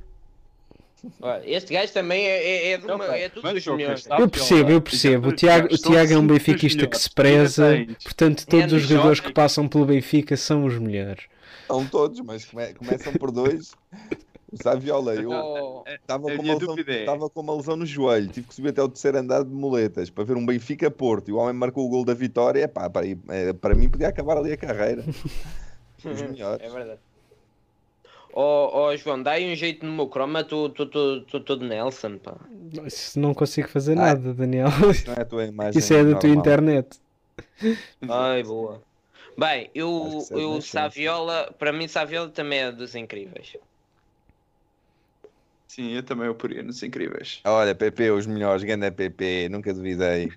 [1.46, 4.08] Este gajo também é, é, é, de uma, é tudo dos melhores.
[4.20, 5.30] Eu percebo, eu percebo.
[5.30, 9.32] O Tiago, o Tiago é um benfiquista que se preza, portanto, todos os jogadores que
[9.32, 11.26] passam pelo Benfica são os melhores.
[11.68, 13.72] São todos, mas come- começam por dois.
[14.50, 15.30] O Saviola, eu
[15.94, 18.82] estava a com, lesão- é- estava com uma lesão no joelho, tive que subir até
[18.82, 21.90] o terceiro andar de moletas para ver um Benfica Porto e o homem marcou o
[21.90, 22.64] gol da vitória.
[22.64, 25.04] Epá, para, eh, para mim podia acabar ali a carreira.
[26.02, 26.66] Os melhores.
[26.66, 27.00] é verdade.
[28.34, 32.36] Oh, oh João, dá aí um jeito no meu croma, estou todo Nelson, pá.
[32.86, 33.96] Isso não consigo fazer Ah.
[34.14, 34.68] nada, Daniel.
[35.08, 35.80] Não é a tua imagem.
[35.80, 37.00] Isso é da tua internet.
[38.08, 38.82] Ai, boa.
[39.38, 43.56] Bem, eu, é eu Saviola, para mim Saviola também é dos incríveis.
[45.68, 47.40] Sim, eu também o poria nos incríveis.
[47.46, 50.32] Olha, PP, os melhores, ganda PP, nunca duvidei.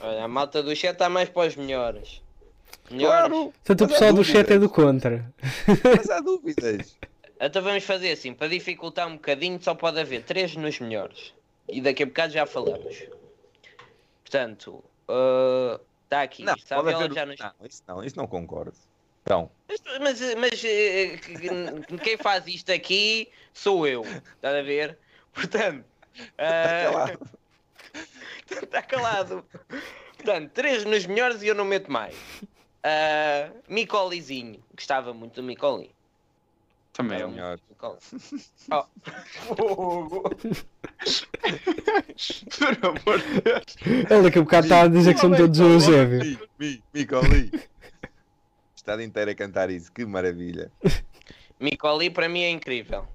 [0.00, 2.20] Olha, a malta do chat está mais para os melhores.
[2.88, 5.32] Claro, Portanto, o pessoal do chat é do contra.
[5.84, 6.96] mas há dúvidas.
[7.42, 11.32] Então vamos fazer assim, para dificultar um bocadinho, só pode haver três nos melhores.
[11.66, 13.02] E daqui a bocado já falamos.
[14.22, 14.84] Portanto,
[16.04, 16.44] está aqui.
[16.44, 17.14] Não, Saviola haver...
[17.14, 17.38] já nos...
[17.38, 18.74] não, isso não, isso não concordo.
[19.22, 24.02] Então, Mas, mas, mas, eh, que- quem faz isto aqui sou eu.
[24.02, 24.98] Estás a ver?
[25.32, 25.84] Portanto.
[26.14, 27.30] está ah, calado.
[28.50, 29.44] Está calado.
[30.16, 32.14] Portanto, três nos melhores e eu não meto mais.
[32.84, 34.62] Uh, Micolizinho.
[34.74, 35.90] Gostava muito do Micoli.
[36.92, 37.30] Também é um.
[37.30, 37.58] melhor.
[37.68, 37.98] Micoli.
[38.72, 38.84] Oh.
[39.54, 40.22] Fogo.
[42.58, 43.76] Por amor de Deus.
[44.10, 46.20] Ele daqui a bocado está a dizer que são todos o Eusébio.
[46.20, 47.50] Mi, mi, Micoli.
[48.74, 50.72] Estado inteiro a cantar isso, que maravilha.
[51.60, 53.06] Micoli para mim é incrível.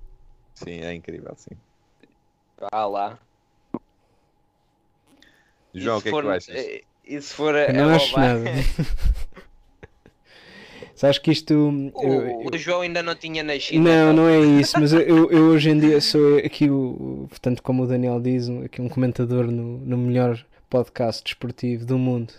[0.53, 1.55] Sim, é incrível, sim.
[2.57, 3.19] Vá lá.
[5.73, 6.55] João, o que é que tu achas?
[7.07, 8.43] E se for a, Eu não a acho nada.
[10.95, 11.53] Sabes que isto.
[11.93, 13.83] O, eu- eu- o João ainda não tinha nascido.
[13.83, 14.13] Não, então.
[14.13, 17.87] não é isso, mas eu, eu- hoje em dia sou aqui o, portanto, como o
[17.87, 22.33] Daniel diz, um, aqui um comentador no, no melhor podcast desportivo do mundo.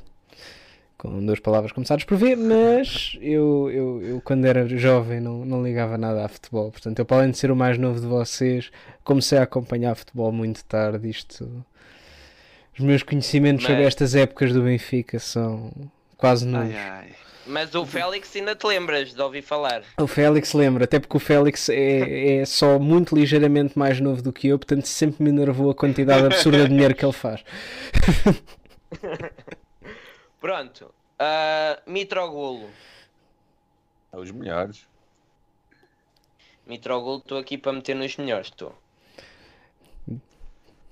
[0.99, 5.63] Com duas palavras começadas por V, mas eu, eu, eu quando era jovem não, não
[5.63, 6.71] ligava nada a futebol.
[6.71, 8.71] Portanto, eu, para além de ser o mais novo de vocês,
[9.05, 11.11] comecei a acompanhar futebol muito tarde.
[11.11, 11.47] Isto,
[12.73, 15.71] os meus conhecimentos sobre Mas- estas épocas do Benfica são
[16.17, 16.75] quase nulos.
[16.75, 17.09] Ai, ai.
[17.47, 19.83] Mas o Félix ainda te lembras de ouvir falar.
[20.01, 24.33] O Félix lembra, até porque o Félix é, é só muito ligeiramente mais novo do
[24.33, 27.45] que eu, portanto sempre me enervou a quantidade absurda de dinheiro que ele faz.
[30.41, 30.93] Pronto.
[31.19, 32.69] ah, Mitrogulo.
[34.13, 34.87] É Os melhores.
[36.67, 38.75] Mitrogulo, estou aqui para meter nos melhores, estou.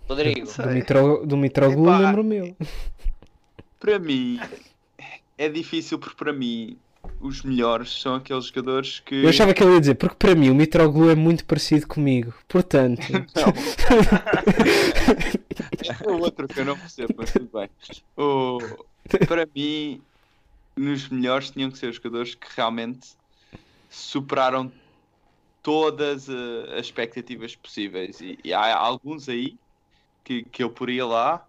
[0.09, 0.53] Rodrigo.
[0.53, 1.99] Do, Mitro, do Mitroglou Epá.
[1.99, 2.57] lembro o meu.
[3.81, 4.39] Para mim,
[5.39, 6.77] é difícil porque para mim
[7.21, 9.17] os melhores são aqueles jogadores que.
[9.23, 12.33] Eu achava que ele ia dizer, porque para mim o Mitroglou é muito parecido comigo,
[12.49, 13.03] portanto.
[16.05, 17.69] É outro que eu não percebo, mas tudo bem.
[18.17, 18.59] O-
[19.27, 20.01] Para mim,
[20.77, 23.09] nos melhores tinham que ser os jogadores que realmente
[23.91, 24.73] superaram
[25.63, 26.33] todas eh,
[26.79, 28.21] as expectativas possíveis.
[28.21, 29.57] E, e há alguns aí
[30.25, 31.47] que, que eu poria lá.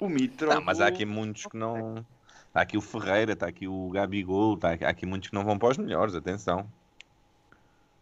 [0.00, 0.48] O Mitro.
[0.48, 2.04] Não, mas há aqui muitos que não.
[2.48, 5.44] Está aqui o Ferreira, está aqui o Gabigol, está aqui, há aqui muitos que não
[5.44, 6.66] vão para os melhores, atenção.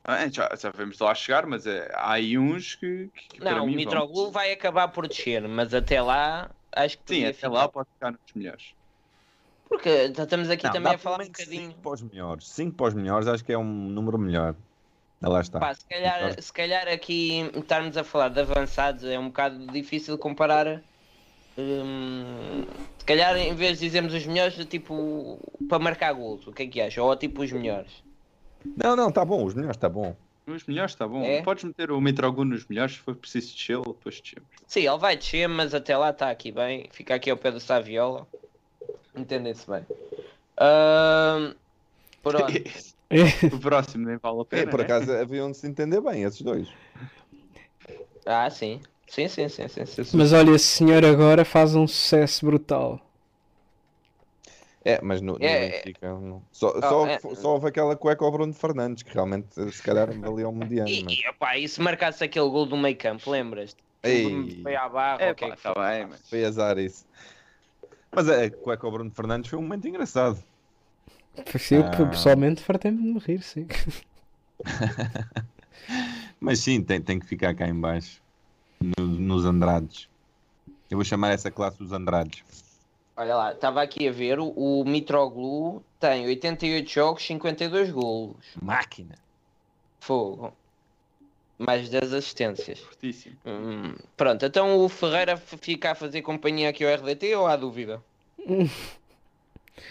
[0.05, 3.57] Ah, Já, já vamos lá chegar, mas é, há aí uns que, que- que para
[3.57, 7.25] Não, o mim vão- Mitroglou vai acabar por descer, mas até lá acho que Sim,
[7.25, 7.49] até ficar.
[7.51, 8.73] lá pode ficar nos melhores.
[9.69, 11.63] Porque já estamos aqui Não, também a falar um bocadinho.
[11.73, 12.49] cinco para os melhores.
[12.49, 14.55] 5 para os melhores acho que é um número melhor.
[15.21, 15.59] Lá está.
[15.61, 20.17] Pá, se calhar, se calhar aqui estarmos a falar de avançados é um bocado difícil
[20.17, 20.81] comparar.
[21.59, 22.65] Hum,
[22.99, 26.67] se calhar em vez de dizermos os melhores, tipo para marcar gols, o que é
[26.67, 26.99] que achas?
[27.03, 27.91] Ou tipo os melhores.
[28.77, 30.17] Não, não, está bom, os melhores está bom.
[30.47, 31.23] Os melhores está bom.
[31.23, 31.43] É?
[31.43, 34.49] Podes meter o Mitroglou nos melhores se for preciso descer, depois descemos.
[34.67, 36.89] Sim, ele vai descer, mas até lá está aqui bem.
[36.91, 38.27] Fica aqui ao pé do Saviola.
[39.15, 39.85] Entendem-se bem.
[42.23, 42.47] Pronto.
[43.55, 44.71] o próximo nem vale a É, pena.
[44.71, 44.85] por né?
[44.85, 46.69] acaso haviam de se entender bem, esses dois.
[48.27, 48.81] Ah, sim.
[49.09, 49.87] Sim, sim, sim, sim.
[49.87, 50.17] sim.
[50.17, 53.01] Mas olha, esse senhor agora faz um sucesso brutal.
[54.85, 56.43] É, mas no, no É, Benfica não.
[56.53, 57.19] Só, Ah, só, é.
[57.19, 60.89] só houve aquela cueca ao Bruno Fernandes, que realmente se calhar valia um mediano.
[60.89, 61.15] E, Mas...
[61.19, 63.77] e, opá, e se marcasse aquele gol do meio campo, lembras-te?
[64.03, 64.61] Ei.
[64.63, 65.85] Foi à barra, É, ou o que é tá foi?
[65.85, 66.31] bem, mas...
[66.31, 67.05] Foi azar isso.
[68.13, 70.43] Mas a cueca ao Bruno Fernandes foi um momento engraçado.
[71.71, 72.07] Eu Ah.
[72.07, 73.67] pessoalmente fartei-me de me rir, sim.
[76.41, 78.23] Mas sim, tem, tem que ficar cá em baixo.
[78.81, 80.09] No- nos Andrades.
[80.91, 82.43] Eu vou chamar essa classe os Andrades.
[83.17, 88.37] Olha lá, estava aqui a ver, o, o Mitroglou tem 88 jogos, 52 golos.
[88.63, 89.17] Máquina!
[90.01, 90.53] Fogo.
[91.59, 92.79] Mais 10 assistências.
[92.79, 93.37] Fortíssimo.
[93.45, 98.03] Hum, pronto, então o Ferreira fica a fazer companhia aqui ao RDT ou há dúvida?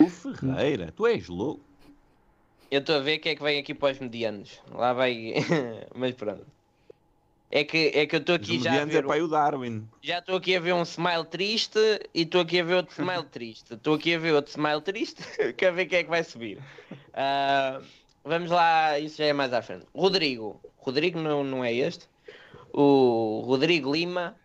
[0.01, 1.61] O Ferreira, tu és louco.
[2.69, 4.61] Eu estou a ver que é que vem aqui para os medianos.
[4.69, 5.33] Lá vai.
[5.95, 6.45] Mas pronto.
[7.49, 9.05] É que, é que eu estou aqui já a é ver.
[9.05, 9.87] para aí o Darwin.
[10.01, 11.79] Já estou aqui a ver um smile triste
[12.13, 13.73] e estou aqui a ver outro smile triste.
[13.75, 16.59] Estou aqui a ver outro smile triste, quer ver quem é que vai subir.
[17.13, 17.81] Ah,
[18.23, 19.85] vamos lá, isso já é mais à frente.
[19.95, 20.59] Rodrigo.
[20.77, 22.07] Rodrigo não, não é este.
[22.73, 24.35] O Rodrigo Lima.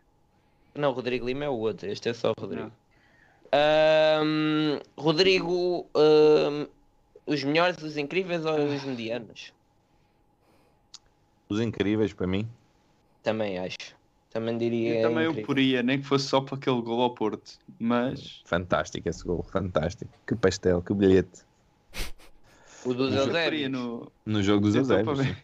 [0.74, 1.90] Não, o Rodrigo Lima é o outro.
[1.90, 2.70] Este é só o Rodrigo.
[3.52, 5.86] Ahm, Rodrigo.
[5.94, 6.66] ahm,
[7.26, 9.52] os melhores, os incríveis ou os medianos?
[11.48, 12.48] Os incríveis para mim.
[13.22, 13.76] Também acho.
[14.30, 14.94] Também diria.
[15.00, 15.46] Eu também o incrível.
[15.46, 17.58] poria, nem que fosse só para aquele gol ao Porto.
[17.78, 20.10] Mas Fantástico esse gol, fantástico.
[20.26, 21.42] Que pastel, que bilhete.
[22.84, 23.70] O dos eu poria Eusébios.
[23.70, 24.12] no.
[24.26, 25.26] No jogo dos eu só para Eusébios.
[25.26, 25.34] ver.
[25.34, 25.42] sim.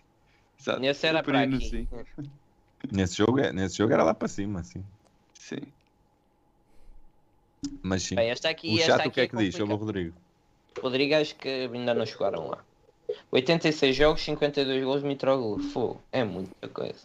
[0.60, 0.84] Exato.
[0.84, 1.68] Esse era eu para no aqui.
[1.68, 1.88] sim.
[2.92, 4.84] Nesse jogo, é- nesse jogo era lá para cima, sim.
[5.34, 5.60] Sim.
[7.82, 8.14] Mas sim.
[8.14, 9.76] Bem, esta aqui, o esta chato o aqui que é que diz sobre o.
[9.76, 10.14] Rodrigo?
[10.80, 12.58] Rodrigo acho que ainda não chegaram lá.
[13.32, 15.58] 86 jogos, 52 gols, Mitroglou.
[15.58, 17.00] Fogo, é muita coisa.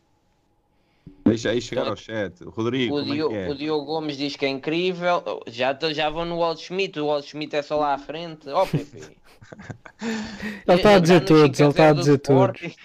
[1.26, 2.44] Deixa aí chegar ao chat.
[2.44, 3.50] Rodrigo, O, como é Dio- que é?
[3.50, 5.24] o Diogo Gomes diz que é incrível.
[5.26, 7.00] Oh, Já, já vão no Walt Schmidt.
[7.00, 8.50] O Walt Schmidt é só lá à frente.
[8.50, 8.98] Ó, Pepe.
[10.68, 12.76] Ele está a dizer todos, ele está a 5-0 do dizer todos.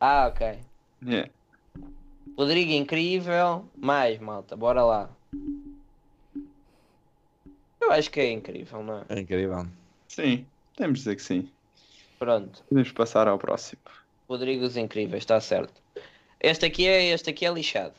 [0.00, 0.58] Ah, ok.
[1.08, 1.30] É.
[2.36, 3.64] Rodrigo incrível.
[3.76, 5.10] Mais, malta, bora lá.
[7.80, 9.04] Eu acho que é incrível, não é?
[9.08, 9.66] É incrível.
[10.08, 10.44] Sim,
[10.76, 11.48] temos de dizer que sim.
[12.18, 12.62] Pronto.
[12.68, 13.80] Podemos passar ao próximo.
[14.28, 15.80] Rodrigo os Incríveis, está certo.
[16.42, 17.94] Este aqui é, este aqui é lixado.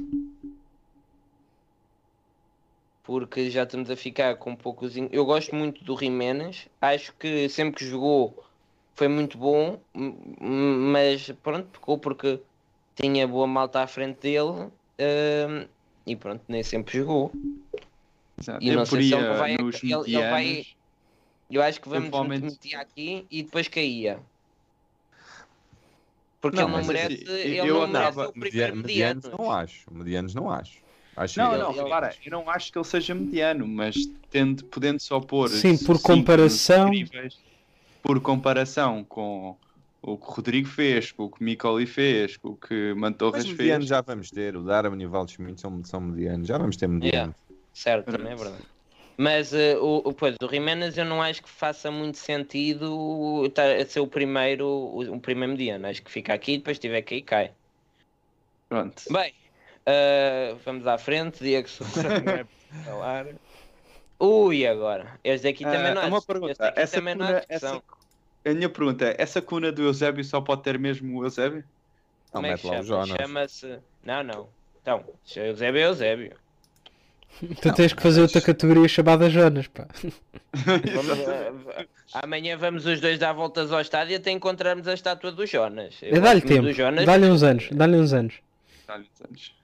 [3.04, 4.96] Porque já estamos a ficar com poucos.
[4.98, 6.68] in- Eu gosto muito do Jiménez.
[6.82, 8.44] Acho que sempre que jogou
[8.96, 9.80] foi muito bom.
[9.94, 12.40] Mas pronto, ficou porque
[12.96, 14.70] tinha boa malta à frente dele.
[15.00, 15.68] hum,
[16.06, 17.32] e pronto, nem sempre jogou.
[18.40, 18.64] Exato.
[18.64, 20.66] E não sei se ele vai- ele- ele vai-.
[21.50, 22.10] Eu acho que vamos
[22.46, 24.20] meter aqui e depois caía.
[26.44, 29.24] Porque Não, ele não merece, assim, ele eu não andava- merece o Media- primeiro medianos
[29.24, 29.44] mediano.
[29.44, 29.94] não acho.
[29.94, 30.78] Medianos não acho.
[31.16, 33.96] Acho Não, que- não, Ele- ele- repara, eu não acho que ele seja mediano, mas
[34.30, 35.48] tendo, podendo só pôr.
[35.48, 37.38] Sim, por comparação- incríveis,
[38.02, 39.56] por comparação com
[40.02, 43.36] o que o Rodrigo fez, com o que o Micoli fez, com o que Mantorras
[43.38, 43.58] Mas fez.
[43.58, 44.58] medianos já vamos ter.
[44.58, 46.46] O Darwin e o Waldschmidt são, são medianos.
[46.46, 47.36] Já vamos ter medianos.
[47.74, 48.64] Certo, também é verdade.
[49.18, 53.70] Mas eh, o, o, pois, o Jiménez eu não acho que faça muito sentido estar
[53.76, 55.88] a ser o primeiro, o, o primeiro mediano.
[55.88, 57.52] Acho que fica aqui e depois tiver que ir cai.
[58.70, 59.04] Pronto.
[59.12, 59.34] Bem,
[59.86, 61.44] eh, vamos à frente.
[61.44, 62.48] Diego Sousa é para
[62.86, 63.28] falar.
[64.20, 65.20] Ui, agora.
[65.24, 66.68] Este aqui também Ah, não há uma este pergunta.
[66.70, 67.84] aqui Essa também não há cuna, discussão.
[68.44, 71.64] essa, a minha pergunta é: essa cuna do Eusébio só pode ter mesmo o Eusébio?
[72.34, 73.06] Não, Como é que mete lá o chama?
[73.06, 73.18] Jonas.
[73.22, 73.80] Chama-se.
[74.04, 74.50] Não, não.
[74.82, 76.36] Então, se é Eusébio, é Eusébio.
[77.62, 79.88] Tu tens que fazer outra categoria chamada Jonas, pá.
[80.54, 85.46] Vamos, eh, amanhã vamos os dois dar voltas ao estádio até encontrarmos a estátua do
[85.46, 85.96] Jonas.
[86.02, 87.06] Eu É, Dá-lhe tempo, Jonas.
[87.06, 88.36] dá-lhe uns anos, dá-lhe uns anos.
[88.88, 89.56] Dá-lhe uns anos.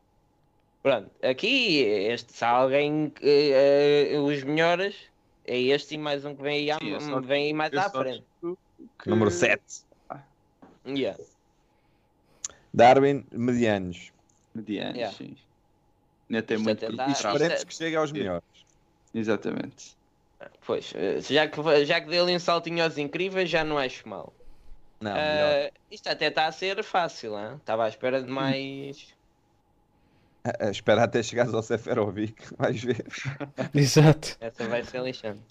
[0.82, 4.96] Pronto, aqui, este, se há alguém, eh, eh, os melhores,
[5.46, 7.74] é este e mais um que vem aí, à- Sim, eu só- vem aí mais
[7.76, 8.24] à frente.
[9.04, 9.62] que- Número 7.
[10.88, 11.20] Yeah.
[12.74, 14.12] Darwin, medianos.
[14.56, 15.18] Medianos, Yeah.
[16.44, 17.12] Tem Isto muito E trás.
[17.26, 18.44] esperemos que chegue aos melhores.
[19.14, 19.98] Exatamente.
[20.66, 24.32] Pois, eh, já que, já que dei-lhe um saltinho aos incríveis, já não acho mal.
[25.02, 25.72] Não, Ah, melhor.
[25.92, 27.56] isto até está a ser fácil, hein?
[27.58, 29.08] estava à espera de mais.
[30.44, 32.36] A- a- Espera até chegares ao Seferovic.
[32.58, 33.06] Vais ver.
[33.74, 34.38] Exato.
[34.40, 35.42] Essa vai ser lixante.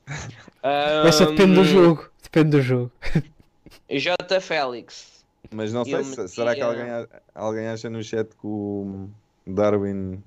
[1.07, 2.11] Essa depende do jogo.
[2.23, 2.93] Depende do jogo.
[3.91, 4.41] J.
[4.41, 5.25] Félix.
[5.51, 6.87] Mas não sei, se- será que alguém,
[7.35, 9.09] alguém acha no chat que o
[9.47, 10.23] Darwin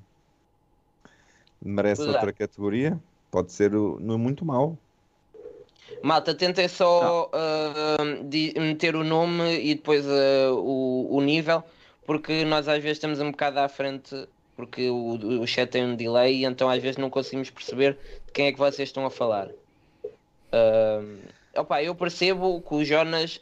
[1.62, 2.18] merece Pois é.
[2.18, 3.00] outra categoria?
[3.30, 4.78] Pode ser no muito mau.
[6.02, 11.64] Malta, tentem só ah, di- meter o nome e depois ah, o, o nível,
[12.06, 15.96] porque nós às vezes estamos um bocado à frente, porque o, o chat tem um
[15.96, 19.12] delay, e então às vezes não conseguimos perceber de quem é que vocês estão a
[19.12, 19.50] falar.
[20.52, 21.04] Ah,
[21.58, 23.40] opa, eu percebo que o Jonas.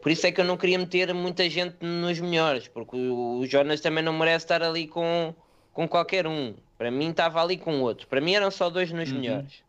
[0.00, 3.46] Por isso é que eu não queria meter muita gente nos melhores, porque o, o
[3.46, 5.34] Jonas também não merece estar ali com,
[5.72, 6.54] com qualquer um.
[6.80, 8.06] Para mim estava ali com outro.
[8.06, 9.18] Para mim eram só dois nos Uhum.
[9.18, 9.62] melhores.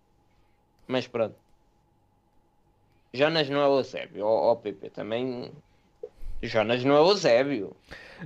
[0.88, 1.36] Mas pronto.
[3.14, 4.26] Jonas não é o Eusébio.
[4.26, 5.52] Ó ó, PP, também.
[6.42, 7.76] Jonas não é o Eusébio.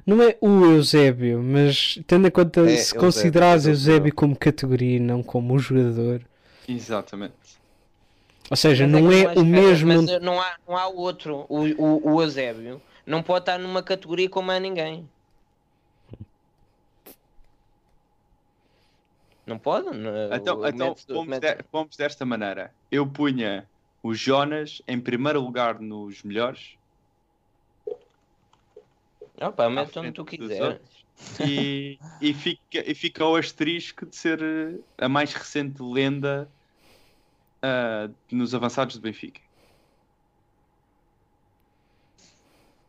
[0.05, 4.15] Não é o Eusébio, mas tendo em conta É, se Eusébio, considerares é Eusébio Eusébio.
[4.15, 6.21] como categoria e não como o jogador.
[6.67, 7.33] Exatamente.
[8.51, 9.87] Ou seja, Mas não que é não o mesmo.
[9.87, 11.47] Mas não há, não há outro.
[11.49, 15.09] O, o, o Eusébio não pode estar numa categoria como a ninguém.
[19.45, 19.87] Não pode?
[20.33, 22.73] Então, então fomos, de- fomos desta maneira.
[22.89, 23.69] Eu punha
[24.01, 26.77] o Jonas em primeiro lugar nos melhores
[29.41, 30.79] Opa, à mete onde tu quiseres.
[31.47, 36.49] e, e, fica, e fica o asterisco de ser eh, a mais recente lenda
[37.61, 39.41] ah, nos avançados do Benfica.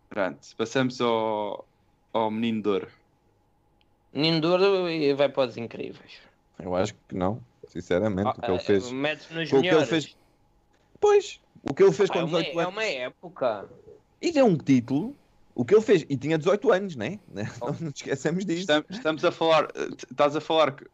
[0.08, 1.66] Pronto, passamos ao,
[2.12, 2.88] ao Menino de Ouro.
[4.12, 6.25] Menino de Ouro e vai para os incríveis.
[6.58, 8.28] Eu acho que não, sinceramente.
[8.28, 8.90] o que ele Ah, fez.
[8.90, 10.16] Mete nos o que ele fez-
[11.00, 12.72] Pois, o que ele fez Ah, com é, uma, 18 é anos.
[12.74, 13.68] uma época.
[14.22, 15.14] E é um título.
[15.54, 16.04] O que ele fez.
[16.08, 17.18] E tinha 18 anos, né?
[17.60, 17.66] Oh.
[17.72, 18.60] Não nos esquecemos disso.
[18.60, 20.84] Estamos, estamos a falar, eh, estás a falar que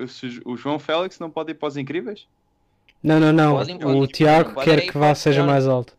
[0.45, 2.27] o João Félix não pode ir para os incríveis?
[3.03, 3.57] Não, não, não.
[3.57, 5.97] Podem, podem, o Tiago podem, quer que vá seja mais alto.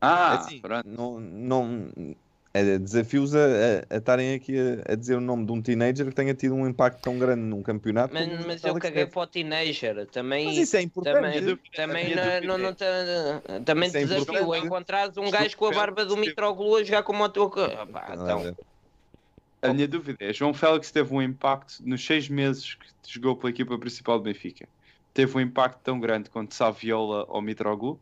[0.00, 0.86] Ah, É assim, pronto.
[0.88, 2.14] não, não, é,
[2.62, 6.14] desafios a, a- a estarem aqui a, a dizer o nome de um teenager que
[6.14, 8.14] tenha tido um impacto tão grande num campeonato.
[8.14, 10.06] Mas, mas eu caguei para o teenager.
[10.06, 11.16] Também, Mas isso é importante.
[11.16, 14.58] também, dúvida- não, dúvida não, é- não te- também é desafio a
[15.20, 17.50] um gajo com a Félix barba do Mitroglou a jogar como o teu.
[17.56, 18.56] Ah, então.
[19.60, 23.50] A minha dúvida é, João Félix teve um impacto nos seis meses que jogou pela
[23.50, 24.68] equipa principal do Benfica.
[25.12, 27.98] Teve um impacto tão grande quanto Saviola ou Mitroglou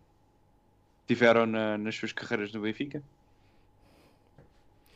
[1.07, 3.03] tiveram na- nas suas carreiras no Benfica?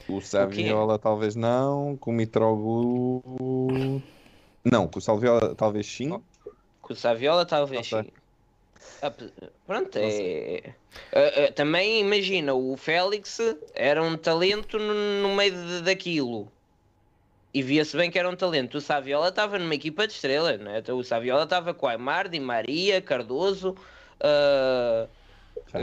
[0.09, 4.03] O Saviola talvez não, com o Mitroglou...
[4.65, 6.11] Não, com o Saviola talvez sim.
[6.81, 8.07] com o Saviola talvez sim.
[9.03, 9.12] Ah,
[9.66, 10.74] Pronto, é.
[11.12, 13.39] Ah, ah, também imagina, o Félix
[13.74, 16.51] era um talento no, no meio de- daquilo.
[17.53, 18.77] E via-se bem que era um talento.
[18.78, 20.78] O Saviola estava numa equipa de estrelas, é?
[20.78, 23.74] Então, O Saviola estava com Aymar, Di Maria, Cardoso,
[24.20, 25.09] ah,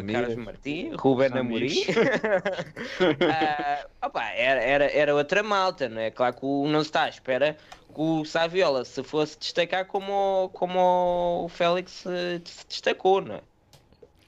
[0.02, 1.84] Carlos Martins, Ruben Amorim.
[3.30, 6.10] Ah, opa, era, era, era outra malta, não é?
[6.11, 7.57] Claro que o- não se está à espera
[7.94, 13.36] que o Saviola se fosse destacar como, o- como o Félix eh, se destacou, não
[13.36, 13.41] é?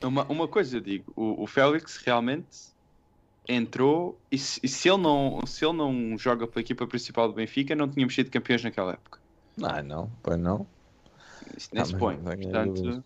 [0.03, 2.73] Uma, uma coisa eu digo, o, o Félix realmente
[3.47, 7.33] entrou e, se, e se ele não, se ele não joga pela equipa principal do
[7.33, 9.19] Benfica, não tínhamos sido campeões naquela época.
[9.57, 10.67] Não, não, pois não.
[11.55, 12.17] Isso nem Ah, se põe.
[12.17, 13.03] Portanto.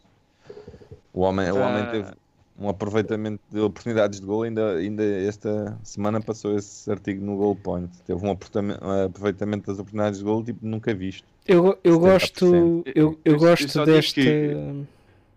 [1.14, 1.92] O homem, o homem Ah.
[1.92, 2.12] teve
[2.60, 7.56] um aproveitamento de oportunidades de gol, ainda, ainda esta semana passou esse artigo no Goal
[7.56, 7.90] Point.
[8.06, 11.26] Teve um aproveitamento, das oportunidades de gol tipo nunca visto.
[11.48, 12.00] Eu, eu 70%.
[12.00, 14.22] gosto, eu, eu Eu- eu gosto digo desta.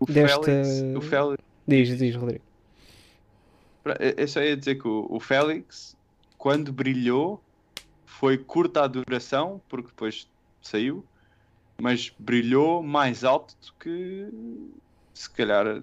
[0.01, 2.43] o, Desta- Félix, o Félix, Diz, diz, Rodrigo.
[4.19, 5.97] eu só ia dizer que o, o Félix,
[6.37, 7.41] quando brilhou,
[8.05, 10.29] foi curta a duração, porque depois
[10.61, 11.05] saiu,
[11.81, 14.29] mas brilhou mais alto do que
[15.15, 15.81] se calhar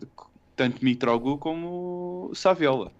[0.59, 2.91] tanto Mitroglou como Saviola.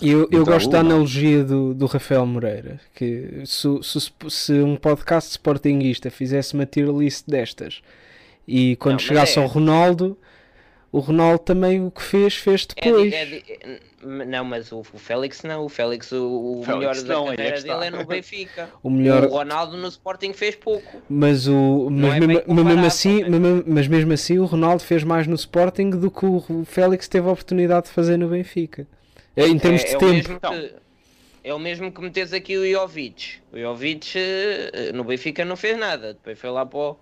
[0.00, 4.76] E Eu, eu gosto da analogia do, do Rafael Moreira, que se, se, se um
[4.76, 7.82] podcast sportinguista fizesse uma tier list destas
[8.46, 10.16] e quando Não, chegasse é- ao Ronaldo,
[10.92, 13.12] o Ronaldo também o que fez, fez É depois.
[13.12, 15.64] é di- é- não, mas o, o Félix não.
[15.64, 18.70] O Félix, o, o Félix melhor da não, aí é carreira dele é no Benfica.
[18.82, 21.02] O melhor, O Ronaldo no Sporting fez pouco.
[21.08, 23.22] mas, o, mas, é mesmo, mas mesmo assim,
[23.66, 27.32] mas, mesmo assim o Ronaldo fez mais no Sporting do que o Félix teve a
[27.32, 28.86] oportunidade de fazer no Benfica.
[29.36, 30.12] É, Em termos é, de é o tempo.
[30.12, 30.74] mesmo que,
[31.44, 33.34] é o mesmo que metes aqui o Jovic.
[33.52, 36.14] O Jovic eh, no Benfica não fez nada.
[36.14, 36.96] Depois foi lá para, o-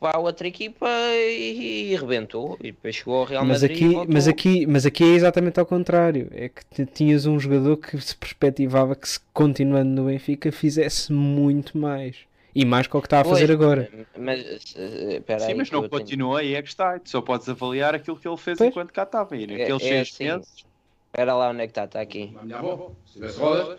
[0.00, 2.56] para a outra equipa e, e rebentou.
[2.60, 3.80] E depois chegou ao Real Mas Madrid.
[3.80, 6.28] e aqui, mas, aqui, mas aqui é exatamente ao contrário.
[6.32, 11.12] É que ti- tinhas um jogador que se perspectivava que, se continuando no Benfica, fizesse
[11.12, 12.16] muito mais.
[12.54, 13.90] E mais que o que está a Pois, fazer agora.
[14.16, 16.98] Mas, eh, espera Sim, mas não eu tenho- continua aí é que está.
[17.00, 18.70] Tu só podes avaliar aquilo que ele fez Pois.
[18.70, 19.36] enquanto cá estava.
[19.36, 20.24] E naqueles é seis assim.
[20.24, 20.64] meses.
[21.12, 22.32] Espera lá onde é que está, está aqui.
[22.40, 23.78] A minha avó, se tivesse rodas,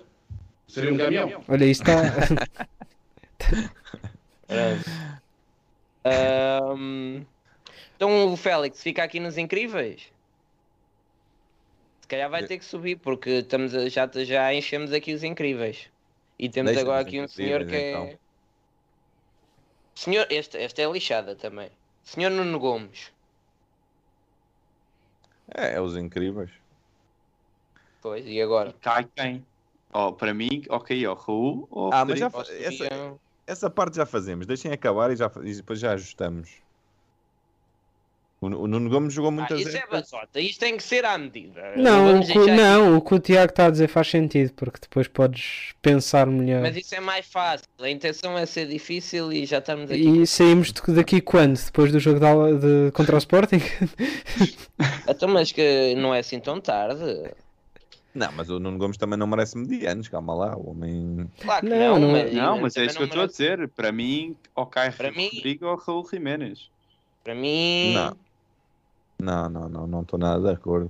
[0.68, 1.41] seria um caminhão.
[1.48, 1.95] Olha, isso está.
[6.06, 7.26] Ahm,
[7.95, 10.14] então o Félix fica aqui nos incríveis.
[12.02, 15.90] Se calhar vai ter que subir, porque estamos a- já, já enchemos aqui os incríveis.
[16.38, 17.90] E temos Deixa agora aqui um senhor que é.
[17.90, 18.19] então.
[19.95, 21.72] Senhor, este, esta é lixada também.
[22.03, 23.11] Senhor Nuno Gomes.
[25.56, 26.52] É, é os incríveis.
[28.02, 28.73] Pois, e agora?
[28.82, 29.45] Cai quem?
[29.94, 32.86] Oh, para mim, ok, ó, Raul ou Ah, mas já essa,
[33.48, 34.46] essa parte já fazemos.
[34.46, 36.50] Deixem acabar e, já, e depois já ajustamos.
[38.42, 40.12] O, o Nuno Gomes jogou Ah, muitas isso é épocas.
[40.12, 41.74] batota, isto tem que ser à medida.
[41.78, 45.08] Não, o que, não, o que o Tiago está a dizer faz sentido, porque depois
[45.08, 46.62] podes pensar melhor.
[46.62, 47.66] Mas isso é mais fácil.
[47.80, 50.22] A intenção é ser difícil e já estamos aqui.
[50.22, 51.58] E saímos de- daqui quando?
[51.64, 53.62] Depois do jogo de, de- contra o Sporting?
[55.08, 57.32] Então, mas que não é assim tão tarde.
[58.16, 60.08] Não, mas o Nuno Gomes também não merece medianos.
[60.08, 61.30] Calma lá, o homem.
[61.42, 63.28] Claro que Não, não, não é- mas, Não, mas é isso que eu estou a
[63.28, 63.68] dizer.
[63.70, 66.72] Para mim, ou cai Para mim- Rodrigo ou Raul Jiménez.
[67.24, 67.94] Para mim.
[67.94, 68.18] Não.
[69.20, 70.90] Não, não, não, não estou nada de acordo.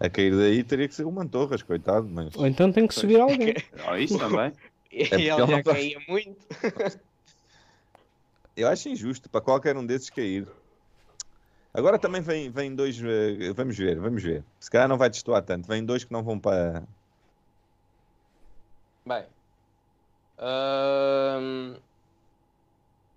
[0.00, 2.34] A cair daí teria que ser o Mantorras, coitado, mas.
[2.34, 3.54] Ou então tem que subir alguém.
[3.90, 4.52] Oh, isso também.
[4.90, 6.38] Ele porque ele já não caía muito.
[8.56, 10.46] Eu acho injusto para qualquer um desses cair.
[11.74, 13.00] Agora também vem, vem dois.
[13.02, 14.44] eh, Vamos ver, vamos ver.
[14.58, 15.68] Se calhar não vai destoar tanto.
[15.68, 16.86] Vem dois que não vão para.
[19.06, 19.26] Bem.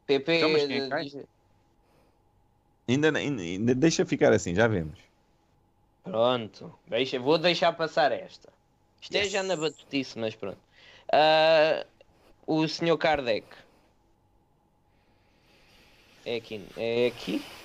[0.08, 0.38] PP.
[0.38, 1.26] Então, mas quem é
[2.88, 5.00] Ainda, ainda, ainda deixa ficar assim, já vemos.
[6.04, 6.80] Pronto.
[6.88, 8.52] Deixa, vou deixar passar esta.
[9.02, 10.60] Isto é já na batutice, mas pronto.
[11.14, 11.86] Ah,
[12.48, 13.48] o senhor Kardec.
[16.26, 16.68] É aqui.
[16.76, 17.61] É aqui?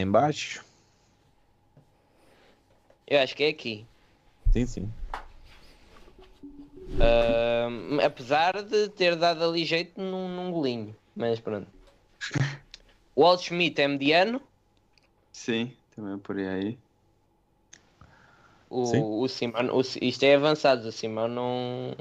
[0.00, 0.64] Em baixo.
[3.06, 3.86] Eu acho que é aqui.
[4.50, 4.92] Sim, sim.
[6.98, 10.96] Ahm, apesar de ter dado ali jeito num, num golinho.
[11.14, 11.68] Mas pronto.
[13.14, 14.40] O Walt Schmidt é mediano.
[15.32, 16.78] Sim, também por aí.
[18.70, 19.02] O, Sim.
[19.02, 20.88] o Simão, o, isto é avançado.
[20.88, 21.94] O Simão não,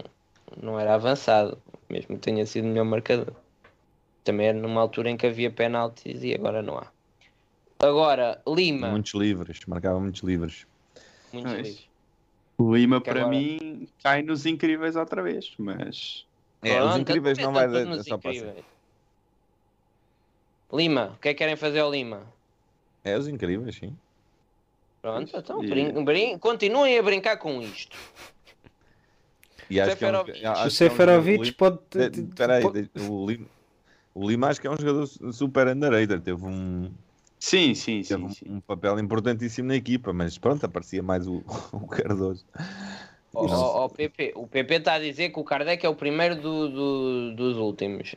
[0.56, 1.62] não era avançado.
[1.90, 3.36] Mesmo que tenha sido melhor marcador.
[4.24, 6.88] Também era numa altura em que havia penaltis e agora não há.
[7.80, 8.90] Agora, Lima.
[8.90, 10.68] Muitos livres, marcava muitos livres.
[11.32, 11.66] Muitos Pois.
[11.68, 11.90] livros.
[12.58, 15.54] O Lima, Que para agora- mim, cai nos incríveis outra vez.
[15.58, 16.26] Mas
[16.62, 18.38] É, os Pronto, incríveis então não vai dar só passa.
[18.38, 18.66] incríveis.
[20.74, 22.24] Lima, o que é que querem fazer ao Lima?
[23.04, 23.96] É os incríveis, sim.
[25.02, 27.98] Pronto, então E- brin- brin- continuem a brincar com isto.
[29.70, 30.46] E acho que é um, Seferovic.
[30.46, 31.78] acho O que é um Seferovic pode.
[32.62, 33.46] Pode- de- o Lima,
[34.14, 36.20] o Lima acho que é um jogador su- super underrated.
[36.22, 36.92] Teve um,
[37.40, 38.26] Sim, sim, teve sim.
[38.26, 38.46] um, sim.
[38.50, 41.42] um papel importantíssimo na equipa, mas pronto, aparecia mais o,
[41.72, 42.46] o Cardoso.
[43.34, 46.68] Ó, ó, PP, o PP está a dizer que o Kardec é o primeiro do-
[46.70, 48.14] do- dos últimos.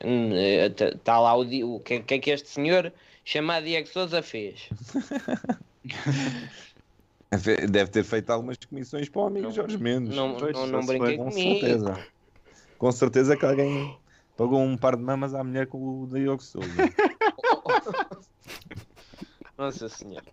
[0.97, 1.43] Está lá o,
[1.75, 2.91] o que, que é que este senhor
[3.25, 4.69] chamado Diego Souza fez.
[7.71, 10.15] Deve ter feito algumas comissões para o amigo Não- Jorge Mendes.
[10.17, 11.61] Não, Pois, não, não brinquei Com comigo.
[11.61, 12.07] certeza.
[12.79, 13.97] Com certeza que alguém
[14.37, 16.69] pagou um par de mamas à mulher com o Diogo Souza.
[19.59, 20.25] Nossa senhora.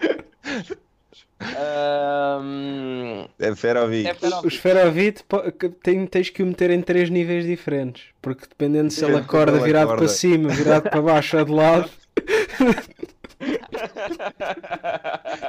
[1.38, 4.08] Ahm, É Ferovic.
[4.08, 8.04] é para O Esferovite po- que tem- tens que o meter em três níveis diferentes,
[8.22, 10.02] porque dependendo se ele acorda virado acorda.
[10.06, 11.90] para cima, virado para baixo ou de lado,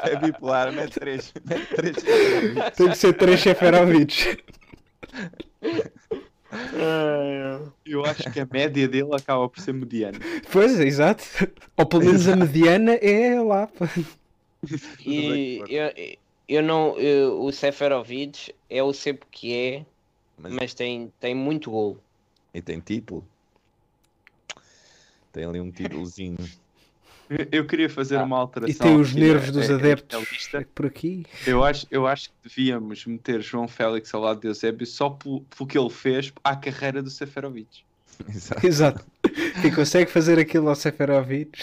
[0.03, 1.33] É bipolar, mete três.
[1.45, 1.95] Mete três.
[2.75, 4.37] tem que ser três Seferovics.
[7.85, 10.17] Eu acho que a média dele acaba por ser mediana.
[10.51, 11.23] Pois, exato.
[11.75, 13.69] Ou pelo menos a mediana é lá.
[15.05, 16.15] E eu,
[16.49, 16.97] eu não.
[16.97, 19.85] eu- o Seferovic é o sempre que é,
[20.37, 21.97] Mas- mas tem, tem muito gol.
[22.53, 23.23] E tem título.
[25.31, 26.37] Tem ali um títulozinho.
[27.51, 28.73] Eu- queria fazer Ah, uma alteração.
[28.73, 30.67] E tem os aqui nervos dos na- adeptos na lista.
[30.73, 31.25] por aqui.
[31.45, 35.41] Eu acho, eu acho que devíamos meter João Félix ao lado de Eusébio só pelo,
[35.41, 37.83] pelo que ele fez à carreira do Seferovic.
[38.29, 38.65] Exato.
[38.65, 39.05] Exato.
[39.63, 41.59] E consegue fazer aquilo ao Seferovic.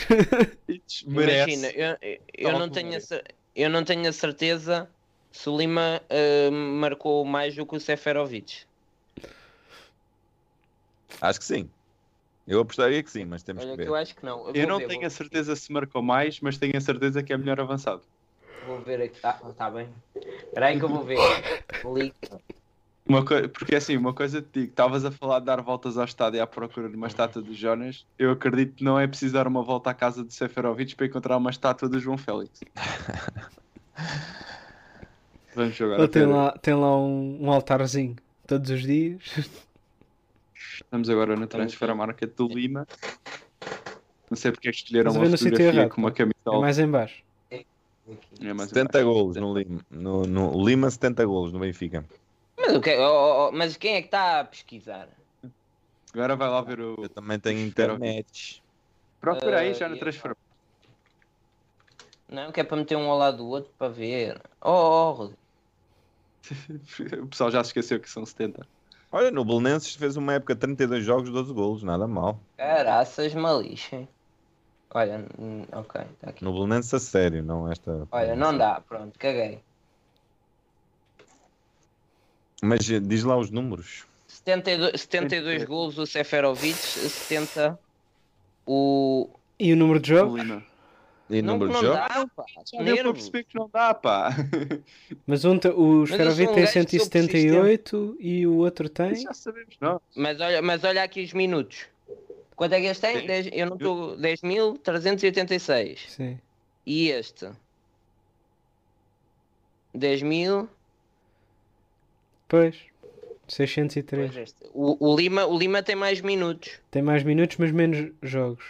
[1.07, 1.51] Merece.
[1.53, 1.97] Imagina, eu,
[2.37, 3.01] eu, não tenho a,
[3.57, 4.89] eu não tenho a certeza
[5.33, 8.63] se o Lima ah, marcou mais do que o Seferovic.
[11.21, 11.71] Acho que sim.
[12.47, 13.89] Eu apostaria que sim, mas temos Olha que ver.
[13.89, 14.47] eu acho que não.
[14.49, 17.23] Eu vou não ver, tenho vou- a certeza se marcou mais, mas tenho a certeza
[17.23, 18.03] que é melhor avançado.
[18.67, 19.19] Vou ver aqui.
[19.23, 19.89] Ah, tá bem.
[20.15, 21.19] Espera aí que eu vou ver.
[21.85, 22.15] Link.
[23.07, 26.05] Uma coi- Porque assim, uma coisa te digo, estavas a falar de dar voltas ao
[26.05, 28.07] estádio à procura de uma estátua do Jonas.
[28.19, 31.37] Eu acredito que não é preciso dar uma volta à casa de Seferovic para encontrar
[31.37, 32.61] uma estátua do João Félix.
[35.55, 36.09] Vamos jogar.
[36.09, 38.17] Tem lá, tem lá um, um altarzinho
[38.47, 39.23] todos os dias.
[40.85, 42.87] Estamos agora no Transfer Market do Lima.
[44.31, 46.15] Não sei porque é que escolheram uma fotografia errado, com uma pá.
[46.15, 46.61] É camisola.
[46.61, 47.23] mais em baixo.
[47.51, 49.07] É mais 70 embaixo.
[49.07, 49.81] golos no Lima.
[49.91, 52.05] No, no Lima, 70 golos no Benfica.
[52.57, 55.09] Mas, o que, oh, oh, oh, mas quem é que está a pesquisar?
[56.13, 56.95] Agora vai lá ver o.
[57.03, 58.63] Eu também tenho internet.
[59.21, 60.37] Procura aí Ah, já no e- Transfer
[62.29, 64.41] Não, que é para meter um ao lado do outro para ver.
[64.61, 65.45] Oh, oh.
[67.23, 68.67] O pessoal já se esqueceu que são 70.
[69.15, 72.41] Olha, no Belenenses fez uma época de 32 jogos, 12 golos, nada mal.
[72.57, 73.95] Caraças malixa.
[73.95, 74.09] hein?
[74.93, 76.43] Olha, hum, ok, está aqui.
[76.43, 78.09] No Belenenses a sério, não esta.
[78.11, 79.61] Olha, não dá, pronto, caguei.
[82.61, 84.05] Mas eh, diz lá os números.
[84.27, 87.79] 72, 72 golos o Seferovic, 70
[88.67, 89.31] o.
[89.61, 90.43] E o número de jogos?
[91.31, 92.01] E Não, número não de jogos?
[92.09, 92.45] dá, pá.
[92.73, 93.13] Para Nervos.
[93.13, 94.31] perceber que não dá, pá.
[95.27, 99.15] Mas um, te- o eu um tem gajo que sou 178 e o outro tem.
[99.17, 100.01] Já sabemos, não.
[100.15, 101.87] Mas olha, mas olha aqui os minutos.
[102.55, 103.27] Quanto é que este tem?
[103.59, 104.17] Eu não estou.
[104.19, 105.99] 10.386.
[106.09, 106.39] Sim.
[106.87, 107.49] E este?
[109.97, 110.69] 10.000.
[112.49, 112.77] Pois.
[113.49, 114.31] 603.
[114.33, 114.59] Pois este.
[114.73, 116.81] O, o Lima, o Lima tem mais minutos.
[116.91, 118.65] Tem mais minutos, mas menos jogos.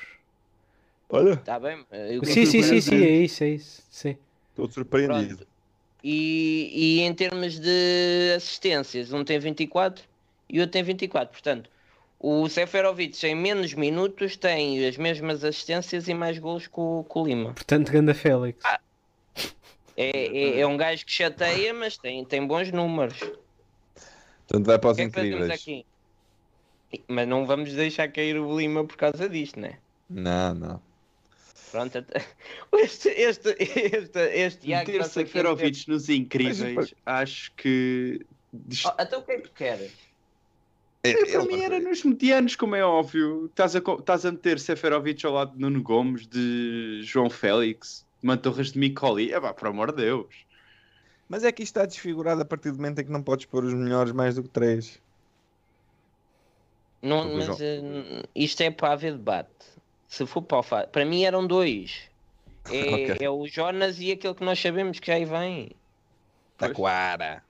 [1.14, 1.84] Olha, Está bem?
[1.90, 3.82] Eu- Sim, sim, sim, sim, é isso, é isso.
[3.90, 4.16] Sim.
[4.50, 5.36] estou surpreendido.
[5.36, 5.54] Pronto.
[6.02, 10.04] E, e em termos de assistências, um tem 24
[10.50, 11.32] e o outro tem 24.
[11.32, 11.70] Portanto,
[12.20, 17.18] o Seferovic em menos minutos tem as mesmas assistências e mais gols que o, que
[17.18, 17.54] o Lima.
[17.54, 18.62] Portanto, Ganda Félix.
[19.96, 23.18] É, é, é um gajo que chateia, mas tem, tem bons números.
[24.46, 25.50] Portanto, vai para O os que é que incríveis.
[25.52, 25.86] aqui?
[27.08, 29.78] Mas não vamos deixar cair o Lima por causa disto, né?
[30.10, 30.82] Não, não.
[31.74, 32.24] Pronto, até-
[32.74, 38.24] este, este, este, este Tiago Ter está-se aqui a meter- Seferovic nos incríveis, acho que.
[38.86, 39.92] Oh, então o que é que tu queres?
[41.02, 43.46] É, para mim era nos medianos, como é óbvio.
[43.46, 48.26] Estás a, estás a meter Seferovic ao lado de Nuno Gomes, de João Félix, de
[48.28, 49.32] Mantorras de Micoli.
[49.32, 50.32] É pá, por amor de Deus.
[51.28, 53.64] Mas é que isto está desfigurado a partir do momento em que não podes pôr
[53.64, 55.02] os melhores mais do que três.
[57.02, 59.73] Não, mas eh, isto é para haver debate.
[60.14, 60.86] Se for para o fa...
[60.86, 62.02] Para mim eram dois.
[62.70, 63.16] É, Ok.
[63.20, 65.70] é o Jonas e aquele que nós sabemos que aí vem.
[66.56, 67.42] Taquara.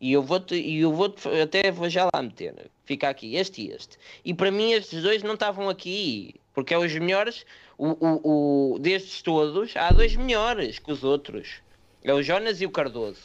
[0.00, 2.68] E eu vou-te, e eu vou até vou já lá meter.
[2.84, 3.96] Fica aqui, este e este.
[4.24, 6.34] E para mim estes dois não estavam aqui.
[6.52, 7.46] Porque é os melhores,
[7.78, 11.60] o, o, o- destes todos, há dois melhores que os outros.
[12.02, 13.20] É o Jonas e o Cardoso.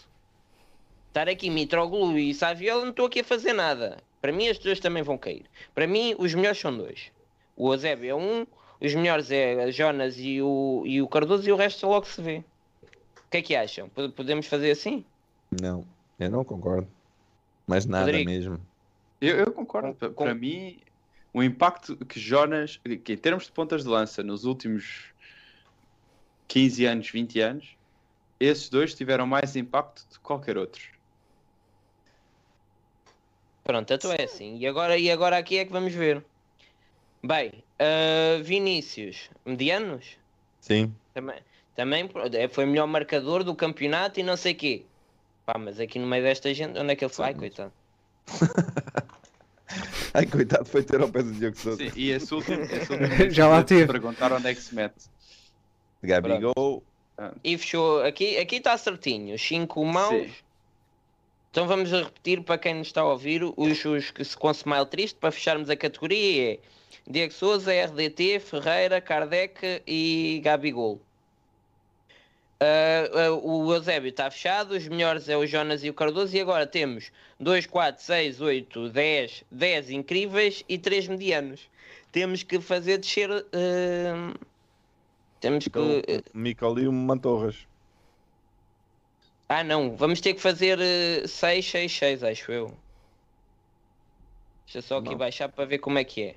[1.08, 3.98] Estar aqui Mitroglou e Saviola não estou aqui a fazer nada.
[4.22, 5.46] Para mim estes dois também vão cair.
[5.74, 7.10] Para mim os melhores são dois.
[7.56, 8.46] O Eusébio é um,
[8.88, 12.38] os melhores é Jonas e o, e o Cardoso e o resto logo se vê.
[12.40, 13.90] O que é que acham?
[13.90, 15.06] Pod- Podemos fazer assim?
[15.62, 15.86] Não,
[16.20, 16.88] eu não concordo.
[17.68, 18.30] Mas nada Rodrigo.
[18.30, 18.60] mesmo.
[19.20, 19.96] Eu, eu concordo.
[19.96, 20.80] Pa- Para mim,
[21.34, 25.14] o impacto que Jonas, que em termos de pontas de lança nos últimos
[26.48, 27.76] 15 anos, 20 anos,
[28.40, 30.82] esses dois tiveram mais impacto do que qualquer outro.
[33.64, 34.58] Pronto, então é assim.
[34.60, 36.24] E agora, e agora aqui é que vamos ver.
[37.26, 40.18] Bem, ah, Vinícius, medianos?
[40.62, 40.94] Sim.
[41.14, 41.40] Também,
[41.76, 44.84] também é- foi o melhor marcador do campeonato e não sei quê.
[45.46, 47.26] Pá, mas aqui no meio desta gente, onde é que ele foi?
[47.26, 47.72] Ai, coitado.
[50.14, 51.78] Ai, coitado, foi ter ao pé do Diogo Sousa.
[51.78, 53.88] Sim, e esse último, esse último Já lá te tive.
[53.88, 55.06] perguntar onde é que se mete.
[56.04, 56.84] Gabigol,
[57.44, 60.28] E fechou, aqui aqui está certinho, 5 mãos.
[60.28, 60.34] Sim.
[61.56, 64.86] Então vamos repetir para quem nos está a ouvir os, os que se com smile
[64.88, 66.60] triste para fecharmos a categoria é
[67.08, 71.00] Diego Souza, RDT, Ferreira, Kardec e Gabigol.
[72.60, 76.42] Ah, ah, o Eusébio está fechado, os melhores é o Jonas e o Cardoso e
[76.42, 77.10] agora temos
[77.40, 81.70] 2, 4, 6, 8, 10, 10 incríveis e 3 medianos.
[82.12, 83.32] Temos que fazer descer.
[83.32, 84.34] ah,
[85.40, 85.70] temos que.
[85.70, 87.66] Então, Micol e o Mantorras.
[89.48, 90.80] Ah, não, vamos ter que fazer
[91.28, 92.74] 6, 6, 6, acho eu.
[94.66, 95.18] Deixa só aqui Não.
[95.18, 96.36] baixar para ver como é que é.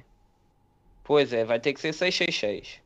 [1.05, 2.81] Pois é, vai ter que ser 6, 6, 6.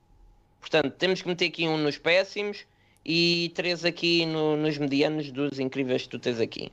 [0.60, 2.64] Portanto, temos que meter aqui um nos péssimos
[3.04, 6.70] e três aqui no- nos medianos dos incríveis que tu tens aqui.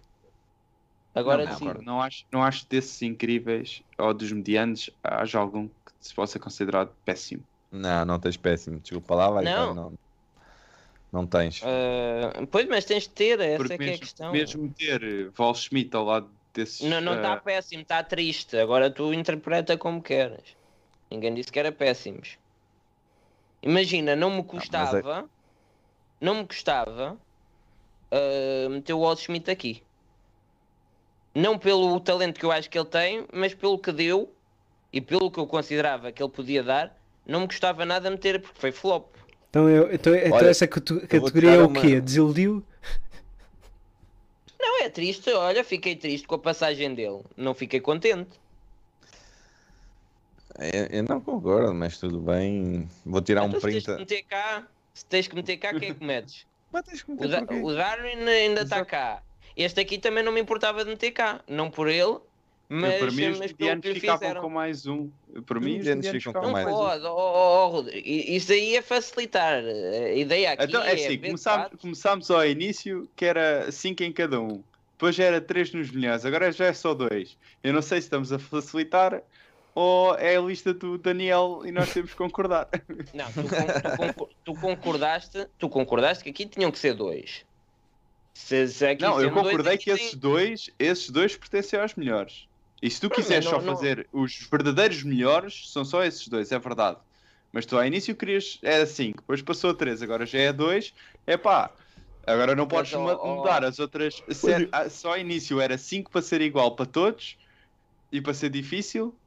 [1.16, 1.86] Agora não, decide.
[1.86, 6.86] não, acho, não acho desses incríveis ou dos medianos haja algum que se possa considerar
[7.04, 7.44] péssimo.
[7.72, 8.80] Não, não tens péssimo.
[8.80, 9.44] Desculpa lá, vai.
[9.44, 9.66] Não.
[9.66, 9.94] vai, não.
[11.12, 11.62] Não tens.
[11.64, 14.32] Ah, pois, mas tens de ter, essa Porque é que é a questão.
[14.32, 16.82] mesmo ter eh, Val Schmidt ao lado desses.
[16.82, 18.58] Não não está eh, péssimo, está triste.
[18.58, 20.56] Agora tu interpreta como queres.
[21.10, 22.38] Ninguém disse que era péssimos.
[23.62, 25.28] Imagina, não me custava.
[26.22, 27.18] Não me custava
[28.12, 29.84] ah, meter o Walt Schmidt aqui.
[31.34, 34.34] Não pelo talento que eu acho que ele tem, mas pelo que deu
[34.92, 38.60] e pelo que eu considerava que ele podia dar, não me custava nada meter porque
[38.60, 39.16] foi flop.
[39.50, 42.00] Então, eu, então, então Olha, essa categoria é o uma- quê?
[42.00, 42.64] Desiludiu?
[44.60, 47.22] Não é triste, olha, fiquei triste com a passagem dele.
[47.36, 48.30] Não fiquei contente.
[50.58, 52.88] Eu, eu não concordo, mas tudo bem.
[53.06, 53.96] Vou tirar um Então, se tens print.
[53.96, 56.46] que meter cá, se tens que meter cá, quem é que metes?
[56.72, 57.62] Mas tens que O, meter Da- porquê?
[57.64, 59.24] o Darwin ainda está cá.
[59.58, 61.42] Este aqui também não me importava de meter cá.
[61.48, 62.18] Não por ele,
[62.72, 64.42] mas, para mim, os medianos ficavam fizeram.
[64.42, 65.10] com mais um.
[65.46, 66.72] Para mim, os medianos ficam com mais um.
[66.72, 69.64] oh, oh, oh, Isso aí é facilitar.
[69.64, 74.12] A ideia aqui Então, é assim, ver começámos, começámos ao início que era 5 em
[74.14, 74.62] cada um.
[74.92, 77.38] Depois já era 3 nos milhões, agora já é só 2.
[77.64, 79.22] Eu não sei se estamos a facilitar
[79.74, 82.68] ou é a lista do Daniel e nós temos que concordar.
[83.14, 87.46] Não, tu, con- tu tu concordaste, tu concordaste que aqui tinham que ser dois.
[88.34, 91.96] Se, se Não, eu dois, concordei aqui que tem- esses dois, esses dois pertencem aos
[91.96, 92.49] melhores.
[92.82, 93.76] E se tu quiseres não, só não.
[93.76, 96.98] fazer os verdadeiros melhores, são só esses dois, é verdade.
[97.52, 100.94] Mas tu ao início querias, era 5, depois passou a 3, agora já é 2.
[101.26, 101.72] É pá,
[102.26, 104.22] agora não podes mudar as outras.
[104.30, 107.38] se era- ah, só início era 5 para ser igual para todos
[108.12, 109.19] e para ser difícil.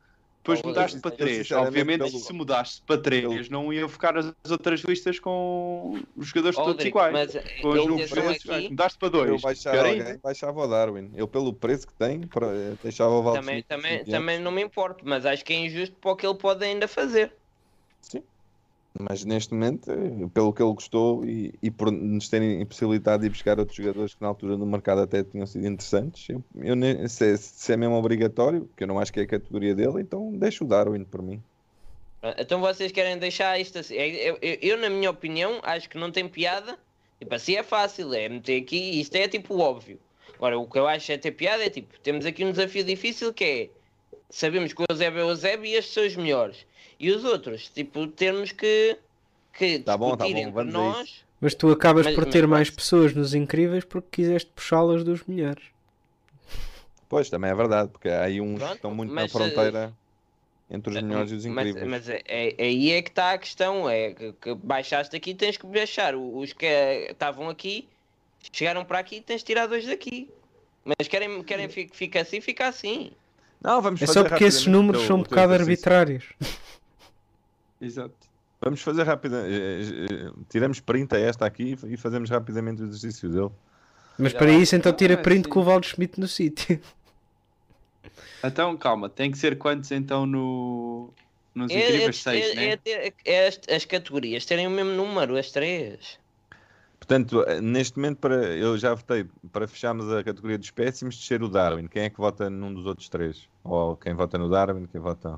[0.43, 1.37] Depois Ó, mudaste eu- para eu 3.
[1.39, 5.21] sinceramente, Obviamente, pelo- se mudaste para 3, pelo- não iam ficar as as outras listas
[5.21, 7.13] com os jogadores Ó, todos Rodrigo, iguais.
[7.35, 9.41] mas Com os números aqui Mudaste para Eu 2.
[9.41, 11.13] baixava Pior alguém, baixava o Darwin.
[11.15, 13.47] Eu, pelo preço que tem, para- deixava o Valtteri.
[13.47, 16.35] também, também, também não me importo, mas acho que é injusto para o que ele
[16.37, 17.33] pode ainda fazer.
[19.01, 23.27] Mas neste momento, eh, pelo que ele gostou e, e por nos terem impossibilitado de
[23.27, 27.09] ir buscar outros jogadores que na altura no mercado até tinham sido interessantes, eu, eu
[27.09, 30.01] se, é- se é mesmo obrigatório, que eu não acho que é a categoria dele,
[30.03, 31.43] então deixo o Darwin por mim.
[32.39, 33.97] Então vocês querem deixar isto assim?
[33.97, 36.79] É- Eu, eu- eu, na minha opinião, acho que não tem piada.
[37.19, 39.99] Tipo, assim é fácil, é meter aqui, isto é tipo óbvio.
[40.37, 43.33] Agora, o que eu acho é ter piada é tipo, temos aqui um desafio difícil
[43.33, 43.71] que é
[44.33, 46.67] sabemos que o Eusébio é o Eusébio e estes são os melhores.
[46.99, 48.97] E os outros, tipo, termos que,
[49.53, 51.25] que Tá bom, tá bom, entre vamos nós.
[51.41, 55.25] Mas tu acabas Mas- por mas ter mais pessoas nos incríveis porque quiseste puxá-las dos
[55.25, 55.63] melhores.
[57.09, 59.93] Pois, também é verdade, porque há aí uns que Pronto, estão muito mas, na fronteira
[60.71, 61.91] entre os Mas- melhores e os mas, incríveis.
[61.91, 65.57] mas é, é- aí é que está a questão, é que, que baixaste aqui tens
[65.59, 66.15] que baixar.
[66.15, 67.87] Os que eh, estavam aqui,
[68.53, 70.31] chegaram para aqui tens de tirar dois daqui.
[70.85, 73.13] Mas querem, querem que fique assim, fica assim.
[73.63, 76.25] Não, vamos É fazer só porque esses rapidamente números são um bocado arbitrários.
[77.81, 78.15] Exato.
[78.61, 79.37] Vamos fazer rápido.
[79.37, 83.51] eh, eh, Tiramos print a esta aqui e fazemos rapidamente o exercício dele.
[84.19, 85.51] Mas Já para isso então tira é print sim.
[85.51, 86.81] com o Valdo Schmidt no sítio.
[88.45, 91.11] Então, calma, tem que ser quantos então no.
[91.55, 92.65] Nos É, é, incríveis 6, é- né?
[92.71, 96.19] é ter- é as, as categorias terem o mesmo número, as três.
[97.03, 101.43] Portanto, eh, neste momento, para, eu já votei para fecharmos a categoria de espécimes, descer
[101.43, 101.89] o Darwin.
[101.89, 103.49] Quem é que vota num dos outros três?
[103.65, 105.37] Ou quem vota no Darwin, quem vota.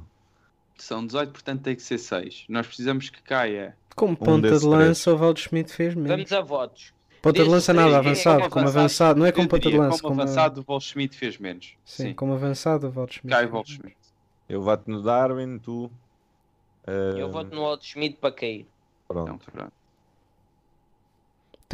[0.77, 2.45] São 18, portanto tem que ser 6.
[2.51, 3.75] Nós precisamos que caia.
[3.97, 6.09] Como ponta desses de lança, o Valdo Schmidt fez mesmo.
[6.09, 6.93] Vamos a votos.
[7.23, 8.39] Ponta de desses lança nada, quem é avançado.
[8.41, 8.79] como Como avançado?
[8.79, 10.03] avançado, não é como Eu ponta de lança.
[10.03, 11.75] como Como avançado, o Wall Schmidt fez menos.
[11.83, 13.35] Sim, Sim, como avançado, o Valdo Schmidt.
[13.35, 13.67] cai o mesmo.
[13.67, 13.97] Schmidt.
[14.51, 15.91] Eu voto no Darwin, tu.
[16.87, 18.67] Eu eh, voto no Walt Schmidt para cair.
[19.09, 19.23] Pronto.
[19.23, 19.73] Então, pronto.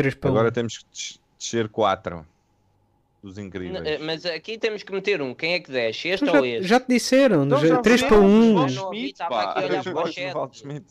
[0.03, 0.53] 3 para Agora 1.
[0.53, 2.27] temos que des- descer 4
[3.23, 3.87] dos N- incríveis.
[3.87, 5.35] eh, Mas aqui temos que meter um.
[5.35, 6.09] Quem é que desce?
[6.09, 6.67] Este já, ou este?
[6.69, 8.55] já te disseram, Então já 3 para fizemos, 1.
[8.55, 8.73] vamos.
[8.73, 9.43] Eu não ouvi, Schmidt, estava pá.
[9.51, 10.33] aqui a olhar Eu para o gosto do chat.
[10.35, 10.87] Valdo Schmidt.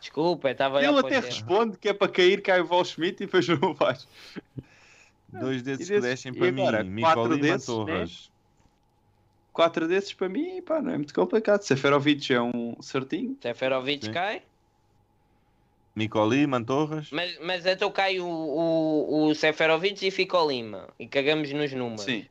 [0.00, 3.48] Desculpa, estava Ele até responde que é para cair, cai o Wall Schmidt e depois
[3.48, 4.06] não faz.
[5.28, 7.00] Dois desses que descem para agora, mim.
[7.00, 8.06] quatro Micoli e desses, né?
[9.52, 11.62] Quatro desses para mim, pá, não é muito complicado.
[11.62, 13.36] Seferovic é um certinho.
[13.40, 14.12] Seferovic Sim.
[14.12, 14.42] cai.
[15.96, 17.10] Micoli, Mantorras.
[17.12, 20.88] Mas, mas então cai o, o, o Seferovic e fica o Lima.
[20.98, 22.02] E cagamos nos números.
[22.04, 22.26] Sim.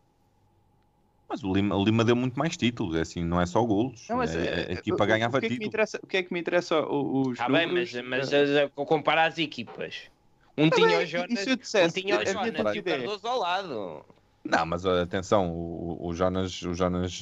[1.29, 4.05] Mas o Lima, o Lima deu muito mais títulos, é assim, não é só golos.
[4.09, 5.67] Não, mas, É- eh, a equipa o- ganhava o que é que me títulos.
[5.73, 8.09] interessa, O que é que me interessa os Está bem, mas, números?
[8.29, 10.03] mas eh, comparar as equipas.
[10.55, 12.83] Um tá tinha bem, o Jonas, um tinha o Jonas e o.
[12.83, 14.05] Cardoso ao lado.
[14.45, 17.19] Não, mas atenção, o, o Jonas, o Jonas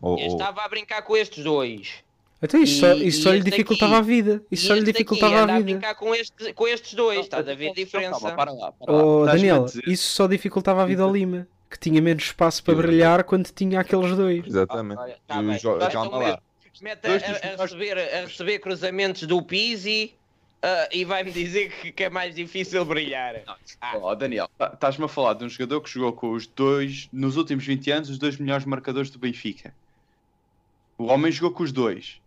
[0.00, 2.04] o- estava a brincar com estes dois.
[2.40, 4.00] Então isso só, E- isso e só lhe dificultava aqui?
[4.02, 4.42] a vida.
[4.50, 5.62] Isso E só lhe dificultava a a vida.
[5.64, 7.20] brincar com, este, com estes dois.
[7.20, 8.10] Estás a ver a diferença?
[8.20, 9.04] calma, para lá, para lá.
[9.04, 11.46] Oh, a Daniel, isso só dificultava a vida ao Lima.
[11.70, 14.46] Que tinha menos espaço para brilhar quando tinha aqueles dois.
[14.46, 15.00] Exatamente.
[15.02, 15.42] E tá.
[15.58, 16.40] Jo- Então, calma mete- lá.
[16.80, 20.14] Mete a, a- a receber, a receber cruzamentos do Pizzi
[20.62, 23.42] ah, e vai-me dizer que, que é mais difícil brilhar.
[23.82, 23.98] Ah.
[24.00, 27.36] Ó, Daniel, tá- estás-me a falar de um jogador que jogou com os dois, nos
[27.36, 29.74] últimos 20 anos, os dois melhores marcadores do Benfica.
[30.96, 32.20] O homem jogou com os dois.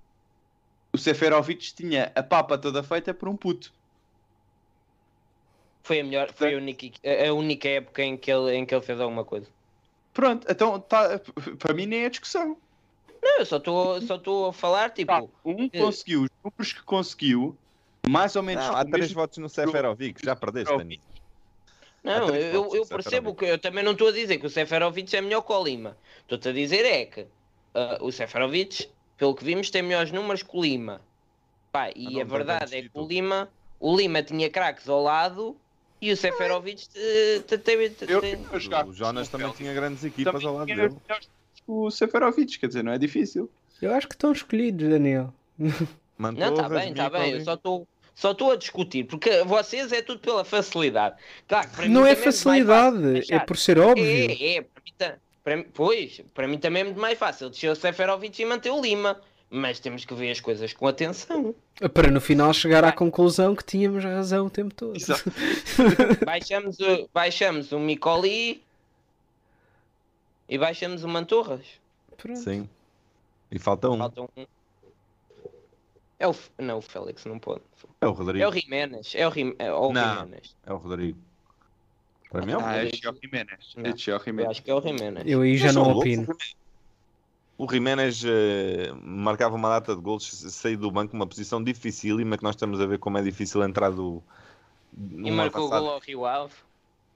[0.94, 3.74] O Seferovic tinha a papa toda feita por um puto.
[5.84, 6.88] Foi a melhor, foi a única,
[7.28, 9.48] a única época em que, ele, em que ele fez alguma coisa.
[10.14, 11.20] Pronto, então tá,
[11.58, 12.58] para mim nem é discussão.
[13.22, 16.84] Não, eu só estou só estou a falar, tipo, Tá, um conseguiu, os números que
[16.84, 17.58] conseguiu,
[18.10, 18.66] mais ou menos.
[18.66, 21.00] Não, há três mesmo- votos no Seferovic, já perdeste, Dani.
[22.04, 25.16] Não, eu, eu do percebo que eu também não estou a dizer que o Seferovic
[25.16, 25.96] é melhor que o Lima.
[26.22, 27.28] Estou-te a dizer é que
[27.76, 28.90] ah, o Seferovic,
[29.22, 31.00] pelo que vimos, tem melhores números que o Lima.
[31.72, 33.06] Pá, e não a tem verdade é que o.
[33.06, 33.50] Lima,
[33.80, 35.56] o Lima tinha craques ao lado
[36.02, 37.96] e o Seferovic eh, te- teve.
[38.88, 39.58] O Jonas também Félix.
[39.60, 40.96] tinha grandes equipas Também ao lado dele.
[41.68, 43.48] O Seferovic, quer dizer, não é difícil.
[43.80, 45.32] Eu acho que estão escolhidos, Daniel.
[46.18, 47.34] Não, está bem, está bem.
[47.34, 47.88] Eu só estou.
[48.16, 51.16] Só estou a discutir, porque vocês é tudo pela facilidade.
[51.48, 54.04] Claro, Não é facilidade, é por ser óbvio.
[54.04, 54.66] É, é,
[55.44, 58.82] para pois, para mim também é muito mais fácil descer o Seferovic e manter o
[58.82, 59.20] Lima,
[59.50, 61.54] mas temos que ver as coisas com atenção.
[61.94, 64.98] Para no final chegar à conclusão que tínhamos razão o tempo todo.
[66.26, 68.64] Baixamos o, baixamos o Micoli
[70.48, 71.66] e baixamos o Mantorras.
[72.18, 72.40] Pronto.
[72.40, 72.70] Sim.
[73.52, 73.98] E falta um.
[73.98, 74.28] Falta um.
[76.20, 77.62] É o, não, o Félix não pode.
[78.00, 78.52] É o É o Rodrigo.
[78.54, 80.20] Jiménez, é o, Rim, é o Não.
[80.20, 80.56] Jiménez.
[80.66, 81.18] É o Rodrigo.
[82.32, 82.90] Para mim é o Ah, é.
[82.90, 83.76] Gio Jiménez.
[83.76, 84.50] É Eu Jiménez.
[84.50, 85.24] acho que é o Jiménez.
[85.28, 86.28] Eu aí já não opino.
[87.58, 92.44] O Jiménez eh, marcava uma data de gols, sair do banco, uma posição dificílima que
[92.44, 94.24] nós estamos a ver como é difícil entrar do.
[94.98, 96.54] E um marcou o avançado, gol ao Rio Ave.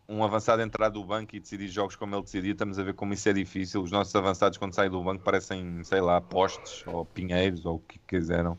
[0.08, 3.14] um avançado entrar do banco e decidir jogos como ele decidia, estamos a ver como
[3.14, 3.82] isso é difícil.
[3.82, 7.80] Os nossos avançados, quando saem do banco, parecem, sei lá, postes ou pinheiros ou o
[7.80, 8.56] que quiseram.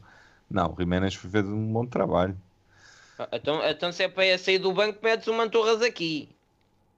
[0.50, 2.36] Não, o Jiménez fez um bom trabalho.
[3.18, 6.28] Ah, Então, então se é para ir sair do banco, metes o Mantorras aqui.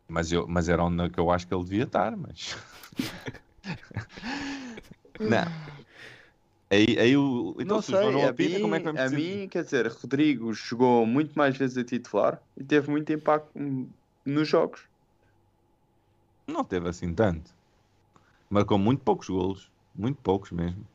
[0.09, 2.57] Mas, eu, mas era onde que eu acho que ele devia estar, mas.
[5.21, 5.45] não.
[6.71, 7.55] Aí, aí o.
[7.61, 9.11] Então, Não se o João sei, não a, opina, mim, como é que vamos a
[9.11, 13.87] mim, quer dizer, Rodrigo jogou muito mais vezes a titular e teve muito impacto hum,
[14.25, 14.81] nos jogos.
[16.47, 17.55] Não teve assim tanto.
[18.49, 19.71] Marcou muito poucos golos.
[19.95, 20.87] Muito poucos mesmo.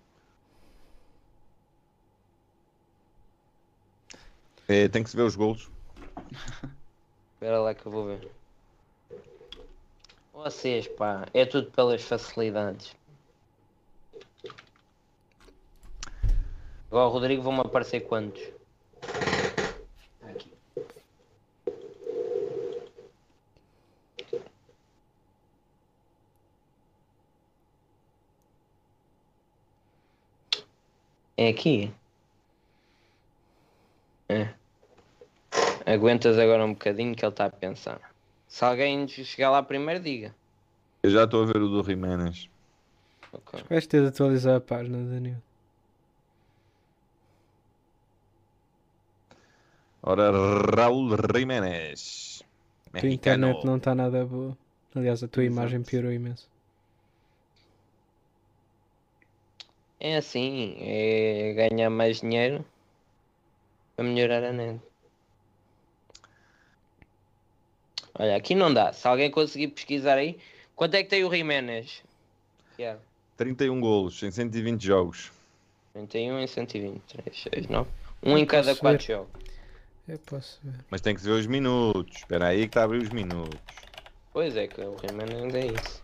[4.68, 5.70] É, tem que se ver os golos.
[7.36, 8.43] Espera lá que eu vou ver.
[10.34, 12.96] Vocês, pá, é tudo pelas facilidades.
[16.90, 18.42] Agora, o Rodrigo, vão-me aparecer quantos?
[20.24, 20.52] Aqui.
[31.38, 31.94] É aqui?
[35.86, 38.13] Aguentas agora um bocadinho que ele está a pensar.
[38.54, 40.36] Se alguém chegar lá primeiro, diga.
[41.02, 42.48] Eu já estou a ver o do Jiménez.
[43.32, 43.64] Ok.
[43.68, 45.42] Vais ter de atualizar a página, Daniel.
[50.04, 52.44] Ora, Raul Jiménez.
[52.94, 54.56] A tua internet não está nada boa.
[54.94, 56.48] Aliás, a tua imagem piorou imenso.
[60.00, 62.64] É assim, é ganhar mais dinheiro
[63.96, 64.80] para melhorar a net.
[68.16, 68.94] Olha, aqui não dá.
[68.94, 70.40] Se alguém conseguir pesquisar aí,
[70.76, 72.04] quanto é que tem o Jiménez?
[72.76, 73.02] Tiago?
[73.38, 75.32] 31 golos em 120 jogos.
[75.94, 77.90] 31 em 120, 3, 6, 9.
[78.22, 79.14] Um em cada Posso quatro ver.
[79.14, 79.44] jogos.
[80.08, 80.80] Eu posso ver.
[80.90, 82.18] Mas tem que ver os minutos.
[82.18, 83.60] Espera aí que está a abrir os minutos.
[84.32, 86.04] Pois é, que o Jiménez é isso.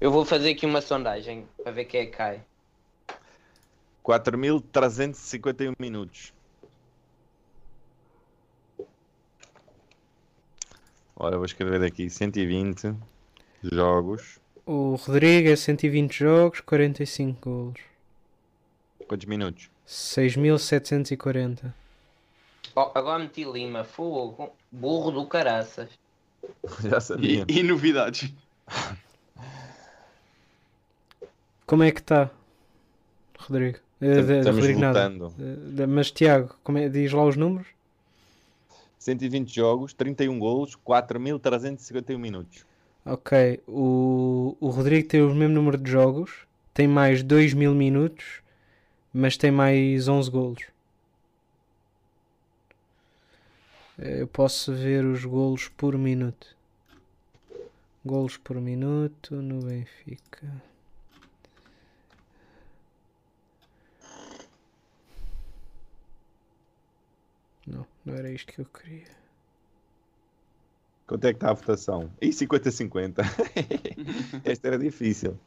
[0.00, 2.42] Eu vou fazer aqui uma sondagem para ver quem é que cai.
[4.04, 6.32] 4.351 minutos.
[11.22, 12.96] Ora, vou escrever aqui 120
[13.62, 14.40] jogos.
[14.66, 17.80] O Rodrigo é 120 jogos, 45 golos.
[19.06, 19.70] Quantos minutos?
[19.86, 21.72] 6.740.
[22.74, 25.90] Oh, agora meti Lima, fogo, burro do caraças.
[26.82, 27.44] Já sabia.
[27.48, 28.32] E, e novidades.
[31.64, 32.32] Como é que está,
[33.38, 33.78] Rodrigo?
[34.00, 35.08] De Estamos Rodrigo nada.
[35.08, 35.32] voltando.
[35.80, 37.68] Eh, Mas Tiago, como é, diz lá os números?
[39.02, 42.64] 120 jogos, 31 golos, 4.351 minutos.
[43.04, 48.40] Ok, o, o Rodrigo tem o mesmo número de jogos, tem mais 2 mil minutos,
[49.12, 50.62] mas tem mais 11 golos.
[53.98, 56.56] Eh, Eu posso ver os golos por minuto.
[58.04, 60.62] Golos por minuto no Benfica.
[67.66, 69.06] Não, não era isto que eu queria.
[71.06, 72.10] Quanto é que está a votação?
[72.20, 73.22] E 50-50.
[74.44, 75.38] Esta era difícil.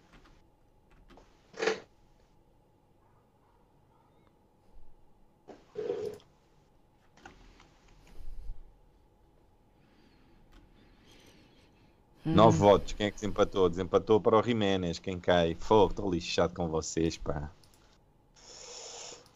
[12.25, 12.93] Nove votos.
[12.93, 13.69] Quem é que desempatou?
[13.69, 14.99] Desempatou para o Jiménez.
[14.99, 15.55] Quem cai?
[15.59, 17.51] Fogo, estou lixado com vocês, pá.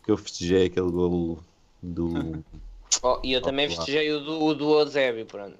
[0.03, 1.43] Que eu festejei aquele golo
[1.81, 2.43] do.
[3.01, 3.75] Oh, e eu também Opa.
[3.75, 5.57] festejei o do, o do Eusébio, pronto.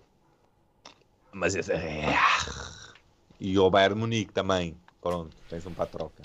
[1.31, 2.03] Mas esse é.
[3.39, 4.75] E o Bayern Munique também.
[5.01, 6.21] Pronto, tens um para a troca.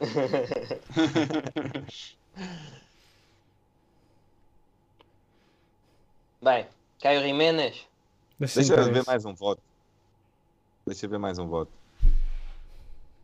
[6.42, 6.66] Bem,
[7.02, 7.86] Caio Jiménez.
[8.38, 9.60] Deixa eu ver mais um voto.
[10.86, 11.70] Deixa eu ver mais um voto.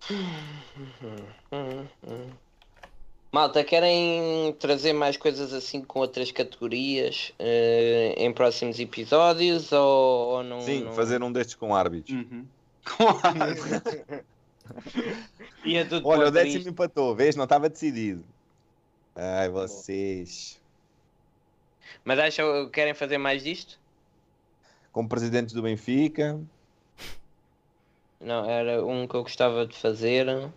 [3.34, 10.44] Malta, querem trazer mais coisas assim com outras categorias eh, em próximos episódios ou, ou
[10.44, 10.60] não?
[10.60, 10.92] Sim, não...
[10.92, 12.14] fazer um destes com árbitros.
[12.14, 12.46] Uhum.
[12.96, 13.06] Com
[15.64, 17.34] Ia tudo Olha, o décimo empatou, vês?
[17.34, 18.22] Não estava decidido.
[19.16, 20.60] Ai, vocês.
[22.04, 23.80] Mas acham que querem fazer mais disto?
[24.92, 26.40] Como presidentes do Benfica.
[28.20, 30.52] Não, era um que eu gostava de fazer.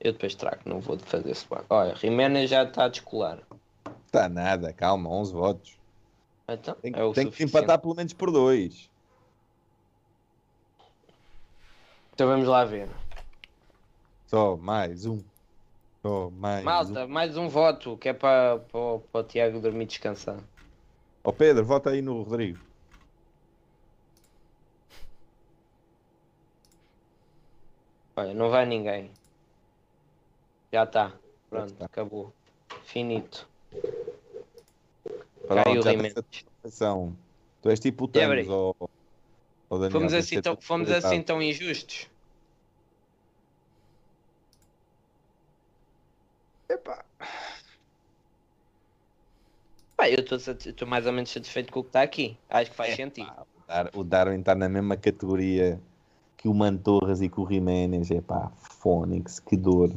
[0.00, 1.64] Eu depois trago, não vou fazer esse bar.
[1.70, 3.42] Olha, Jiménez já está a descolar.
[4.04, 5.78] Está nada, calma, 11 votos.
[6.48, 8.90] Então, Tem, é tem que empatar pelo menos por dois.
[12.12, 12.88] Então vamos lá ver.
[14.26, 15.18] Só mais um.
[16.02, 16.64] Só mais um.
[16.64, 20.38] Malta, mais um voto que é para, para, o- para o Tiago dormir descansar.
[21.24, 22.58] Ó Pedro, vota aí no Rodrigo.
[28.16, 29.10] Olha, não vai ninguém.
[30.76, 31.12] Já está.
[31.48, 31.86] Pronto, está.
[31.86, 32.34] acabou.
[32.84, 33.48] Finito.
[35.46, 37.16] Pronto, Caiu tens satisfação.
[37.62, 38.74] Tu és tipo o Thanos, ó,
[39.70, 39.90] ó Daniel.
[39.92, 42.10] Fomos assim, ser tão, fomos assim tão injustos.
[49.96, 52.36] Pá, eu estou mais ou menos satisfeito com o que está aqui.
[52.50, 53.32] Acho que faz É, sentido.
[53.66, 55.80] pá, O Darwin está na mesma categoria
[56.36, 58.10] que o Mantorras e que o Jiménez.
[58.10, 59.90] É pá, Fónix, que dor.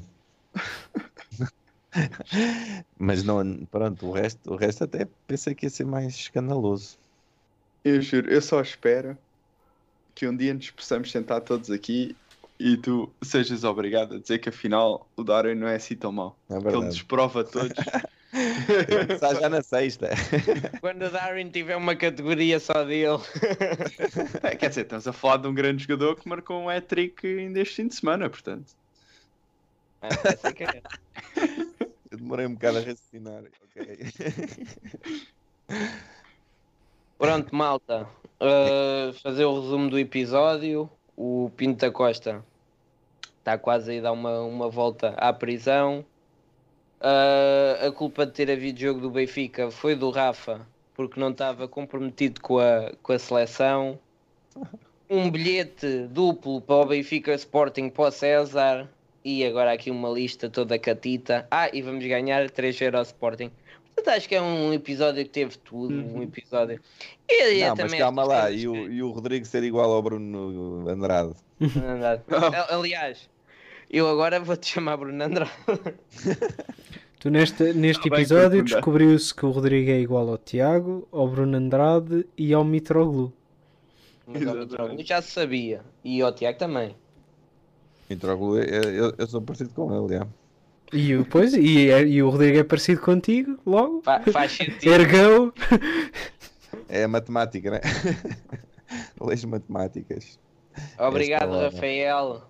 [2.97, 6.97] Mas não, pronto, o resto, o resto até pensei que ia ser mais escandaloso.
[7.83, 9.17] Eu juro, eu só espero
[10.13, 12.15] que um dia nos possamos sentar todos aqui
[12.59, 16.37] e tu sejas obrigado a dizer que afinal o Darwin não é assim tão mau.
[16.49, 17.71] É Que ele desprova a todos.
[19.09, 20.09] Está já na sexta.
[20.81, 23.17] Quando o Darwin tiver uma categoria só dele.
[24.43, 27.59] É, quer dizer, estamos a falar de um grande jogador que marcou um hat-trick ainda
[27.61, 28.75] este fim de semana, portanto.
[30.01, 30.81] Essa é que é.
[32.11, 33.43] Demorei um bocado a raciocinar.
[33.63, 33.97] ok.
[37.17, 38.07] Pronto, malta.
[38.39, 40.89] Uh, fazer o resumo do episódio.
[41.15, 42.43] O Pinto da Costa
[43.39, 46.05] está quase a ir dar uma, uma volta à prisão.
[47.01, 51.67] Uh, a culpa de ter havido jogo do Benfica foi do Rafa, porque não estava
[51.67, 53.99] comprometido com a, com a seleção.
[55.11, 58.87] Um bilhete duplo para o Benfica Sporting para o César.
[59.23, 61.47] E agora aqui uma lista toda catita.
[61.51, 63.51] Ah, e vamos ganhar 3 euros ao Sporting.
[63.95, 65.93] Portanto, acho que é um episódio que teve tudo.
[65.93, 66.79] Um episódio.
[67.27, 68.41] E, Não, mas calma lá.
[68.43, 71.33] coisas E o, e o Rodrigo ser igual ao Bruno Andrade.
[71.61, 72.23] Andrade.
[72.69, 73.29] Aliás,
[73.91, 75.51] eu agora vou-te chamar Bruno Andrade.
[77.19, 81.57] Tu neste, neste Tá episódio descobriu-se que o Rodrigo é igual ao Tiago, ao Bruno
[81.57, 83.33] Andrade e ao Mitroglou.
[84.25, 84.55] Mas ao.
[84.55, 85.81] Mitroglou já se sabia.
[86.01, 86.95] E ao Tiago também.
[88.09, 90.27] Mitroglou, eu, eu, sou parecido com ele, já.
[90.91, 94.01] E, o- pois, e, é- e o Rodrigo é parecido contigo, logo.
[94.01, 94.91] Fa- faz sentido.
[94.91, 95.53] Ergão.
[96.87, 97.81] É a matemática, né?
[99.21, 100.39] Leis matemáticas.
[100.97, 101.75] Obrigado, Esta.
[101.75, 102.43] Rafael.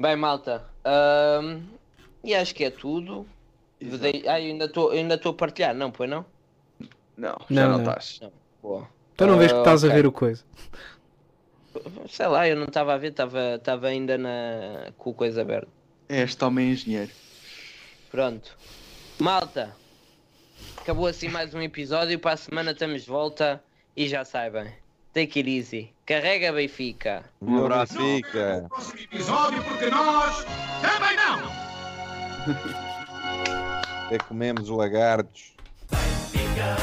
[0.00, 0.64] Bem, malta.
[0.84, 1.60] ahm,
[2.24, 3.26] e acho que é tudo.
[3.80, 6.24] Dei- Ah, eu ainda estou ainda estou a partilhar, não, pois não?
[7.16, 7.78] Não, já Não, não não.
[7.80, 8.20] estás.
[8.62, 8.88] Boa.
[9.16, 10.42] Tu não vês que Ah, estás a ver o coisa.
[12.08, 14.92] Sei lá, eu não estava a ver, estava estava ainda na...
[14.96, 15.68] com o coisa aberta.
[16.08, 17.10] É Este homem é engenheiro.
[18.10, 18.56] Pronto.
[19.18, 19.74] Malta.
[20.78, 22.18] Acabou assim mais um episódio.
[22.18, 23.62] Para a semana estamos de volta.
[23.96, 24.66] E já saibam.
[25.12, 25.92] Take it easy.
[26.06, 27.24] Carrega Benfica.
[27.42, 27.98] Um abraço.
[27.98, 28.66] Fica.
[28.68, 30.44] Próximo episódio, porque nós
[30.80, 31.38] também não!
[34.06, 35.54] Até comemos lagartos.
[35.90, 36.76] Benfica,